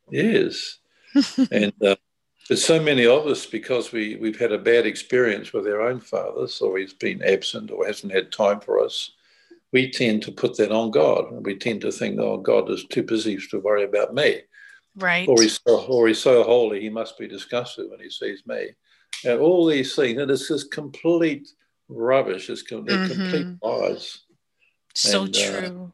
Yes. 0.10 0.80
And 1.52 1.74
uh, 1.84 1.96
there's 2.48 2.66
so 2.66 2.82
many 2.82 3.06
of 3.06 3.28
us 3.28 3.46
because 3.46 3.92
we 3.92 4.16
we've 4.16 4.40
had 4.40 4.52
a 4.52 4.58
bad 4.58 4.86
experience 4.86 5.54
with 5.54 5.68
our 5.68 5.82
own 5.82 6.00
fathers 6.00 6.60
or 6.60 6.78
he's 6.78 6.94
been 6.94 7.24
absent 7.24 7.72
or 7.72 7.86
hasn't 7.86 8.14
had 8.14 8.32
time 8.32 8.60
for 8.60 8.84
us. 8.84 9.12
We 9.72 9.92
tend 9.92 10.24
to 10.24 10.32
put 10.32 10.58
that 10.58 10.72
on 10.72 10.92
god. 10.92 11.32
And 11.32 11.46
we 11.46 11.58
tend 11.58 11.82
to 11.82 11.92
think 11.92 12.20
oh 12.20 12.38
god 12.38 12.70
is 12.70 12.86
too 12.86 13.04
busy 13.04 13.38
to 13.38 13.60
worry 13.60 13.84
about 13.84 14.14
me. 14.14 14.42
Right. 14.96 15.28
Or 15.28 15.42
he's 15.42 15.60
so, 15.66 15.86
or 15.86 16.08
he's 16.08 16.20
so 16.20 16.44
holy 16.44 16.82
he 16.82 16.90
must 16.90 17.18
be 17.18 17.28
disgusted 17.28 17.90
when 17.90 18.00
he 18.00 18.10
sees 18.10 18.44
me 18.46 18.70
and 19.26 19.40
all 19.40 19.66
these 19.66 19.96
things, 19.96 20.20
and 20.22 20.32
it's 20.32 20.48
just 20.48 20.72
complete 20.72 21.50
rubbish. 21.90 22.50
It's 22.50 22.64
mm-hmm. 22.64 23.08
complete 23.08 23.58
lies. 23.62 24.22
So 24.94 25.24
and, 25.24 25.36
uh, 25.36 25.40
true. 25.40 25.84
Uh, 25.86 25.88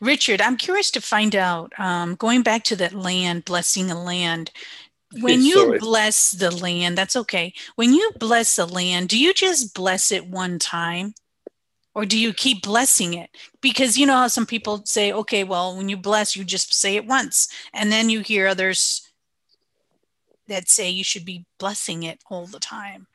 Richard, 0.00 0.42
I'm 0.42 0.56
curious 0.56 0.90
to 0.92 1.00
find 1.00 1.34
out, 1.34 1.72
um, 1.78 2.14
going 2.14 2.42
back 2.42 2.64
to 2.64 2.76
that 2.76 2.92
land, 2.92 3.44
blessing 3.44 3.90
a 3.90 4.02
land, 4.02 4.50
when 5.20 5.42
you 5.42 5.54
sorry. 5.54 5.78
bless 5.78 6.30
the 6.30 6.50
land, 6.54 6.96
that's 6.96 7.16
okay. 7.16 7.52
When 7.76 7.92
you 7.94 8.12
bless 8.18 8.58
a 8.58 8.66
land, 8.66 9.08
do 9.08 9.18
you 9.18 9.34
just 9.34 9.74
bless 9.74 10.12
it 10.12 10.28
one 10.28 10.58
time? 10.58 11.14
Or 11.94 12.06
do 12.06 12.16
you 12.16 12.32
keep 12.32 12.62
blessing 12.62 13.14
it? 13.14 13.30
Because 13.60 13.98
you 13.98 14.06
know 14.06 14.14
how 14.14 14.28
some 14.28 14.46
people 14.46 14.82
say, 14.84 15.12
okay, 15.12 15.42
well, 15.42 15.76
when 15.76 15.88
you 15.88 15.96
bless, 15.96 16.36
you 16.36 16.44
just 16.44 16.72
say 16.72 16.94
it 16.94 17.06
once. 17.06 17.48
And 17.74 17.90
then 17.90 18.08
you 18.08 18.20
hear 18.20 18.46
others 18.46 19.09
that 20.50 20.68
say 20.68 20.90
you 20.90 21.04
should 21.04 21.24
be 21.24 21.46
blessing 21.58 22.02
it 22.02 22.22
all 22.30 22.46
the 22.46 22.60
time? 22.60 23.06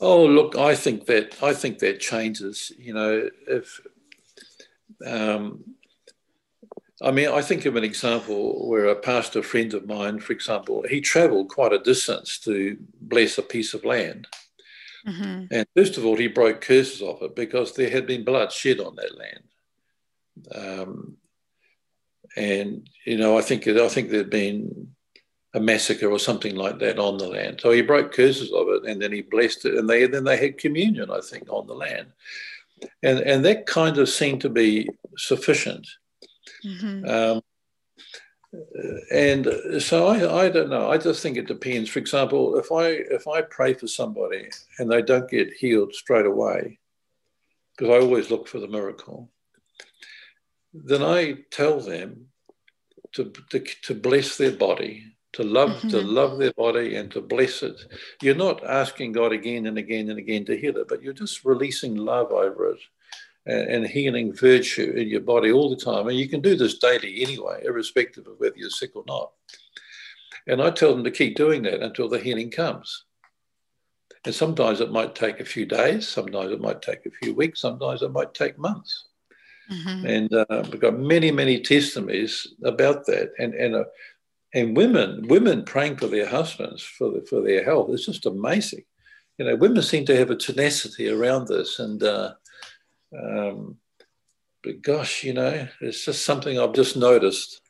Oh, 0.00 0.24
look, 0.24 0.56
I 0.56 0.74
think 0.74 1.06
that 1.06 1.42
I 1.42 1.52
think 1.52 1.78
that 1.80 2.00
changes. 2.00 2.72
You 2.78 2.94
know, 2.94 3.28
if 3.46 3.80
um, 5.04 5.76
I 7.02 7.10
mean, 7.10 7.28
I 7.28 7.42
think 7.42 7.66
of 7.66 7.76
an 7.76 7.84
example 7.84 8.68
where 8.68 8.86
a 8.86 8.96
pastor 8.96 9.42
friend 9.42 9.74
of 9.74 9.86
mine, 9.86 10.18
for 10.20 10.32
example, 10.32 10.84
he 10.88 11.00
travelled 11.00 11.48
quite 11.48 11.72
a 11.72 11.78
distance 11.78 12.38
to 12.40 12.78
bless 13.00 13.36
a 13.36 13.42
piece 13.42 13.74
of 13.74 13.84
land. 13.84 14.26
Mm-hmm. 15.06 15.44
And 15.50 15.66
first 15.76 15.98
of 15.98 16.06
all, 16.06 16.16
he 16.16 16.26
broke 16.26 16.62
curses 16.62 17.02
off 17.02 17.22
it 17.22 17.36
because 17.36 17.74
there 17.74 17.90
had 17.90 18.06
been 18.06 18.24
blood 18.24 18.50
shed 18.50 18.80
on 18.80 18.96
that 18.96 19.16
land. 19.18 19.42
Um, 20.54 21.16
and 22.36 22.88
you 23.04 23.16
know, 23.16 23.38
I 23.38 23.42
think 23.42 23.66
I 23.66 23.88
think 23.88 24.10
there'd 24.10 24.30
been 24.30 24.95
a 25.56 25.60
massacre 25.60 26.10
or 26.10 26.18
something 26.18 26.54
like 26.54 26.78
that 26.78 26.98
on 26.98 27.16
the 27.16 27.26
land. 27.26 27.60
So 27.60 27.70
he 27.70 27.80
broke 27.80 28.12
curses 28.12 28.52
of 28.52 28.68
it, 28.68 28.84
and 28.84 29.00
then 29.00 29.10
he 29.10 29.22
blessed 29.22 29.64
it, 29.64 29.74
and 29.74 29.88
they 29.88 30.06
then 30.06 30.24
they 30.24 30.36
had 30.36 30.58
communion, 30.58 31.10
I 31.10 31.20
think, 31.20 31.48
on 31.48 31.66
the 31.66 31.74
land, 31.74 32.08
and 33.02 33.18
and 33.20 33.44
that 33.46 33.66
kind 33.66 33.96
of 33.96 34.08
seemed 34.08 34.42
to 34.42 34.50
be 34.50 34.88
sufficient. 35.16 35.88
Mm-hmm. 36.62 37.08
Um, 37.08 37.42
and 39.10 39.82
so 39.82 40.06
I, 40.06 40.44
I 40.44 40.48
don't 40.50 40.70
know. 40.70 40.90
I 40.90 40.98
just 40.98 41.22
think 41.22 41.38
it 41.38 41.48
depends. 41.48 41.88
For 41.88 42.00
example, 42.00 42.58
if 42.58 42.70
I 42.70 42.88
if 42.88 43.26
I 43.26 43.40
pray 43.40 43.72
for 43.72 43.88
somebody 43.88 44.50
and 44.78 44.90
they 44.90 45.00
don't 45.00 45.30
get 45.30 45.54
healed 45.54 45.94
straight 45.94 46.26
away, 46.26 46.78
because 47.72 47.90
I 47.90 48.04
always 48.04 48.30
look 48.30 48.46
for 48.46 48.60
the 48.60 48.68
miracle, 48.68 49.30
then 50.74 51.02
I 51.02 51.38
tell 51.50 51.80
them 51.80 52.26
to, 53.12 53.32
to, 53.50 53.60
to 53.60 53.94
bless 53.94 54.36
their 54.36 54.52
body 54.52 55.15
to 55.36 55.42
love 55.42 55.68
mm-hmm. 55.70 55.88
to 55.88 56.00
love 56.00 56.38
their 56.38 56.52
body 56.54 56.96
and 56.96 57.10
to 57.10 57.20
bless 57.20 57.62
it 57.62 57.76
you're 58.22 58.34
not 58.34 58.64
asking 58.64 59.12
god 59.12 59.32
again 59.32 59.66
and 59.66 59.76
again 59.76 60.08
and 60.08 60.18
again 60.18 60.46
to 60.46 60.56
heal 60.56 60.78
it 60.78 60.88
but 60.88 61.02
you're 61.02 61.12
just 61.12 61.44
releasing 61.44 61.94
love 61.94 62.32
over 62.32 62.70
it 62.70 62.80
and, 63.44 63.68
and 63.68 63.86
healing 63.86 64.32
virtue 64.32 64.94
in 64.96 65.08
your 65.08 65.20
body 65.20 65.52
all 65.52 65.68
the 65.68 65.76
time 65.76 66.08
and 66.08 66.18
you 66.18 66.26
can 66.26 66.40
do 66.40 66.56
this 66.56 66.78
daily 66.78 67.22
anyway 67.22 67.60
irrespective 67.66 68.26
of 68.26 68.38
whether 68.38 68.56
you're 68.56 68.70
sick 68.70 68.96
or 68.96 69.04
not 69.06 69.30
and 70.46 70.62
i 70.62 70.70
tell 70.70 70.94
them 70.94 71.04
to 71.04 71.10
keep 71.10 71.36
doing 71.36 71.62
that 71.62 71.82
until 71.82 72.08
the 72.08 72.18
healing 72.18 72.50
comes 72.50 73.04
and 74.24 74.34
sometimes 74.34 74.80
it 74.80 74.90
might 74.90 75.14
take 75.14 75.40
a 75.40 75.44
few 75.44 75.66
days 75.66 76.08
sometimes 76.08 76.50
it 76.50 76.62
might 76.62 76.80
take 76.80 77.04
a 77.04 77.10
few 77.10 77.34
weeks 77.34 77.60
sometimes 77.60 78.00
it 78.00 78.10
might 78.10 78.32
take 78.32 78.58
months 78.58 79.08
Mm-hmm. 79.70 80.06
And 80.06 80.32
uh, 80.32 80.62
we've 80.70 80.80
got 80.80 80.98
many, 80.98 81.30
many 81.32 81.60
testimonies 81.60 82.46
about 82.64 83.04
that. 83.06 83.32
And 83.38 83.54
and 83.54 83.74
uh, 83.74 83.84
and 84.54 84.76
women, 84.76 85.26
women 85.28 85.64
praying 85.64 85.96
for 85.96 86.06
their 86.06 86.28
husbands 86.28 86.82
for 86.82 87.10
the, 87.10 87.26
for 87.28 87.42
their 87.42 87.64
health. 87.64 87.90
It's 87.90 88.06
just 88.06 88.26
amazing. 88.26 88.84
You 89.38 89.46
know, 89.46 89.56
women 89.56 89.82
seem 89.82 90.06
to 90.06 90.16
have 90.16 90.30
a 90.30 90.36
tenacity 90.36 91.10
around 91.10 91.48
this, 91.48 91.78
and 91.78 92.02
uh, 92.02 92.34
um, 93.16 93.76
but 94.62 94.82
gosh, 94.82 95.24
you 95.24 95.34
know, 95.34 95.68
it's 95.80 96.04
just 96.04 96.24
something 96.24 96.58
I've 96.58 96.72
just 96.72 96.96
noticed. 96.96 97.60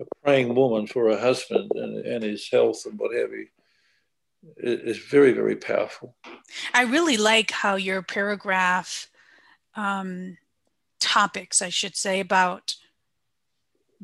A 0.00 0.04
praying 0.22 0.54
woman 0.54 0.86
for 0.86 1.10
her 1.10 1.18
husband 1.18 1.70
and, 1.74 2.04
and 2.06 2.24
his 2.24 2.48
health 2.50 2.86
and 2.86 2.98
what 2.98 3.14
have 3.14 3.30
you 3.32 3.46
is 4.56 4.98
very, 4.98 5.32
very 5.32 5.56
powerful. 5.56 6.16
I 6.72 6.82
really 6.82 7.16
like 7.16 7.50
how 7.50 7.76
your 7.76 8.02
paragraph 8.02 9.08
um, 9.74 10.38
topics, 11.00 11.62
I 11.62 11.68
should 11.68 11.96
say, 11.96 12.20
about 12.20 12.74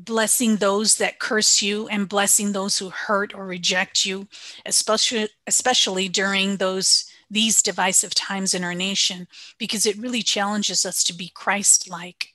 blessing 0.05 0.57
those 0.57 0.95
that 0.95 1.19
curse 1.19 1.61
you 1.61 1.87
and 1.87 2.09
blessing 2.09 2.51
those 2.51 2.77
who 2.77 2.89
hurt 2.89 3.33
or 3.33 3.45
reject 3.45 4.05
you, 4.05 4.27
especially 4.65 5.29
especially 5.47 6.09
during 6.09 6.57
those 6.57 7.05
these 7.29 7.61
divisive 7.61 8.13
times 8.13 8.53
in 8.53 8.63
our 8.63 8.75
nation, 8.75 9.27
because 9.57 9.85
it 9.85 9.97
really 9.97 10.21
challenges 10.21 10.85
us 10.85 11.01
to 11.05 11.13
be 11.13 11.31
Christ-like. 11.33 12.33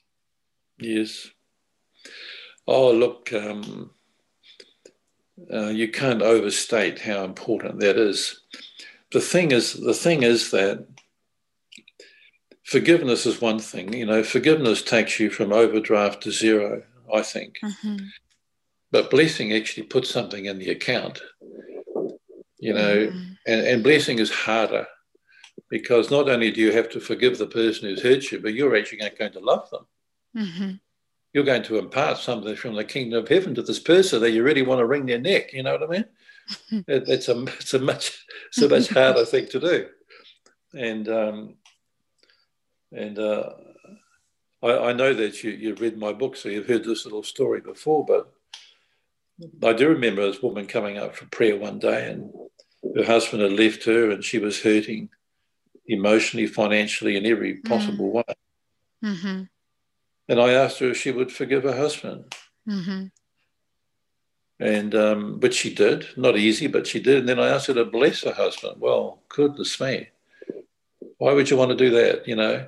Yes. 0.79 1.29
Oh, 2.65 2.91
look, 2.91 3.31
um, 3.31 3.91
uh, 5.53 5.67
you 5.67 5.89
can't 5.89 6.23
overstate 6.23 6.99
how 6.99 7.23
important 7.23 7.79
that 7.79 7.97
is. 7.97 8.41
The 9.11 9.21
thing 9.21 9.51
is, 9.51 9.73
the 9.73 9.93
thing 9.93 10.23
is 10.23 10.49
that 10.49 10.87
forgiveness 12.63 13.25
is 13.27 13.39
one 13.39 13.59
thing. 13.59 13.93
You 13.93 14.07
know, 14.07 14.23
forgiveness 14.23 14.81
takes 14.81 15.19
you 15.19 15.29
from 15.29 15.53
overdraft 15.53 16.23
to 16.23 16.31
zero, 16.31 16.83
I 17.13 17.21
think. 17.21 17.57
Mm-hmm. 17.63 17.97
But 18.91 19.09
blessing 19.09 19.53
actually 19.53 19.83
puts 19.83 20.09
something 20.09 20.45
in 20.45 20.59
the 20.59 20.69
account. 20.69 21.21
You 22.59 22.73
know, 22.73 23.07
mm-hmm. 23.07 23.33
and, 23.45 23.67
and 23.67 23.83
blessing 23.83 24.19
is 24.19 24.31
harder 24.31 24.87
because 25.69 26.09
not 26.09 26.29
only 26.29 26.51
do 26.51 26.61
you 26.61 26.71
have 26.71 26.89
to 26.89 26.99
forgive 26.99 27.37
the 27.37 27.47
person 27.47 27.87
who's 27.87 28.01
hurt 28.01 28.31
you, 28.31 28.39
but 28.39 28.53
you're 28.53 28.75
actually 28.75 28.99
going 29.17 29.31
to 29.33 29.39
love 29.39 29.69
them. 29.69 29.85
Mm-hmm. 30.35 30.71
You're 31.33 31.43
going 31.43 31.63
to 31.63 31.77
impart 31.77 32.17
something 32.17 32.55
from 32.55 32.75
the 32.75 32.83
kingdom 32.83 33.21
of 33.23 33.29
heaven 33.29 33.53
to 33.55 33.61
this 33.61 33.79
person 33.79 34.21
that 34.21 34.31
you 34.31 34.43
really 34.43 34.61
want 34.61 34.79
to 34.79 34.85
wring 34.85 35.05
their 35.05 35.19
neck. 35.19 35.53
You 35.53 35.63
know 35.63 35.77
what 35.77 35.83
I 35.83 35.87
mean? 35.87 36.05
it, 36.87 37.03
it's 37.07 37.27
a 37.27 37.43
it's 37.43 37.73
a 37.73 37.79
much 37.79 38.25
it's 38.47 38.61
a 38.61 38.69
much 38.69 38.87
harder 38.89 39.25
thing 39.25 39.47
to 39.47 39.59
do, 39.59 39.87
and 40.73 41.09
um, 41.09 41.55
and 42.91 43.19
uh, 43.19 43.49
I, 44.63 44.77
I, 44.77 44.93
know 44.93 45.13
that 45.13 45.43
you, 45.43 45.51
you've 45.51 45.81
read 45.81 45.97
my 45.97 46.13
book, 46.13 46.35
so 46.35 46.49
you've 46.49 46.67
heard 46.67 46.83
this 46.83 47.05
little 47.05 47.23
story 47.23 47.61
before, 47.61 48.05
but 48.05 48.33
I 49.63 49.73
do 49.73 49.89
remember 49.89 50.25
this 50.25 50.41
woman 50.41 50.65
coming 50.65 50.97
up 50.97 51.15
for 51.15 51.25
prayer 51.27 51.57
one 51.57 51.79
day 51.79 52.11
and 52.11 52.31
her 52.95 53.03
husband 53.03 53.43
had 53.43 53.53
left 53.53 53.83
her 53.85 54.09
and 54.09 54.23
she 54.23 54.39
was 54.39 54.61
hurting 54.61 55.09
emotionally, 55.85 56.47
financially, 56.47 57.17
in 57.17 57.25
every 57.25 57.57
mm. 57.57 57.65
possible 57.65 58.09
mm. 58.09 58.13
way. 58.13 58.35
Mm-hmm. 59.03 59.43
And 60.29 60.41
I 60.41 60.53
asked 60.53 60.79
her 60.79 60.89
if 60.89 60.97
she 60.97 61.11
would 61.11 61.31
forgive 61.31 61.63
her 61.63 61.75
husband. 61.75 62.33
Mm-hmm. 62.67 63.05
And 64.59 64.95
um, 64.95 65.39
but 65.39 65.53
she 65.53 65.71
did, 65.73 66.07
not 66.17 66.35
easy, 66.35 66.65
but 66.65 66.87
she 66.87 66.99
did. 66.99 67.19
And 67.19 67.29
then 67.29 67.39
I 67.39 67.49
asked 67.49 67.67
her 67.67 67.75
to 67.75 67.85
bless 67.85 68.23
her 68.23 68.33
husband. 68.33 68.81
Well, 68.81 69.21
goodness 69.29 69.79
me 69.79 70.09
why 71.17 71.33
would 71.33 71.49
you 71.49 71.57
want 71.57 71.71
to 71.71 71.75
do 71.75 71.89
that? 71.91 72.27
You 72.27 72.35
know, 72.35 72.67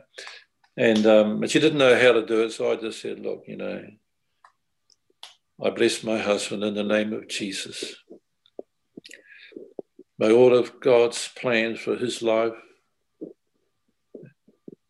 and 0.78 1.06
um, 1.06 1.40
but 1.40 1.52
she 1.52 1.60
didn't 1.60 1.80
know 1.80 2.00
how 2.00 2.14
to 2.14 2.26
do 2.26 2.44
it, 2.44 2.52
so 2.52 2.72
I 2.72 2.76
just 2.76 3.02
said, 3.02 3.20
look, 3.20 3.44
you 3.48 3.58
know, 3.58 3.84
I 5.64 5.70
bless 5.72 6.04
my 6.04 6.18
husband 6.18 6.64
in 6.64 6.74
the 6.74 6.84
name 6.84 7.14
of 7.14 7.28
Jesus. 7.28 7.96
May 10.18 10.32
all 10.32 10.56
of 10.56 10.80
God's 10.80 11.30
plans 11.30 11.80
for 11.80 11.96
his 11.96 12.22
life 12.22 12.54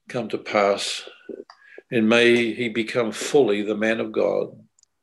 come 0.07 0.27
to 0.29 0.37
pass, 0.37 1.07
and 1.91 2.09
may 2.09 2.53
he 2.53 2.69
become 2.69 3.11
fully 3.11 3.61
the 3.61 3.75
man 3.75 3.99
of 3.99 4.11
God 4.11 4.49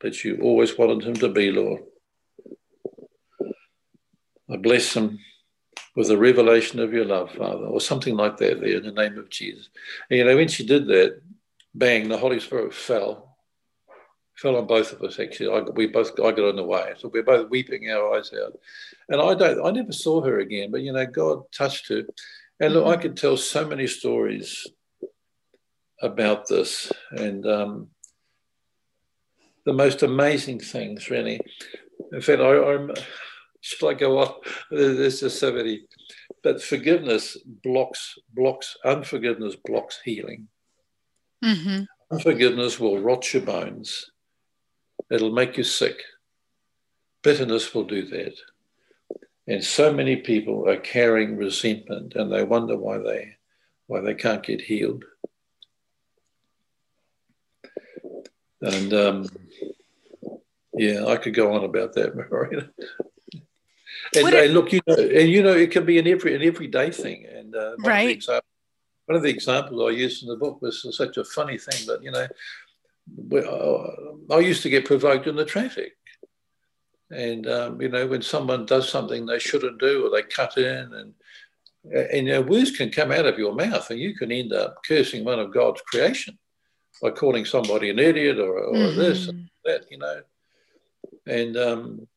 that 0.00 0.24
you 0.24 0.38
always 0.42 0.76
wanted 0.76 1.06
him 1.06 1.14
to 1.14 1.28
be, 1.28 1.50
Lord. 1.50 1.82
I 4.50 4.56
bless 4.56 4.94
him 4.94 5.18
with 5.96 6.10
a 6.10 6.16
revelation 6.16 6.78
of 6.78 6.92
your 6.92 7.06
love, 7.06 7.32
Father, 7.32 7.64
or 7.64 7.80
something 7.80 8.14
like 8.14 8.36
that 8.36 8.60
there 8.60 8.76
in 8.76 8.82
the 8.84 8.92
name 8.92 9.16
of 9.18 9.30
Jesus. 9.30 9.70
And, 10.10 10.18
you 10.18 10.24
know, 10.24 10.36
when 10.36 10.46
she 10.46 10.64
did 10.64 10.86
that, 10.88 11.22
bang, 11.74 12.08
the 12.08 12.18
Holy 12.18 12.38
Spirit 12.38 12.74
fell, 12.74 13.36
fell 14.36 14.56
on 14.56 14.66
both 14.66 14.92
of 14.92 15.02
us 15.02 15.18
actually. 15.18 15.48
I, 15.48 15.60
we 15.62 15.86
both, 15.86 16.12
I 16.20 16.32
got 16.32 16.50
in 16.50 16.56
the 16.56 16.62
way. 16.62 16.92
So 16.98 17.08
we're 17.08 17.22
both 17.22 17.48
weeping 17.48 17.90
our 17.90 18.14
eyes 18.14 18.30
out. 18.32 18.52
And 19.08 19.22
I 19.22 19.34
don't, 19.34 19.66
I 19.66 19.70
never 19.70 19.92
saw 19.92 20.20
her 20.20 20.38
again, 20.38 20.70
but, 20.70 20.82
you 20.82 20.92
know, 20.92 21.06
God 21.06 21.50
touched 21.50 21.88
her. 21.88 22.02
And 22.60 22.74
look, 22.74 22.86
I 22.86 22.92
mm-hmm. 22.92 23.02
could 23.02 23.16
tell 23.16 23.38
so 23.38 23.66
many 23.66 23.86
stories 23.86 24.66
about 26.02 26.46
this. 26.46 26.92
And 27.10 27.46
um, 27.46 27.88
the 29.64 29.72
most 29.72 30.02
amazing 30.02 30.60
things, 30.60 31.08
really. 31.08 31.40
In 32.12 32.20
fact, 32.20 32.42
I, 32.42 32.74
I'm, 32.74 32.92
should 33.60 33.88
I 33.88 33.94
go 33.94 34.18
on? 34.18 34.34
There's 34.70 35.20
just 35.20 35.38
so 35.38 35.52
many. 35.52 35.82
But 36.42 36.62
forgiveness 36.62 37.36
blocks 37.62 38.18
blocks 38.32 38.76
unforgiveness 38.84 39.56
blocks 39.56 40.00
healing. 40.04 40.48
Mm-hmm. 41.44 41.84
Unforgiveness 42.10 42.78
will 42.78 43.00
rot 43.00 43.32
your 43.32 43.42
bones. 43.42 44.10
It'll 45.10 45.32
make 45.32 45.56
you 45.56 45.64
sick. 45.64 46.02
Bitterness 47.22 47.74
will 47.74 47.84
do 47.84 48.06
that. 48.06 48.34
And 49.48 49.62
so 49.62 49.92
many 49.92 50.16
people 50.16 50.68
are 50.68 50.76
carrying 50.76 51.36
resentment 51.36 52.14
and 52.14 52.32
they 52.32 52.42
wonder 52.42 52.76
why 52.76 52.98
they 52.98 53.36
why 53.86 54.00
they 54.00 54.14
can't 54.14 54.42
get 54.42 54.60
healed. 54.60 55.04
And 58.60 58.92
um, 58.92 59.26
yeah, 60.74 61.06
I 61.06 61.16
could 61.16 61.34
go 61.34 61.54
on 61.54 61.64
about 61.64 61.94
that, 61.94 62.16
Marina. 62.30 62.70
And, 64.14 64.28
and, 64.28 64.54
look, 64.54 64.72
you 64.72 64.80
know, 64.86 64.94
and 64.94 65.28
you 65.28 65.42
know, 65.42 65.52
it 65.52 65.70
can 65.70 65.84
be 65.84 65.98
an 65.98 66.06
every 66.06 66.34
an 66.34 66.42
everyday 66.42 66.90
thing. 66.90 67.26
And 67.26 67.54
uh, 67.54 67.74
one 67.78 67.90
right. 67.90 68.04
Of 68.04 68.10
examples, 68.10 68.52
one 69.06 69.16
of 69.16 69.22
the 69.22 69.30
examples 69.30 69.82
I 69.82 69.90
used 69.96 70.22
in 70.22 70.28
the 70.28 70.36
book 70.36 70.60
was 70.62 70.86
such 70.96 71.16
a 71.16 71.24
funny 71.24 71.58
thing, 71.58 71.86
but 71.86 72.02
you 72.02 72.10
know, 72.10 72.26
uh, 73.38 74.34
I 74.34 74.38
used 74.40 74.62
to 74.62 74.70
get 74.70 74.84
provoked 74.84 75.26
in 75.26 75.36
the 75.36 75.44
traffic, 75.44 75.92
And 77.10 77.46
um, 77.48 77.80
you 77.80 77.88
know, 77.88 78.06
when 78.06 78.22
someone 78.22 78.66
does 78.66 78.88
something 78.88 79.26
they 79.26 79.38
shouldn't 79.38 79.80
do, 79.80 80.06
or 80.06 80.10
they 80.10 80.22
cut 80.22 80.56
in, 80.58 80.92
and 80.92 81.14
and 81.92 82.26
you 82.26 82.32
know, 82.32 82.42
words 82.42 82.72
can 82.72 82.90
come 82.90 83.12
out 83.12 83.26
of 83.26 83.38
your 83.38 83.54
mouth, 83.54 83.90
and 83.90 84.00
you 84.00 84.16
can 84.16 84.32
end 84.32 84.52
up 84.52 84.82
cursing 84.86 85.24
one 85.24 85.38
of 85.38 85.52
God's 85.52 85.82
creation 85.82 86.36
by 87.00 87.10
calling 87.10 87.44
somebody 87.44 87.90
an 87.90 87.98
idiot 87.98 88.38
or, 88.38 88.58
or 88.58 88.74
mm-hmm. 88.74 88.98
this 88.98 89.28
and 89.28 89.48
that, 89.64 89.84
you 89.90 89.98
know. 89.98 90.22
And 91.26 91.56
um, 91.56 92.08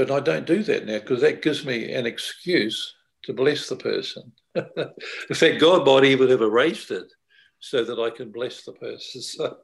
but 0.00 0.10
I 0.10 0.18
don't 0.18 0.46
do 0.46 0.62
that 0.62 0.86
now 0.86 0.98
because 0.98 1.20
that 1.20 1.42
gives 1.42 1.66
me 1.66 1.92
an 1.92 2.06
excuse 2.06 2.94
to 3.24 3.34
bless 3.34 3.68
the 3.68 3.76
person. 3.76 4.32
In 4.54 5.34
fact, 5.34 5.60
God 5.60 5.84
might 5.84 6.04
even 6.04 6.30
have 6.30 6.40
erased 6.40 6.90
it 6.90 7.12
so 7.58 7.84
that 7.84 7.98
I 7.98 8.08
can 8.08 8.32
bless 8.32 8.64
the 8.64 8.72
person. 8.72 9.20
So, 9.22 9.58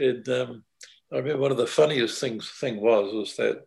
and 0.00 0.28
um, 0.30 0.64
I 1.12 1.18
remember 1.18 1.42
one 1.42 1.52
of 1.52 1.58
the 1.58 1.68
funniest 1.68 2.20
things 2.20 2.50
thing 2.58 2.80
was 2.80 3.14
was 3.14 3.36
that 3.36 3.64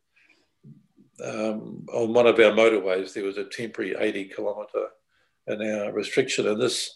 um, 1.23 1.85
on 1.93 2.13
one 2.13 2.27
of 2.27 2.37
our 2.39 2.51
motorways 2.51 3.13
there 3.13 3.23
was 3.23 3.37
a 3.37 3.45
temporary 3.45 3.95
80 3.97 4.33
kilometre 4.35 4.87
an 5.47 5.61
hour 5.61 5.93
restriction, 5.93 6.45
and 6.45 6.61
this 6.61 6.93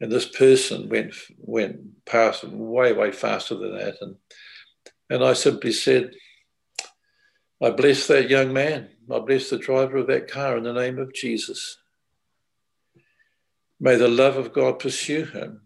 and 0.00 0.10
this 0.10 0.26
person 0.26 0.88
went 0.88 1.14
went 1.38 2.04
past 2.06 2.42
way 2.42 2.92
way 2.92 3.12
faster 3.12 3.54
than 3.54 3.76
that, 3.78 3.98
and 4.00 4.16
and 5.10 5.22
I 5.22 5.34
simply 5.34 5.70
said, 5.70 6.10
I 7.62 7.70
bless 7.70 8.06
that 8.08 8.28
young 8.28 8.52
man. 8.52 8.90
I 9.10 9.18
bless 9.20 9.50
the 9.50 9.58
driver 9.58 9.98
of 9.98 10.08
that 10.08 10.30
car 10.30 10.56
in 10.56 10.64
the 10.64 10.72
name 10.72 10.98
of 10.98 11.14
Jesus. 11.14 11.78
May 13.80 13.96
the 13.96 14.08
love 14.08 14.36
of 14.36 14.52
God 14.52 14.78
pursue 14.78 15.24
him 15.24 15.62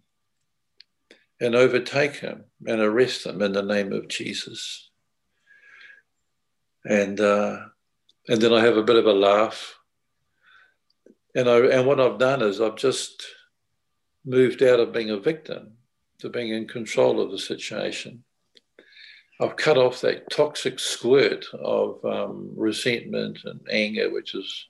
and 1.40 1.54
overtake 1.54 2.16
him 2.16 2.44
and 2.66 2.80
arrest 2.80 3.26
him 3.26 3.40
in 3.42 3.52
the 3.52 3.62
name 3.62 3.92
of 3.92 4.08
Jesus. 4.08 4.90
And 6.84 7.20
uh, 7.20 7.58
and 8.28 8.40
then 8.40 8.52
I 8.52 8.60
have 8.60 8.76
a 8.76 8.82
bit 8.82 8.96
of 8.96 9.06
a 9.06 9.12
laugh. 9.12 9.78
And 11.34 11.48
I 11.48 11.58
and 11.58 11.86
what 11.86 12.00
I've 12.00 12.18
done 12.18 12.42
is 12.42 12.60
I've 12.60 12.76
just 12.76 13.24
moved 14.24 14.62
out 14.62 14.80
of 14.80 14.92
being 14.92 15.10
a 15.10 15.18
victim 15.18 15.72
to 16.18 16.28
being 16.28 16.50
in 16.50 16.68
control 16.68 17.20
of 17.20 17.30
the 17.30 17.38
situation. 17.38 18.24
I've 19.40 19.56
cut 19.56 19.78
off 19.78 20.02
that 20.02 20.30
toxic 20.30 20.78
squirt 20.78 21.46
of 21.54 22.04
um, 22.04 22.50
resentment 22.54 23.38
and 23.44 23.60
anger, 23.70 24.12
which 24.12 24.34
is 24.34 24.66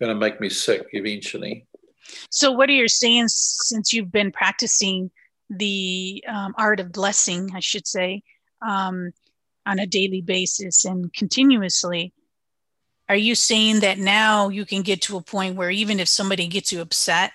going 0.00 0.08
to 0.08 0.18
make 0.18 0.40
me 0.40 0.48
sick 0.48 0.86
eventually. 0.92 1.66
So, 2.30 2.50
what 2.50 2.70
are 2.70 2.72
you 2.72 2.88
saying 2.88 3.28
since 3.28 3.92
you've 3.92 4.10
been 4.10 4.32
practicing 4.32 5.10
the 5.50 6.24
um, 6.26 6.54
art 6.56 6.80
of 6.80 6.90
blessing, 6.90 7.50
I 7.54 7.60
should 7.60 7.86
say, 7.86 8.22
um, 8.66 9.12
on 9.66 9.78
a 9.78 9.86
daily 9.86 10.22
basis 10.22 10.86
and 10.86 11.12
continuously? 11.12 12.14
Are 13.10 13.16
you 13.16 13.34
saying 13.34 13.80
that 13.80 13.98
now 13.98 14.48
you 14.48 14.64
can 14.64 14.82
get 14.82 15.02
to 15.02 15.16
a 15.16 15.22
point 15.22 15.56
where 15.56 15.70
even 15.70 16.00
if 16.00 16.08
somebody 16.08 16.46
gets 16.46 16.72
you 16.72 16.80
upset, 16.80 17.32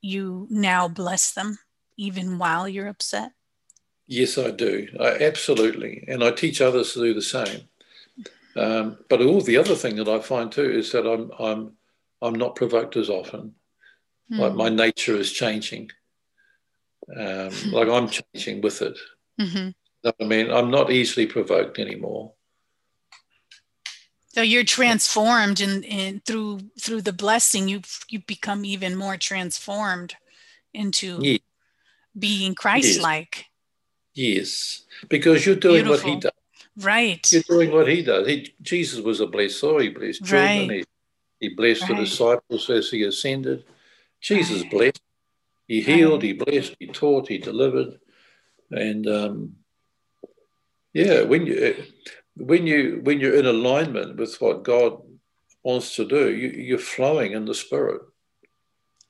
you 0.00 0.46
now 0.50 0.88
bless 0.88 1.32
them 1.32 1.58
even 1.98 2.38
while 2.38 2.66
you're 2.66 2.88
upset? 2.88 3.32
Yes, 4.06 4.36
I 4.38 4.50
do. 4.50 4.88
I, 5.00 5.18
absolutely. 5.20 6.04
And 6.08 6.22
I 6.22 6.30
teach 6.30 6.60
others 6.60 6.92
to 6.92 7.00
do 7.00 7.14
the 7.14 7.22
same. 7.22 7.68
Um, 8.54 8.98
but 9.08 9.22
all 9.22 9.40
the 9.40 9.56
other 9.56 9.74
thing 9.74 9.96
that 9.96 10.08
I 10.08 10.20
find 10.20 10.52
too 10.52 10.70
is 10.70 10.92
that 10.92 11.06
I'm 11.06 11.30
I'm 11.38 11.72
I'm 12.20 12.34
not 12.34 12.56
provoked 12.56 12.96
as 12.96 13.08
often. 13.08 13.54
Mm. 14.30 14.38
Like 14.38 14.54
my 14.54 14.68
nature 14.68 15.16
is 15.16 15.32
changing. 15.32 15.90
Um, 17.16 17.50
like 17.72 17.88
I'm 17.88 18.08
changing 18.08 18.60
with 18.60 18.82
it. 18.82 18.98
Mm-hmm. 19.40 19.70
I 20.20 20.24
mean, 20.24 20.50
I'm 20.50 20.70
not 20.70 20.90
easily 20.90 21.26
provoked 21.26 21.78
anymore. 21.78 22.32
So 24.28 24.40
you're 24.40 24.64
transformed 24.64 25.60
and 25.60 25.84
in, 25.84 25.98
in, 25.98 26.20
through 26.20 26.60
through 26.80 27.02
the 27.02 27.12
blessing 27.12 27.68
you 27.68 27.82
you 28.08 28.20
become 28.20 28.64
even 28.64 28.96
more 28.96 29.16
transformed 29.16 30.16
into 30.72 31.18
yes. 31.20 31.40
being 32.18 32.54
Christ-like. 32.54 33.36
Yes. 33.36 33.46
Yes. 34.14 34.84
Because 35.08 35.44
you're 35.44 35.56
doing 35.56 35.84
Beautiful. 35.84 36.10
what 36.10 36.14
he 36.14 36.20
does. 36.20 36.32
Right. 36.78 37.32
You're 37.32 37.42
doing 37.42 37.72
what 37.72 37.88
he 37.88 38.02
does. 38.02 38.26
He, 38.26 38.54
Jesus 38.62 39.00
was 39.00 39.20
a 39.20 39.26
blessor. 39.26 39.82
He 39.82 39.88
blessed 39.90 40.24
children. 40.24 40.68
Right. 40.68 40.86
He, 41.40 41.48
he 41.48 41.54
blessed 41.54 41.82
right. 41.82 41.90
the 41.90 42.04
disciples 42.04 42.70
as 42.70 42.90
he 42.90 43.02
ascended. 43.02 43.64
Jesus 44.20 44.62
right. 44.62 44.70
blessed. 44.70 45.02
He 45.68 45.80
healed. 45.80 46.22
He 46.22 46.32
blessed. 46.32 46.76
He 46.78 46.86
taught. 46.86 47.28
He 47.28 47.38
delivered. 47.38 47.98
And 48.70 49.06
um, 49.06 49.56
yeah, 50.92 51.22
when 51.22 51.46
you 51.46 51.74
when 52.36 52.66
you 52.66 53.00
when 53.02 53.20
you're 53.20 53.36
in 53.36 53.46
alignment 53.46 54.16
with 54.16 54.40
what 54.40 54.62
God 54.62 55.02
wants 55.62 55.96
to 55.96 56.06
do, 56.06 56.34
you, 56.34 56.48
you're 56.48 56.78
flowing 56.78 57.32
in 57.32 57.44
the 57.44 57.54
spirit. 57.54 58.02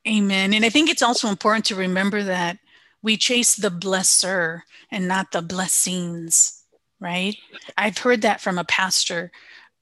Amen. 0.06 0.52
And 0.52 0.64
I 0.64 0.68
think 0.68 0.90
it's 0.90 1.02
also 1.02 1.28
important 1.28 1.64
to 1.66 1.76
remember 1.76 2.24
that 2.24 2.58
we 3.02 3.16
chase 3.16 3.56
the 3.56 3.70
blesser 3.70 4.62
and 4.90 5.08
not 5.08 5.32
the 5.32 5.42
blessings, 5.42 6.62
right? 7.00 7.36
I've 7.76 7.98
heard 7.98 8.22
that 8.22 8.40
from 8.40 8.58
a 8.58 8.64
pastor 8.64 9.32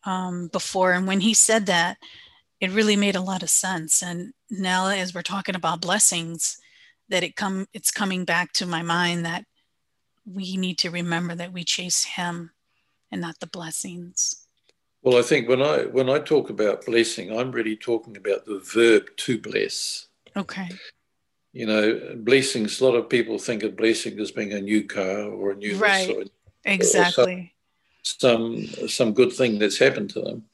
um, 0.04 0.48
before. 0.48 0.92
And 0.92 1.06
when 1.06 1.20
he 1.20 1.34
said 1.34 1.66
that, 1.66 1.98
it 2.60 2.70
really 2.70 2.96
made 2.96 3.16
a 3.16 3.20
lot 3.20 3.42
of 3.42 3.50
sense. 3.50 4.02
And 4.02 4.32
now 4.50 4.88
as 4.88 5.14
we're 5.14 5.22
talking 5.22 5.54
about 5.54 5.80
blessings, 5.80 6.58
that 7.08 7.22
it 7.22 7.36
come 7.36 7.66
it's 7.74 7.90
coming 7.90 8.24
back 8.24 8.52
to 8.52 8.66
my 8.66 8.82
mind 8.82 9.24
that 9.26 9.44
we 10.24 10.56
need 10.56 10.78
to 10.78 10.90
remember 10.90 11.34
that 11.34 11.52
we 11.52 11.64
chase 11.64 12.04
him 12.04 12.52
and 13.10 13.20
not 13.20 13.40
the 13.40 13.46
blessings. 13.46 14.46
Well, 15.02 15.18
I 15.18 15.22
think 15.22 15.48
when 15.48 15.62
I 15.62 15.84
when 15.84 16.08
I 16.08 16.18
talk 16.18 16.50
about 16.50 16.86
blessing, 16.86 17.36
I'm 17.36 17.50
really 17.50 17.76
talking 17.76 18.16
about 18.16 18.44
the 18.44 18.60
verb 18.60 19.08
to 19.16 19.38
bless. 19.38 20.06
Okay. 20.36 20.68
You 21.52 21.66
know, 21.66 22.14
blessings. 22.16 22.80
A 22.80 22.84
lot 22.84 22.94
of 22.94 23.08
people 23.08 23.38
think 23.38 23.62
of 23.62 23.76
blessing 23.76 24.18
as 24.20 24.30
being 24.30 24.52
a 24.52 24.60
new 24.60 24.84
car 24.84 25.24
or 25.24 25.50
a 25.50 25.56
new 25.56 25.76
right. 25.76 26.16
Or, 26.16 26.24
exactly. 26.64 27.54
Some, 28.02 28.66
some 28.66 28.88
some 28.88 29.12
good 29.12 29.32
thing 29.32 29.58
that's 29.58 29.78
happened 29.78 30.10
to 30.10 30.20
them. 30.20 30.44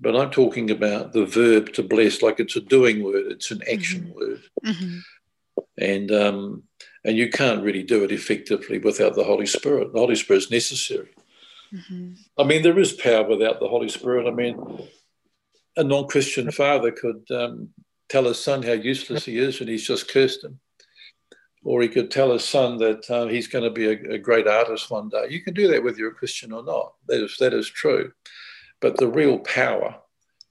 But 0.00 0.16
I'm 0.16 0.30
talking 0.30 0.70
about 0.70 1.12
the 1.12 1.26
verb 1.26 1.72
to 1.74 1.82
bless, 1.82 2.22
like 2.22 2.38
it's 2.38 2.56
a 2.56 2.60
doing 2.60 3.02
word, 3.02 3.32
it's 3.32 3.50
an 3.50 3.62
action 3.70 4.04
mm-hmm. 4.04 4.18
word, 4.18 4.42
mm-hmm. 4.64 4.98
and 5.76 6.12
um, 6.12 6.62
and 7.04 7.16
you 7.16 7.30
can't 7.30 7.62
really 7.62 7.82
do 7.82 8.04
it 8.04 8.12
effectively 8.12 8.78
without 8.78 9.14
the 9.14 9.24
Holy 9.24 9.46
Spirit. 9.46 9.92
The 9.92 9.98
Holy 9.98 10.14
Spirit 10.14 10.44
is 10.44 10.50
necessary. 10.50 11.08
Mm-hmm. 11.72 12.12
I 12.38 12.44
mean, 12.44 12.62
there 12.62 12.78
is 12.78 12.92
power 12.92 13.24
without 13.24 13.60
the 13.60 13.68
Holy 13.68 13.88
Spirit. 13.88 14.26
I 14.26 14.30
mean, 14.30 14.88
a 15.76 15.84
non 15.84 16.06
Christian 16.06 16.50
father 16.50 16.92
could 16.92 17.24
um, 17.30 17.70
tell 18.08 18.24
his 18.24 18.38
son 18.38 18.62
how 18.62 18.72
useless 18.72 19.24
he 19.24 19.38
is 19.38 19.60
and 19.60 19.68
he's 19.68 19.86
just 19.86 20.10
cursed 20.10 20.44
him. 20.44 20.60
Or 21.64 21.82
he 21.82 21.88
could 21.88 22.10
tell 22.10 22.32
his 22.32 22.44
son 22.44 22.78
that 22.78 23.10
uh, 23.10 23.26
he's 23.26 23.48
going 23.48 23.64
to 23.64 23.70
be 23.70 23.86
a, 23.86 24.14
a, 24.14 24.18
great 24.18 24.46
artist 24.46 24.90
one 24.90 25.08
day. 25.08 25.26
You 25.28 25.42
can 25.42 25.54
do 25.54 25.68
that 25.68 25.82
whether 25.82 25.96
you're 25.98 26.12
a 26.12 26.14
Christian 26.14 26.52
or 26.52 26.62
not. 26.62 26.94
That 27.08 27.24
is, 27.24 27.36
that 27.38 27.52
is 27.52 27.68
true. 27.68 28.12
But 28.80 28.96
the 28.96 29.08
real 29.08 29.40
power 29.40 29.96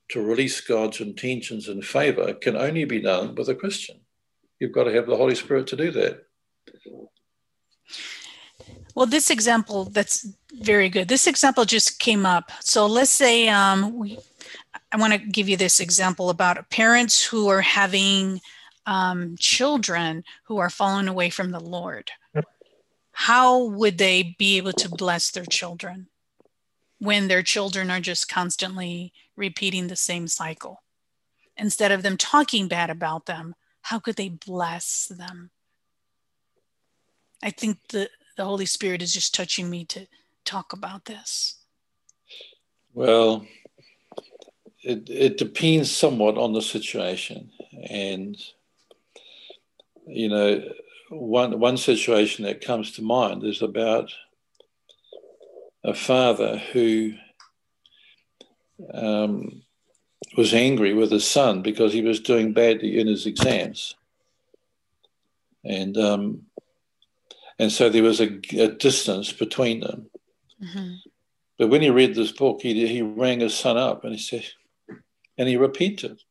to 0.09 0.21
release 0.21 0.61
God's 0.61 1.01
intentions 1.01 1.69
in 1.69 1.81
favor 1.81 2.33
can 2.33 2.55
only 2.55 2.85
be 2.85 3.01
done 3.01 3.35
with 3.35 3.49
a 3.49 3.55
Christian. 3.55 3.99
You've 4.59 4.73
got 4.73 4.85
to 4.85 4.93
have 4.93 5.07
the 5.07 5.17
Holy 5.17 5.35
Spirit 5.35 5.67
to 5.67 5.75
do 5.75 5.91
that. 5.91 6.25
Well, 8.95 9.05
this 9.05 9.29
example 9.29 9.85
that's 9.85 10.27
very 10.53 10.89
good. 10.89 11.07
This 11.07 11.27
example 11.27 11.65
just 11.65 11.99
came 11.99 12.25
up. 12.25 12.51
So 12.61 12.87
let's 12.87 13.11
say 13.11 13.47
um, 13.47 13.95
we, 13.95 14.17
I 14.91 14.97
want 14.97 15.13
to 15.13 15.19
give 15.19 15.49
you 15.49 15.57
this 15.57 15.79
example 15.79 16.29
about 16.29 16.69
parents 16.69 17.23
who 17.23 17.47
are 17.47 17.61
having 17.61 18.41
um, 18.85 19.35
children 19.37 20.23
who 20.45 20.57
are 20.57 20.69
falling 20.69 21.07
away 21.07 21.29
from 21.29 21.51
the 21.51 21.59
Lord. 21.59 22.11
How 23.11 23.63
would 23.63 23.97
they 23.97 24.35
be 24.37 24.57
able 24.57 24.73
to 24.73 24.89
bless 24.89 25.31
their 25.31 25.45
children 25.45 26.07
when 26.99 27.27
their 27.27 27.41
children 27.43 27.89
are 27.89 27.99
just 27.99 28.29
constantly 28.29 29.11
repeating 29.35 29.87
the 29.87 29.95
same 29.95 30.27
cycle? 30.27 30.83
Instead 31.57 31.91
of 31.91 32.03
them 32.03 32.17
talking 32.17 32.67
bad 32.67 32.89
about 32.89 33.25
them, 33.25 33.55
how 33.81 33.99
could 33.99 34.15
they 34.15 34.29
bless 34.29 35.07
them? 35.07 35.49
I 37.41 37.49
think 37.49 37.79
the 37.89 38.09
the 38.37 38.45
Holy 38.45 38.67
Spirit 38.67 39.01
is 39.01 39.13
just 39.13 39.35
touching 39.35 39.69
me 39.69 39.83
to 39.85 40.07
talk 40.45 40.71
about 40.71 41.05
this? 41.05 41.55
Well, 42.93 43.45
it, 44.87 45.09
it 45.09 45.37
depends 45.37 45.91
somewhat 45.91 46.37
on 46.37 46.53
the 46.53 46.61
situation. 46.61 47.51
And, 47.89 48.37
you 50.07 50.29
know, 50.29 50.63
one, 51.09 51.59
one 51.59 51.75
situation 51.75 52.45
that 52.45 52.61
comes 52.65 52.93
to 52.93 53.01
mind 53.01 53.43
is 53.43 53.61
about 53.61 54.13
a 55.83 55.93
father 55.93 56.57
who 56.71 57.13
um, 58.93 59.63
was 60.37 60.53
angry 60.53 60.93
with 60.93 61.11
his 61.11 61.27
son 61.27 61.61
because 61.61 61.91
he 61.91 62.01
was 62.01 62.21
doing 62.21 62.53
badly 62.53 62.97
in 62.97 63.07
his 63.07 63.25
exams. 63.25 63.95
And 65.65 65.97
um, 65.97 66.43
and 67.59 67.71
so 67.71 67.89
there 67.89 68.03
was 68.03 68.21
a, 68.21 68.39
a 68.57 68.69
distance 68.69 69.33
between 69.33 69.81
them. 69.81 70.09
Mm-hmm. 70.63 70.93
But 71.57 71.69
when 71.69 71.81
he 71.81 71.89
read 71.89 72.15
this 72.15 72.31
book, 72.31 72.61
he, 72.61 72.87
he 72.87 73.01
rang 73.01 73.39
his 73.39 73.55
son 73.55 73.77
up 73.77 74.03
and 74.03 74.13
he 74.13 74.19
said, 74.19 74.45
and 75.37 75.47
he 75.47 75.57
repeated. 75.57 76.21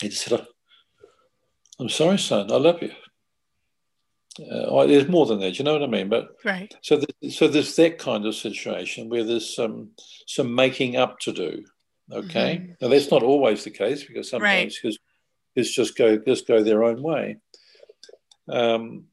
He 0.00 0.10
said, 0.10 0.46
I'm 1.80 1.88
sorry, 1.88 2.18
son, 2.18 2.50
I 2.52 2.56
love 2.56 2.82
you. 2.82 2.92
Uh, 4.50 4.86
there's 4.86 5.08
more 5.08 5.26
than 5.26 5.40
that, 5.40 5.58
you 5.58 5.64
know 5.64 5.72
what 5.72 5.82
I 5.82 5.88
mean? 5.88 6.08
But 6.08 6.28
right. 6.44 6.72
So, 6.82 6.96
the, 6.96 7.30
so 7.30 7.48
there's 7.48 7.74
that 7.76 7.98
kind 7.98 8.24
of 8.24 8.36
situation 8.36 9.08
where 9.08 9.24
there's 9.24 9.54
some 9.54 9.90
some 10.26 10.54
making 10.54 10.96
up 10.96 11.18
to 11.20 11.32
do. 11.32 11.64
Okay, 12.12 12.56
mm-hmm. 12.56 12.72
now 12.80 12.88
that's 12.88 13.10
not 13.10 13.24
always 13.24 13.64
the 13.64 13.70
case 13.70 14.04
because 14.04 14.30
sometimes 14.30 14.78
right. 14.78 14.78
his 14.82 14.98
his 15.56 15.72
just 15.72 15.98
go 15.98 16.18
just 16.18 16.46
go 16.46 16.62
their 16.62 16.84
own 16.84 17.02
way. 17.02 17.38
Um, 18.48 19.06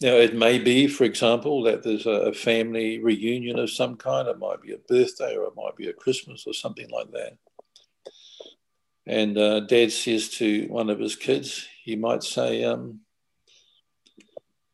now, 0.00 0.14
it 0.14 0.34
may 0.34 0.60
be, 0.60 0.86
for 0.86 1.02
example, 1.02 1.64
that 1.64 1.82
there's 1.82 2.06
a 2.06 2.32
family 2.32 3.02
reunion 3.02 3.58
of 3.58 3.70
some 3.70 3.96
kind. 3.96 4.28
It 4.28 4.38
might 4.38 4.62
be 4.62 4.72
a 4.72 4.78
birthday 4.78 5.36
or 5.36 5.44
it 5.44 5.56
might 5.56 5.76
be 5.76 5.88
a 5.88 5.92
Christmas 5.92 6.44
or 6.46 6.54
something 6.54 6.88
like 6.90 7.10
that. 7.10 7.36
And 9.06 9.36
uh, 9.36 9.60
dad 9.60 9.90
says 9.90 10.28
to 10.36 10.66
one 10.68 10.88
of 10.88 11.00
his 11.00 11.16
kids, 11.16 11.66
he 11.82 11.96
might 11.96 12.22
say, 12.22 12.62
um, 12.62 13.00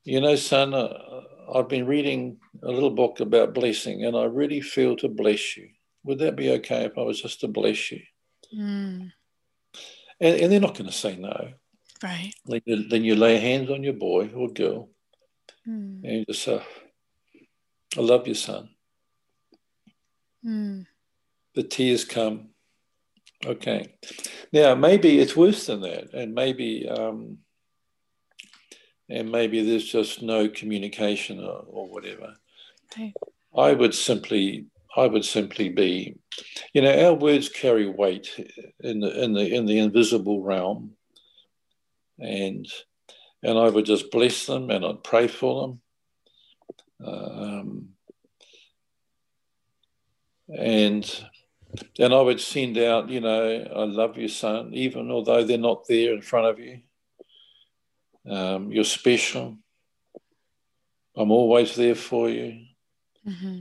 You 0.02 0.20
know, 0.20 0.36
son, 0.36 0.74
uh, 0.74 1.22
I've 1.54 1.68
been 1.68 1.86
reading 1.86 2.36
a 2.62 2.70
little 2.70 2.90
book 2.90 3.20
about 3.20 3.54
blessing 3.54 4.04
and 4.04 4.14
I 4.14 4.24
really 4.24 4.60
feel 4.60 4.94
to 4.96 5.08
bless 5.08 5.56
you. 5.56 5.70
Would 6.02 6.18
that 6.18 6.36
be 6.36 6.50
okay 6.50 6.84
if 6.84 6.98
I 6.98 7.02
was 7.02 7.22
just 7.22 7.40
to 7.40 7.48
bless 7.48 7.92
you? 7.92 8.02
Mm. 8.54 9.10
And, 10.20 10.40
and, 10.40 10.52
they're 10.52 10.60
not 10.60 10.74
going 10.74 10.90
to 10.90 10.92
say 10.92 11.16
no. 11.16 11.52
Right. 12.02 12.34
Then 12.44 12.60
you, 12.66 12.88
then 12.88 13.04
you 13.04 13.16
lay 13.16 13.38
hands 13.38 13.70
on 13.70 13.82
your 13.82 13.94
boy 13.94 14.30
or 14.34 14.48
girl 14.48 14.90
Mm. 15.68 16.04
And 16.04 16.12
you 16.12 16.24
just 16.26 16.42
say, 16.42 16.62
I 17.96 18.00
love 18.00 18.26
you, 18.26 18.34
son. 18.34 18.70
Mm. 20.44 20.86
The 21.54 21.62
tears 21.62 22.04
come. 22.04 22.50
Okay. 23.44 23.94
Now, 24.52 24.74
maybe 24.74 25.18
it's 25.18 25.36
worse 25.36 25.66
than 25.66 25.82
that. 25.82 26.12
And 26.14 26.34
maybe, 26.34 26.88
um, 26.88 27.38
and 29.08 29.30
maybe 29.30 29.62
there's 29.62 29.84
just 29.84 30.22
no 30.22 30.48
communication 30.48 31.40
or, 31.40 31.64
or 31.66 31.88
whatever. 31.88 32.34
Okay. 32.92 33.12
I 33.56 33.72
would 33.72 33.94
simply, 33.94 34.66
I 34.96 35.06
would 35.06 35.24
simply 35.24 35.68
be, 35.68 36.16
you 36.72 36.82
know, 36.82 37.06
our 37.06 37.14
words 37.14 37.48
carry 37.48 37.88
weight 37.88 38.30
in 38.80 39.00
the 39.00 39.22
in 39.22 39.32
the 39.32 39.54
in 39.54 39.66
the 39.66 39.78
invisible 39.78 40.42
realm, 40.42 40.92
and 42.18 42.66
and 43.44 43.58
I 43.58 43.68
would 43.68 43.84
just 43.84 44.10
bless 44.10 44.46
them 44.46 44.70
and 44.70 44.84
I'd 44.84 45.04
pray 45.04 45.28
for 45.28 45.60
them. 45.60 45.80
Um, 47.06 47.88
and 50.48 51.24
then 51.98 52.12
I 52.12 52.20
would 52.20 52.40
send 52.40 52.78
out, 52.78 53.10
you 53.10 53.20
know, 53.20 53.66
I 53.76 53.84
love 53.84 54.16
you, 54.16 54.28
son, 54.28 54.72
even 54.72 55.10
although 55.10 55.44
they're 55.44 55.58
not 55.58 55.86
there 55.86 56.14
in 56.14 56.22
front 56.22 56.46
of 56.46 56.58
you. 56.58 56.80
Um, 58.26 58.72
you're 58.72 58.84
special. 58.84 59.58
I'm 61.14 61.30
always 61.30 61.76
there 61.76 61.94
for 61.94 62.30
you. 62.30 62.64
Mm-hmm. 63.28 63.60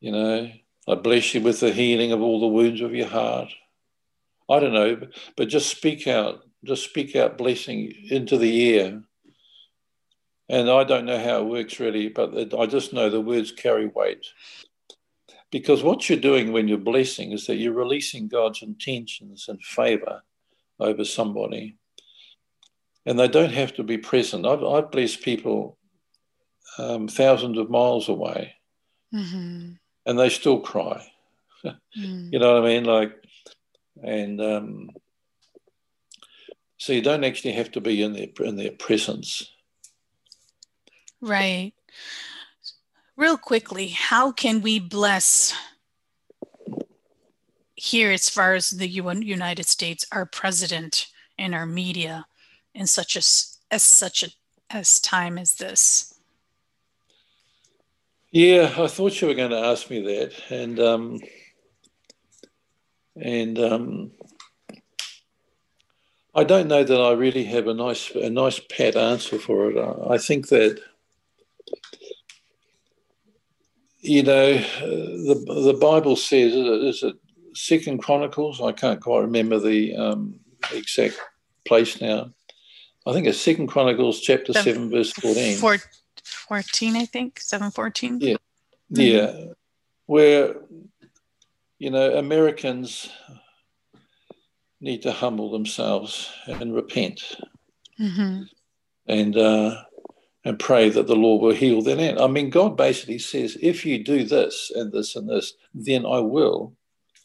You 0.00 0.12
know, 0.12 0.50
I 0.88 0.94
bless 0.96 1.32
you 1.32 1.42
with 1.42 1.60
the 1.60 1.72
healing 1.72 2.10
of 2.10 2.20
all 2.20 2.40
the 2.40 2.46
wounds 2.48 2.80
of 2.80 2.92
your 2.92 3.06
heart. 3.06 3.50
I 4.50 4.58
don't 4.58 4.74
know, 4.74 4.96
but, 4.96 5.10
but 5.36 5.48
just 5.48 5.70
speak 5.70 6.08
out, 6.08 6.40
just 6.64 6.82
speak 6.82 7.14
out 7.14 7.38
blessing 7.38 7.92
into 8.10 8.36
the 8.36 8.78
air 8.78 9.02
and 10.52 10.70
I 10.70 10.84
don't 10.84 11.06
know 11.06 11.18
how 11.18 11.40
it 11.40 11.46
works 11.46 11.80
really, 11.80 12.10
but 12.10 12.54
I 12.54 12.66
just 12.66 12.92
know 12.92 13.08
the 13.08 13.22
words 13.22 13.50
carry 13.50 13.86
weight. 13.86 14.26
Because 15.50 15.82
what 15.82 16.08
you're 16.08 16.20
doing 16.20 16.52
when 16.52 16.68
you're 16.68 16.76
blessing 16.76 17.32
is 17.32 17.46
that 17.46 17.56
you're 17.56 17.72
releasing 17.72 18.28
God's 18.28 18.62
intentions 18.62 19.46
and 19.48 19.64
favor 19.64 20.22
over 20.78 21.06
somebody. 21.06 21.78
And 23.06 23.18
they 23.18 23.28
don't 23.28 23.54
have 23.54 23.72
to 23.76 23.82
be 23.82 23.96
present. 23.96 24.46
I've, 24.46 24.62
I've 24.62 24.90
blessed 24.90 25.22
people 25.22 25.78
um, 26.76 27.08
thousands 27.08 27.56
of 27.56 27.70
miles 27.70 28.10
away, 28.10 28.54
mm-hmm. 29.12 29.72
and 30.04 30.18
they 30.18 30.28
still 30.28 30.60
cry. 30.60 31.06
mm. 31.64 31.74
You 32.30 32.38
know 32.38 32.54
what 32.54 32.62
I 32.62 32.66
mean? 32.66 32.84
Like, 32.84 33.14
and 34.02 34.40
um, 34.40 34.90
so 36.76 36.92
you 36.92 37.00
don't 37.00 37.24
actually 37.24 37.52
have 37.52 37.70
to 37.72 37.80
be 37.80 38.02
in 38.02 38.12
their 38.12 38.28
in 38.46 38.56
their 38.56 38.72
presence 38.72 39.51
Right. 41.22 41.72
Real 43.16 43.38
quickly, 43.38 43.88
how 43.88 44.32
can 44.32 44.60
we 44.60 44.80
bless 44.80 45.54
here, 47.76 48.10
as 48.10 48.28
far 48.28 48.54
as 48.54 48.70
the 48.70 48.88
United 48.88 49.66
States, 49.66 50.04
our 50.10 50.26
president 50.26 51.06
and 51.38 51.54
our 51.54 51.66
media 51.66 52.26
in 52.74 52.86
such 52.86 53.16
a 53.16 53.20
as 53.72 53.82
such 53.82 54.22
a 54.24 54.28
as 54.70 55.00
time 55.00 55.38
as 55.38 55.54
this? 55.54 56.14
Yeah, 58.32 58.74
I 58.76 58.88
thought 58.88 59.20
you 59.20 59.28
were 59.28 59.34
going 59.34 59.50
to 59.50 59.58
ask 59.58 59.90
me 59.90 60.00
that, 60.00 60.32
and 60.50 60.80
um, 60.80 61.20
and 63.14 63.58
um, 63.58 64.10
I 66.34 66.44
don't 66.44 66.68
know 66.68 66.82
that 66.82 67.00
I 67.00 67.12
really 67.12 67.44
have 67.44 67.68
a 67.68 67.74
nice 67.74 68.10
a 68.14 68.30
nice 68.30 68.58
pat 68.58 68.96
answer 68.96 69.38
for 69.38 69.70
it. 69.70 70.08
I 70.10 70.18
think 70.18 70.48
that 70.48 70.80
you 74.02 74.22
know, 74.24 74.54
the 74.54 75.62
the 75.64 75.78
Bible 75.80 76.16
says 76.16 76.52
is 76.52 77.02
it 77.02 77.16
Second 77.54 78.02
Chronicles? 78.02 78.60
I 78.60 78.72
can't 78.72 79.00
quite 79.00 79.20
remember 79.20 79.58
the 79.58 79.96
um, 79.96 80.40
exact 80.72 81.18
place 81.64 82.00
now. 82.00 82.32
I 83.06 83.12
think 83.12 83.26
it's 83.26 83.40
Second 83.40 83.68
Chronicles 83.68 84.20
chapter 84.20 84.52
the 84.52 84.62
seven 84.62 84.90
verse 84.90 85.12
fourteen. 85.12 85.56
Four, 85.56 85.78
14, 86.24 86.96
I 86.96 87.04
think 87.04 87.40
seven 87.40 87.70
fourteen. 87.70 88.18
Yeah, 88.20 88.36
mm-hmm. 88.92 89.00
yeah, 89.00 89.52
where 90.06 90.56
you 91.78 91.90
know 91.90 92.18
Americans 92.18 93.08
need 94.80 95.02
to 95.02 95.12
humble 95.12 95.52
themselves 95.52 96.28
and 96.46 96.74
repent. 96.74 97.22
Mm-hmm. 98.00 98.42
And 99.06 99.36
uh, 99.36 99.82
and 100.44 100.58
pray 100.58 100.88
that 100.88 101.06
the 101.06 101.16
Lord 101.16 101.42
will 101.42 101.54
heal 101.54 101.82
their 101.82 101.96
land. 101.96 102.18
I 102.18 102.26
mean, 102.26 102.50
God 102.50 102.76
basically 102.76 103.18
says, 103.18 103.56
if 103.60 103.86
you 103.86 104.02
do 104.02 104.24
this 104.24 104.72
and 104.74 104.92
this 104.92 105.14
and 105.14 105.28
this, 105.28 105.54
then 105.72 106.04
I 106.04 106.18
will 106.18 106.74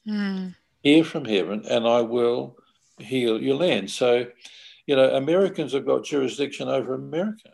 mm. 0.07 0.55
hear 0.84 1.03
from 1.03 1.26
heaven 1.26 1.63
and 1.70 1.88
I 1.88 2.01
will 2.01 2.57
heal 2.99 3.41
your 3.41 3.55
land. 3.55 3.89
So, 3.89 4.28
you 4.86 4.95
know, 4.95 5.15
Americans 5.15 5.74
have 5.74 5.86
got 5.86 6.05
jurisdiction 6.05 6.68
over 6.68 6.93
America. 6.93 7.49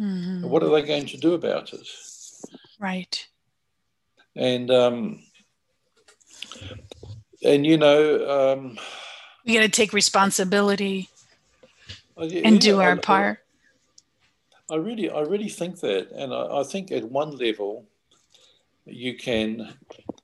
Mm-hmm. 0.00 0.48
What 0.48 0.62
are 0.62 0.70
they 0.70 0.82
going 0.82 1.06
to 1.06 1.16
do 1.16 1.34
about 1.34 1.72
it? 1.72 1.86
Right. 2.78 3.26
And, 4.36 4.70
um, 4.70 5.22
and 7.44 7.66
you 7.66 7.76
know, 7.76 8.52
um, 8.52 8.78
we 9.44 9.54
got 9.54 9.60
to 9.60 9.68
take 9.68 9.92
responsibility 9.92 11.10
and 12.16 12.60
do 12.60 12.80
our 12.80 12.96
part. 12.96 13.43
I 14.70 14.76
really, 14.76 15.10
I 15.10 15.20
really 15.20 15.48
think 15.48 15.80
that, 15.80 16.10
and 16.12 16.32
I, 16.32 16.60
I, 16.60 16.62
think 16.64 16.90
at 16.90 17.10
one 17.10 17.36
level, 17.36 17.86
you 18.86 19.16
can, 19.16 19.74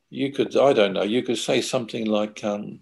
you 0.09 0.33
could, 0.33 0.57
I 0.57 0.73
don't 0.73 0.95
know, 0.95 1.03
you 1.03 1.23
could 1.23 1.37
say 1.37 1.61
something 1.61 2.07
like, 2.07 2.43
um, 2.43 2.81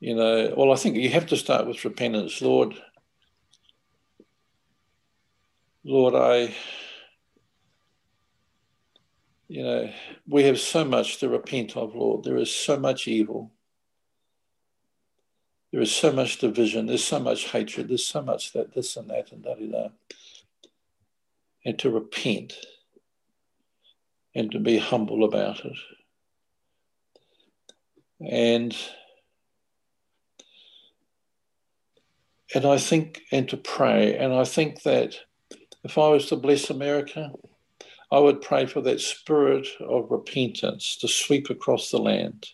you 0.00 0.16
know, 0.16 0.52
well, 0.56 0.72
I 0.72 0.76
think 0.76 0.96
you 0.96 1.10
have 1.10 1.26
to 1.26 1.36
start 1.36 1.66
with 1.66 1.84
repentance, 1.84 2.42
Lord. 2.42 2.74
Lord, 5.84 6.14
I, 6.14 6.54
you 9.46 9.62
know, 9.62 9.92
we 10.26 10.42
have 10.44 10.58
so 10.58 10.84
much 10.84 11.18
to 11.18 11.28
repent 11.28 11.76
of, 11.76 11.94
Lord. 11.94 12.24
There 12.24 12.36
is 12.36 12.54
so 12.54 12.76
much 12.76 13.06
evil. 13.06 13.52
There 15.72 15.80
is 15.80 15.90
so 15.90 16.12
much 16.12 16.38
division, 16.38 16.86
there's 16.86 17.04
so 17.04 17.18
much 17.18 17.50
hatred, 17.50 17.88
there's 17.88 18.06
so 18.06 18.20
much 18.20 18.52
that 18.52 18.74
this 18.74 18.94
and 18.96 19.08
that 19.08 19.32
and 19.32 19.42
da 19.42 19.54
da 19.54 19.66
da. 19.66 19.88
And 21.64 21.78
to 21.78 21.90
repent 21.90 22.54
and 24.34 24.50
to 24.52 24.58
be 24.58 24.78
humble 24.78 25.24
about 25.24 25.64
it. 25.64 25.76
And 28.20 28.76
and 32.54 32.66
I 32.66 32.76
think 32.76 33.22
and 33.32 33.48
to 33.48 33.56
pray. 33.56 34.16
And 34.16 34.34
I 34.34 34.44
think 34.44 34.82
that 34.82 35.16
if 35.84 35.96
I 35.96 36.08
was 36.08 36.26
to 36.26 36.36
bless 36.36 36.68
America, 36.68 37.32
I 38.10 38.18
would 38.18 38.42
pray 38.42 38.66
for 38.66 38.82
that 38.82 39.00
spirit 39.00 39.66
of 39.80 40.10
repentance 40.10 40.98
to 40.98 41.08
sweep 41.08 41.48
across 41.48 41.90
the 41.90 41.98
land 41.98 42.48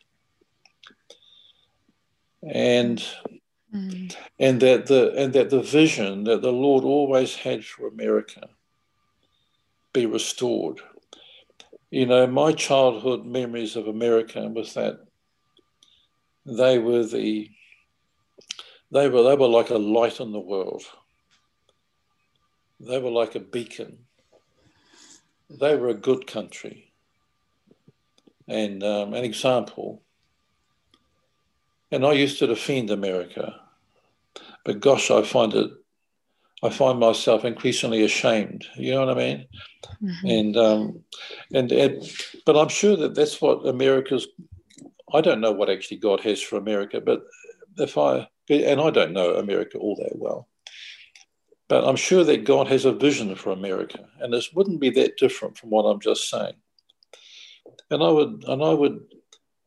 and 2.42 3.04
mm. 3.74 4.14
and 4.38 4.60
that 4.60 4.86
the 4.86 5.12
and 5.16 5.32
that 5.32 5.50
the 5.50 5.62
vision 5.62 6.24
that 6.24 6.42
the 6.42 6.52
Lord 6.52 6.84
always 6.84 7.34
had 7.34 7.64
for 7.64 7.88
America 7.88 8.48
be 9.92 10.06
restored. 10.06 10.80
You 11.90 12.06
know, 12.06 12.26
my 12.26 12.52
childhood 12.52 13.24
memories 13.24 13.76
of 13.76 13.88
America 13.88 14.46
was 14.46 14.74
that 14.74 15.00
they 16.44 16.78
were 16.78 17.04
the 17.04 17.50
they 18.90 19.08
were 19.08 19.22
they 19.22 19.36
were 19.36 19.48
like 19.48 19.70
a 19.70 19.78
light 19.78 20.20
in 20.20 20.32
the 20.32 20.40
world. 20.40 20.82
They 22.80 22.98
were 22.98 23.10
like 23.10 23.34
a 23.34 23.40
beacon. 23.40 23.98
They 25.50 25.76
were 25.76 25.88
a 25.88 25.94
good 25.94 26.26
country. 26.26 26.92
And 28.46 28.82
um, 28.82 29.14
an 29.14 29.24
example. 29.24 30.02
And 31.90 32.04
I 32.04 32.12
used 32.12 32.38
to 32.40 32.46
defend 32.46 32.90
America, 32.90 33.54
but 34.64 34.80
gosh, 34.80 35.10
I 35.10 35.22
find 35.22 35.54
it 35.54 35.70
I 36.62 36.70
find 36.70 36.98
myself 36.98 37.44
increasingly 37.44 38.04
ashamed. 38.04 38.66
You 38.76 38.92
know 38.92 39.06
what 39.06 39.16
I 39.16 39.20
mean? 39.20 39.46
Mm-hmm. 40.02 40.26
And, 40.26 40.56
um, 40.56 41.04
and 41.52 41.72
and 41.72 42.02
but 42.44 42.56
I'm 42.56 42.68
sure 42.68 42.96
that 42.96 43.14
that's 43.14 43.40
what 43.40 43.66
America's. 43.66 44.26
I 45.14 45.20
don't 45.20 45.40
know 45.40 45.52
what 45.52 45.70
actually 45.70 45.98
God 45.98 46.20
has 46.20 46.42
for 46.42 46.56
America, 46.56 47.00
but 47.00 47.22
if 47.76 47.96
I 47.96 48.28
and 48.50 48.80
I 48.80 48.90
don't 48.90 49.12
know 49.12 49.34
America 49.34 49.78
all 49.78 49.94
that 49.96 50.18
well, 50.18 50.48
but 51.68 51.84
I'm 51.84 51.96
sure 51.96 52.24
that 52.24 52.44
God 52.44 52.66
has 52.66 52.84
a 52.84 52.92
vision 52.92 53.34
for 53.36 53.50
America, 53.52 54.08
and 54.20 54.32
this 54.32 54.52
wouldn't 54.52 54.80
be 54.80 54.90
that 54.90 55.16
different 55.16 55.56
from 55.56 55.70
what 55.70 55.84
I'm 55.84 56.00
just 56.00 56.28
saying. 56.28 56.54
And 57.90 58.02
I 58.02 58.08
would 58.10 58.44
and 58.48 58.64
I 58.64 58.74
would 58.74 59.00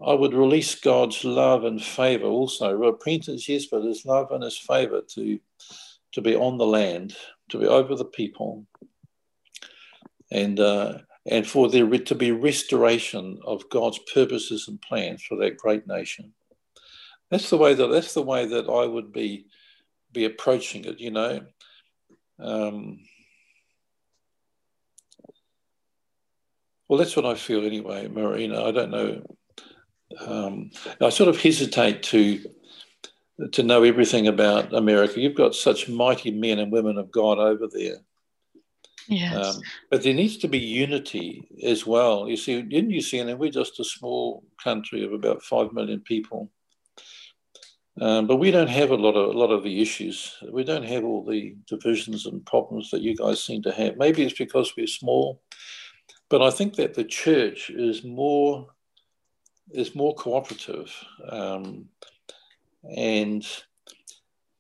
I 0.06 0.14
would 0.14 0.34
release 0.34 0.76
God's 0.76 1.24
love 1.24 1.64
and 1.64 1.82
favor 1.82 2.26
also. 2.26 2.74
Repentance, 2.74 3.48
yes, 3.48 3.68
but 3.68 3.84
His 3.84 4.06
love 4.06 4.32
and 4.32 4.44
His 4.44 4.58
favor 4.58 5.02
to 5.16 5.40
to 6.14 6.22
be 6.22 6.36
on 6.36 6.58
the 6.58 6.66
land, 6.66 7.16
to 7.50 7.58
be 7.58 7.66
over 7.66 7.96
the 7.96 8.06
people, 8.06 8.66
and 10.32 10.60
uh, 10.60 11.00
and 11.26 11.46
for 11.48 11.70
there 11.70 11.88
to 11.88 12.16
be 12.16 12.32
restoration 12.32 13.40
of 13.46 13.70
God's 13.70 14.00
purposes 14.14 14.68
and 14.68 14.82
plans 14.82 15.24
for 15.24 15.38
that 15.38 15.58
great 15.58 15.88
nation. 15.88 16.34
That's 17.30 17.50
the 17.50 17.58
way 17.58 17.74
that 17.74 17.88
that's 17.88 18.14
the 18.14 18.24
way 18.24 18.46
that 18.48 18.68
I 18.70 18.86
would 18.86 19.12
be 19.14 19.46
be 20.12 20.26
approaching 20.26 20.86
it. 20.86 21.00
You 21.00 21.12
know. 21.12 21.42
Um, 22.40 23.00
well, 26.88 26.98
that's 26.98 27.16
what 27.16 27.26
I 27.26 27.36
feel 27.36 27.66
anyway, 27.66 28.08
Marina. 28.08 28.66
I 28.66 28.72
don't 28.72 28.92
know. 28.92 29.22
Um, 30.20 30.72
I 31.00 31.10
sort 31.10 31.30
of 31.30 31.42
hesitate 31.42 32.04
to 32.04 32.44
to 33.54 33.64
know 33.64 33.84
everything 33.84 34.28
about 34.28 34.74
America. 34.74 35.20
You've 35.20 35.36
got 35.36 35.56
such 35.56 35.90
mighty 35.90 36.32
men 36.32 36.60
and 36.60 36.72
women 36.72 36.98
of 36.98 37.12
God 37.12 37.40
over 37.40 37.68
there. 37.68 37.98
Yes. 39.08 39.56
Um, 39.56 39.62
but 39.90 40.04
there 40.04 40.14
needs 40.14 40.38
to 40.38 40.48
be 40.48 40.60
unity 40.60 41.48
as 41.64 41.86
well. 41.86 42.30
You 42.30 42.38
see, 42.38 42.60
in 42.60 42.88
New 42.88 43.02
Zealand, 43.02 43.40
we're 43.40 43.52
just 43.52 43.80
a 43.80 43.84
small 43.84 44.44
country 44.64 45.04
of 45.04 45.12
about 45.12 45.44
five 45.44 45.74
million 45.74 46.02
people. 46.02 46.52
Um, 48.00 48.26
but 48.26 48.38
we 48.38 48.52
don't 48.52 48.70
have 48.70 48.92
a 48.92 48.96
lot 48.96 49.16
of 49.16 49.36
a 49.36 49.38
lot 49.38 49.52
of 49.52 49.64
the 49.64 49.82
issues. 49.82 50.36
We 50.50 50.64
don't 50.64 50.86
have 50.86 51.04
all 51.04 51.26
the 51.26 51.56
divisions 51.68 52.26
and 52.26 52.46
problems 52.46 52.90
that 52.92 53.02
you 53.02 53.16
guys 53.16 53.44
seem 53.44 53.62
to 53.64 53.72
have. 53.72 53.98
Maybe 53.98 54.24
it's 54.24 54.38
because 54.38 54.74
we're 54.78 54.88
small, 54.88 55.42
but 56.30 56.42
I 56.42 56.52
think 56.52 56.76
that 56.76 56.94
the 56.94 57.04
church 57.04 57.70
is 57.70 58.04
more 58.04 58.68
is 59.74 59.96
more 59.96 60.16
cooperative. 60.16 60.94
Um, 61.28 61.90
and 62.84 63.46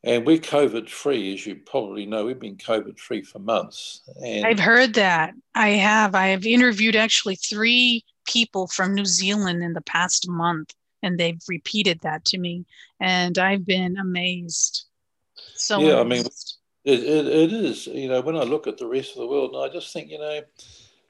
and 0.03 0.26
we're 0.26 0.39
COVID 0.39 0.89
free, 0.89 1.34
as 1.34 1.45
you 1.45 1.55
probably 1.55 2.05
know. 2.05 2.26
We've 2.26 2.39
been 2.39 2.57
COVID 2.57 2.99
free 2.99 3.22
for 3.22 3.39
months. 3.39 4.01
And 4.24 4.45
I've 4.45 4.59
heard 4.59 4.95
that. 4.95 5.34
I 5.53 5.70
have. 5.70 6.16
I 6.16 6.28
have 6.28 6.45
interviewed 6.45 6.95
actually 6.95 7.36
three 7.36 8.03
people 8.26 8.68
from 8.68 8.95
New 8.95 9.05
Zealand 9.05 9.64
in 9.64 9.74
the 9.74 9.82
past 9.82 10.28
month, 10.28 10.74
and 11.03 11.20
they've 11.20 11.41
repeated 11.47 11.99
that 12.01 12.26
to 12.26 12.38
me, 12.38 12.66
and 12.99 13.38
I've 13.38 13.66
been 13.66 13.97
amazed. 13.97 14.86
So 15.55 15.80
yeah, 15.80 16.01
amazed. 16.01 16.57
I 16.86 16.89
mean, 16.89 16.99
it, 16.99 17.03
it, 17.07 17.28
it 17.28 17.53
is. 17.53 17.86
You 17.86 18.09
know, 18.09 18.22
when 18.22 18.38
I 18.38 18.43
look 18.43 18.66
at 18.66 18.78
the 18.78 18.88
rest 18.88 19.12
of 19.12 19.18
the 19.18 19.28
world, 19.28 19.55
I 19.55 19.72
just 19.72 19.93
think, 19.93 20.09
you 20.09 20.18
know, 20.18 20.41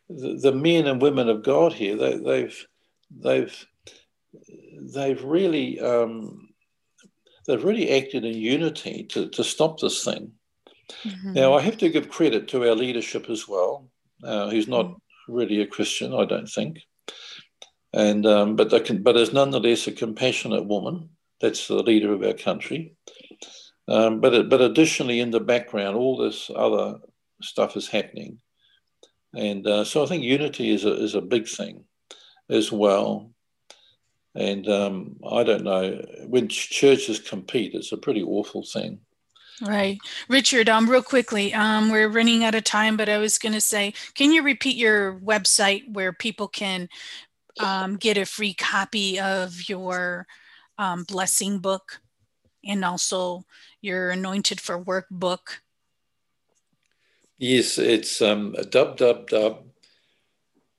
the, 0.09 0.35
the 0.35 0.51
men 0.51 0.87
and 0.87 1.01
women 1.01 1.29
of 1.29 1.43
God 1.43 1.71
here, 1.71 1.95
they, 1.95 2.17
they've 2.17 2.67
they've 3.09 3.67
they've 4.93 5.23
really 5.23 5.79
um, 5.79 6.49
they've 7.47 7.63
really 7.63 7.91
acted 7.91 8.25
in 8.25 8.35
unity 8.35 9.03
to, 9.11 9.29
to 9.29 9.43
stop 9.43 9.79
this 9.79 10.03
thing. 10.03 10.31
Mm-hmm. 11.03 11.33
Now, 11.33 11.53
I 11.53 11.61
have 11.61 11.77
to 11.77 11.89
give 11.89 12.09
credit 12.09 12.47
to 12.49 12.67
our 12.67 12.75
leadership 12.75 13.29
as 13.29 13.47
well, 13.47 13.87
uh, 14.23 14.49
who's 14.49 14.67
not 14.67 14.95
really 15.27 15.61
a 15.61 15.67
Christian, 15.67 16.13
I 16.13 16.25
don't 16.25 16.47
think. 16.47 16.79
And 17.93 18.25
um, 18.25 18.55
but 18.55 18.85
can, 18.85 19.03
but 19.03 19.17
is 19.17 19.33
nonetheless 19.33 19.87
a 19.87 19.91
compassionate 19.91 20.65
woman. 20.65 21.09
That's 21.41 21.67
the 21.67 21.75
leader 21.75 22.13
of 22.13 22.23
our 22.23 22.33
country. 22.33 22.95
Um, 23.87 24.21
but 24.21 24.49
but 24.49 24.61
additionally, 24.61 25.19
in 25.19 25.31
the 25.31 25.39
background, 25.41 25.97
all 25.97 26.17
this 26.17 26.49
other 26.55 26.99
stuff 27.41 27.75
is 27.75 27.89
happening, 27.89 28.39
and 29.35 29.67
uh, 29.67 29.83
so 29.83 30.03
I 30.03 30.05
think 30.05 30.23
unity 30.23 30.69
is 30.69 30.85
a 30.85 30.93
is 31.03 31.15
a 31.15 31.21
big 31.21 31.49
thing 31.49 31.83
as 32.49 32.71
well. 32.71 33.31
And 34.33 34.67
um, 34.69 35.17
I 35.29 35.43
don't 35.43 35.63
know, 35.63 36.05
when 36.25 36.47
churches 36.47 37.19
compete, 37.19 37.73
it's 37.73 37.91
a 37.91 37.97
pretty 37.97 38.23
awful 38.23 38.63
thing. 38.63 38.99
Right. 39.61 39.99
Richard, 40.27 40.69
um, 40.69 40.89
real 40.89 41.03
quickly, 41.03 41.53
um, 41.53 41.91
we're 41.91 42.09
running 42.09 42.43
out 42.43 42.55
of 42.55 42.63
time, 42.63 42.97
but 42.97 43.09
I 43.09 43.19
was 43.19 43.37
going 43.37 43.53
to 43.53 43.61
say, 43.61 43.93
can 44.15 44.31
you 44.31 44.41
repeat 44.41 44.75
your 44.75 45.19
website 45.19 45.83
where 45.91 46.13
people 46.13 46.47
can 46.47 46.89
um, 47.59 47.97
get 47.97 48.17
a 48.17 48.25
free 48.25 48.55
copy 48.55 49.19
of 49.19 49.69
your 49.69 50.25
um, 50.79 51.03
blessing 51.03 51.59
book 51.59 52.01
and 52.65 52.83
also 52.83 53.43
your 53.81 54.09
anointed 54.09 54.59
for 54.59 54.79
work 54.79 55.05
book? 55.11 55.61
Yes, 57.37 57.77
it's 57.77 58.21
um, 58.21 58.53
www 58.53 59.70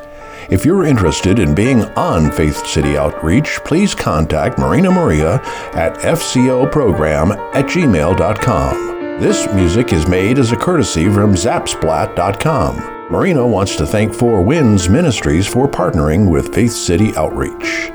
If 0.50 0.64
you're 0.64 0.84
interested 0.84 1.38
in 1.38 1.54
being 1.54 1.84
on 1.96 2.32
Faith 2.32 2.66
City 2.66 2.96
Outreach, 2.96 3.60
please 3.64 3.94
contact 3.94 4.58
Marina 4.58 4.90
Maria 4.90 5.34
at 5.74 5.94
fcoprogram 5.98 7.36
at 7.54 7.66
gmail.com. 7.66 9.20
This 9.20 9.46
music 9.54 9.92
is 9.92 10.08
made 10.08 10.38
as 10.38 10.50
a 10.50 10.56
courtesy 10.56 11.04
from 11.04 11.34
Zapsplat.com. 11.34 12.91
Marina 13.12 13.46
wants 13.46 13.76
to 13.76 13.86
thank 13.86 14.14
Four 14.14 14.40
Winds 14.40 14.88
Ministries 14.88 15.46
for 15.46 15.68
partnering 15.68 16.30
with 16.30 16.54
Faith 16.54 16.72
City 16.72 17.14
Outreach. 17.14 17.90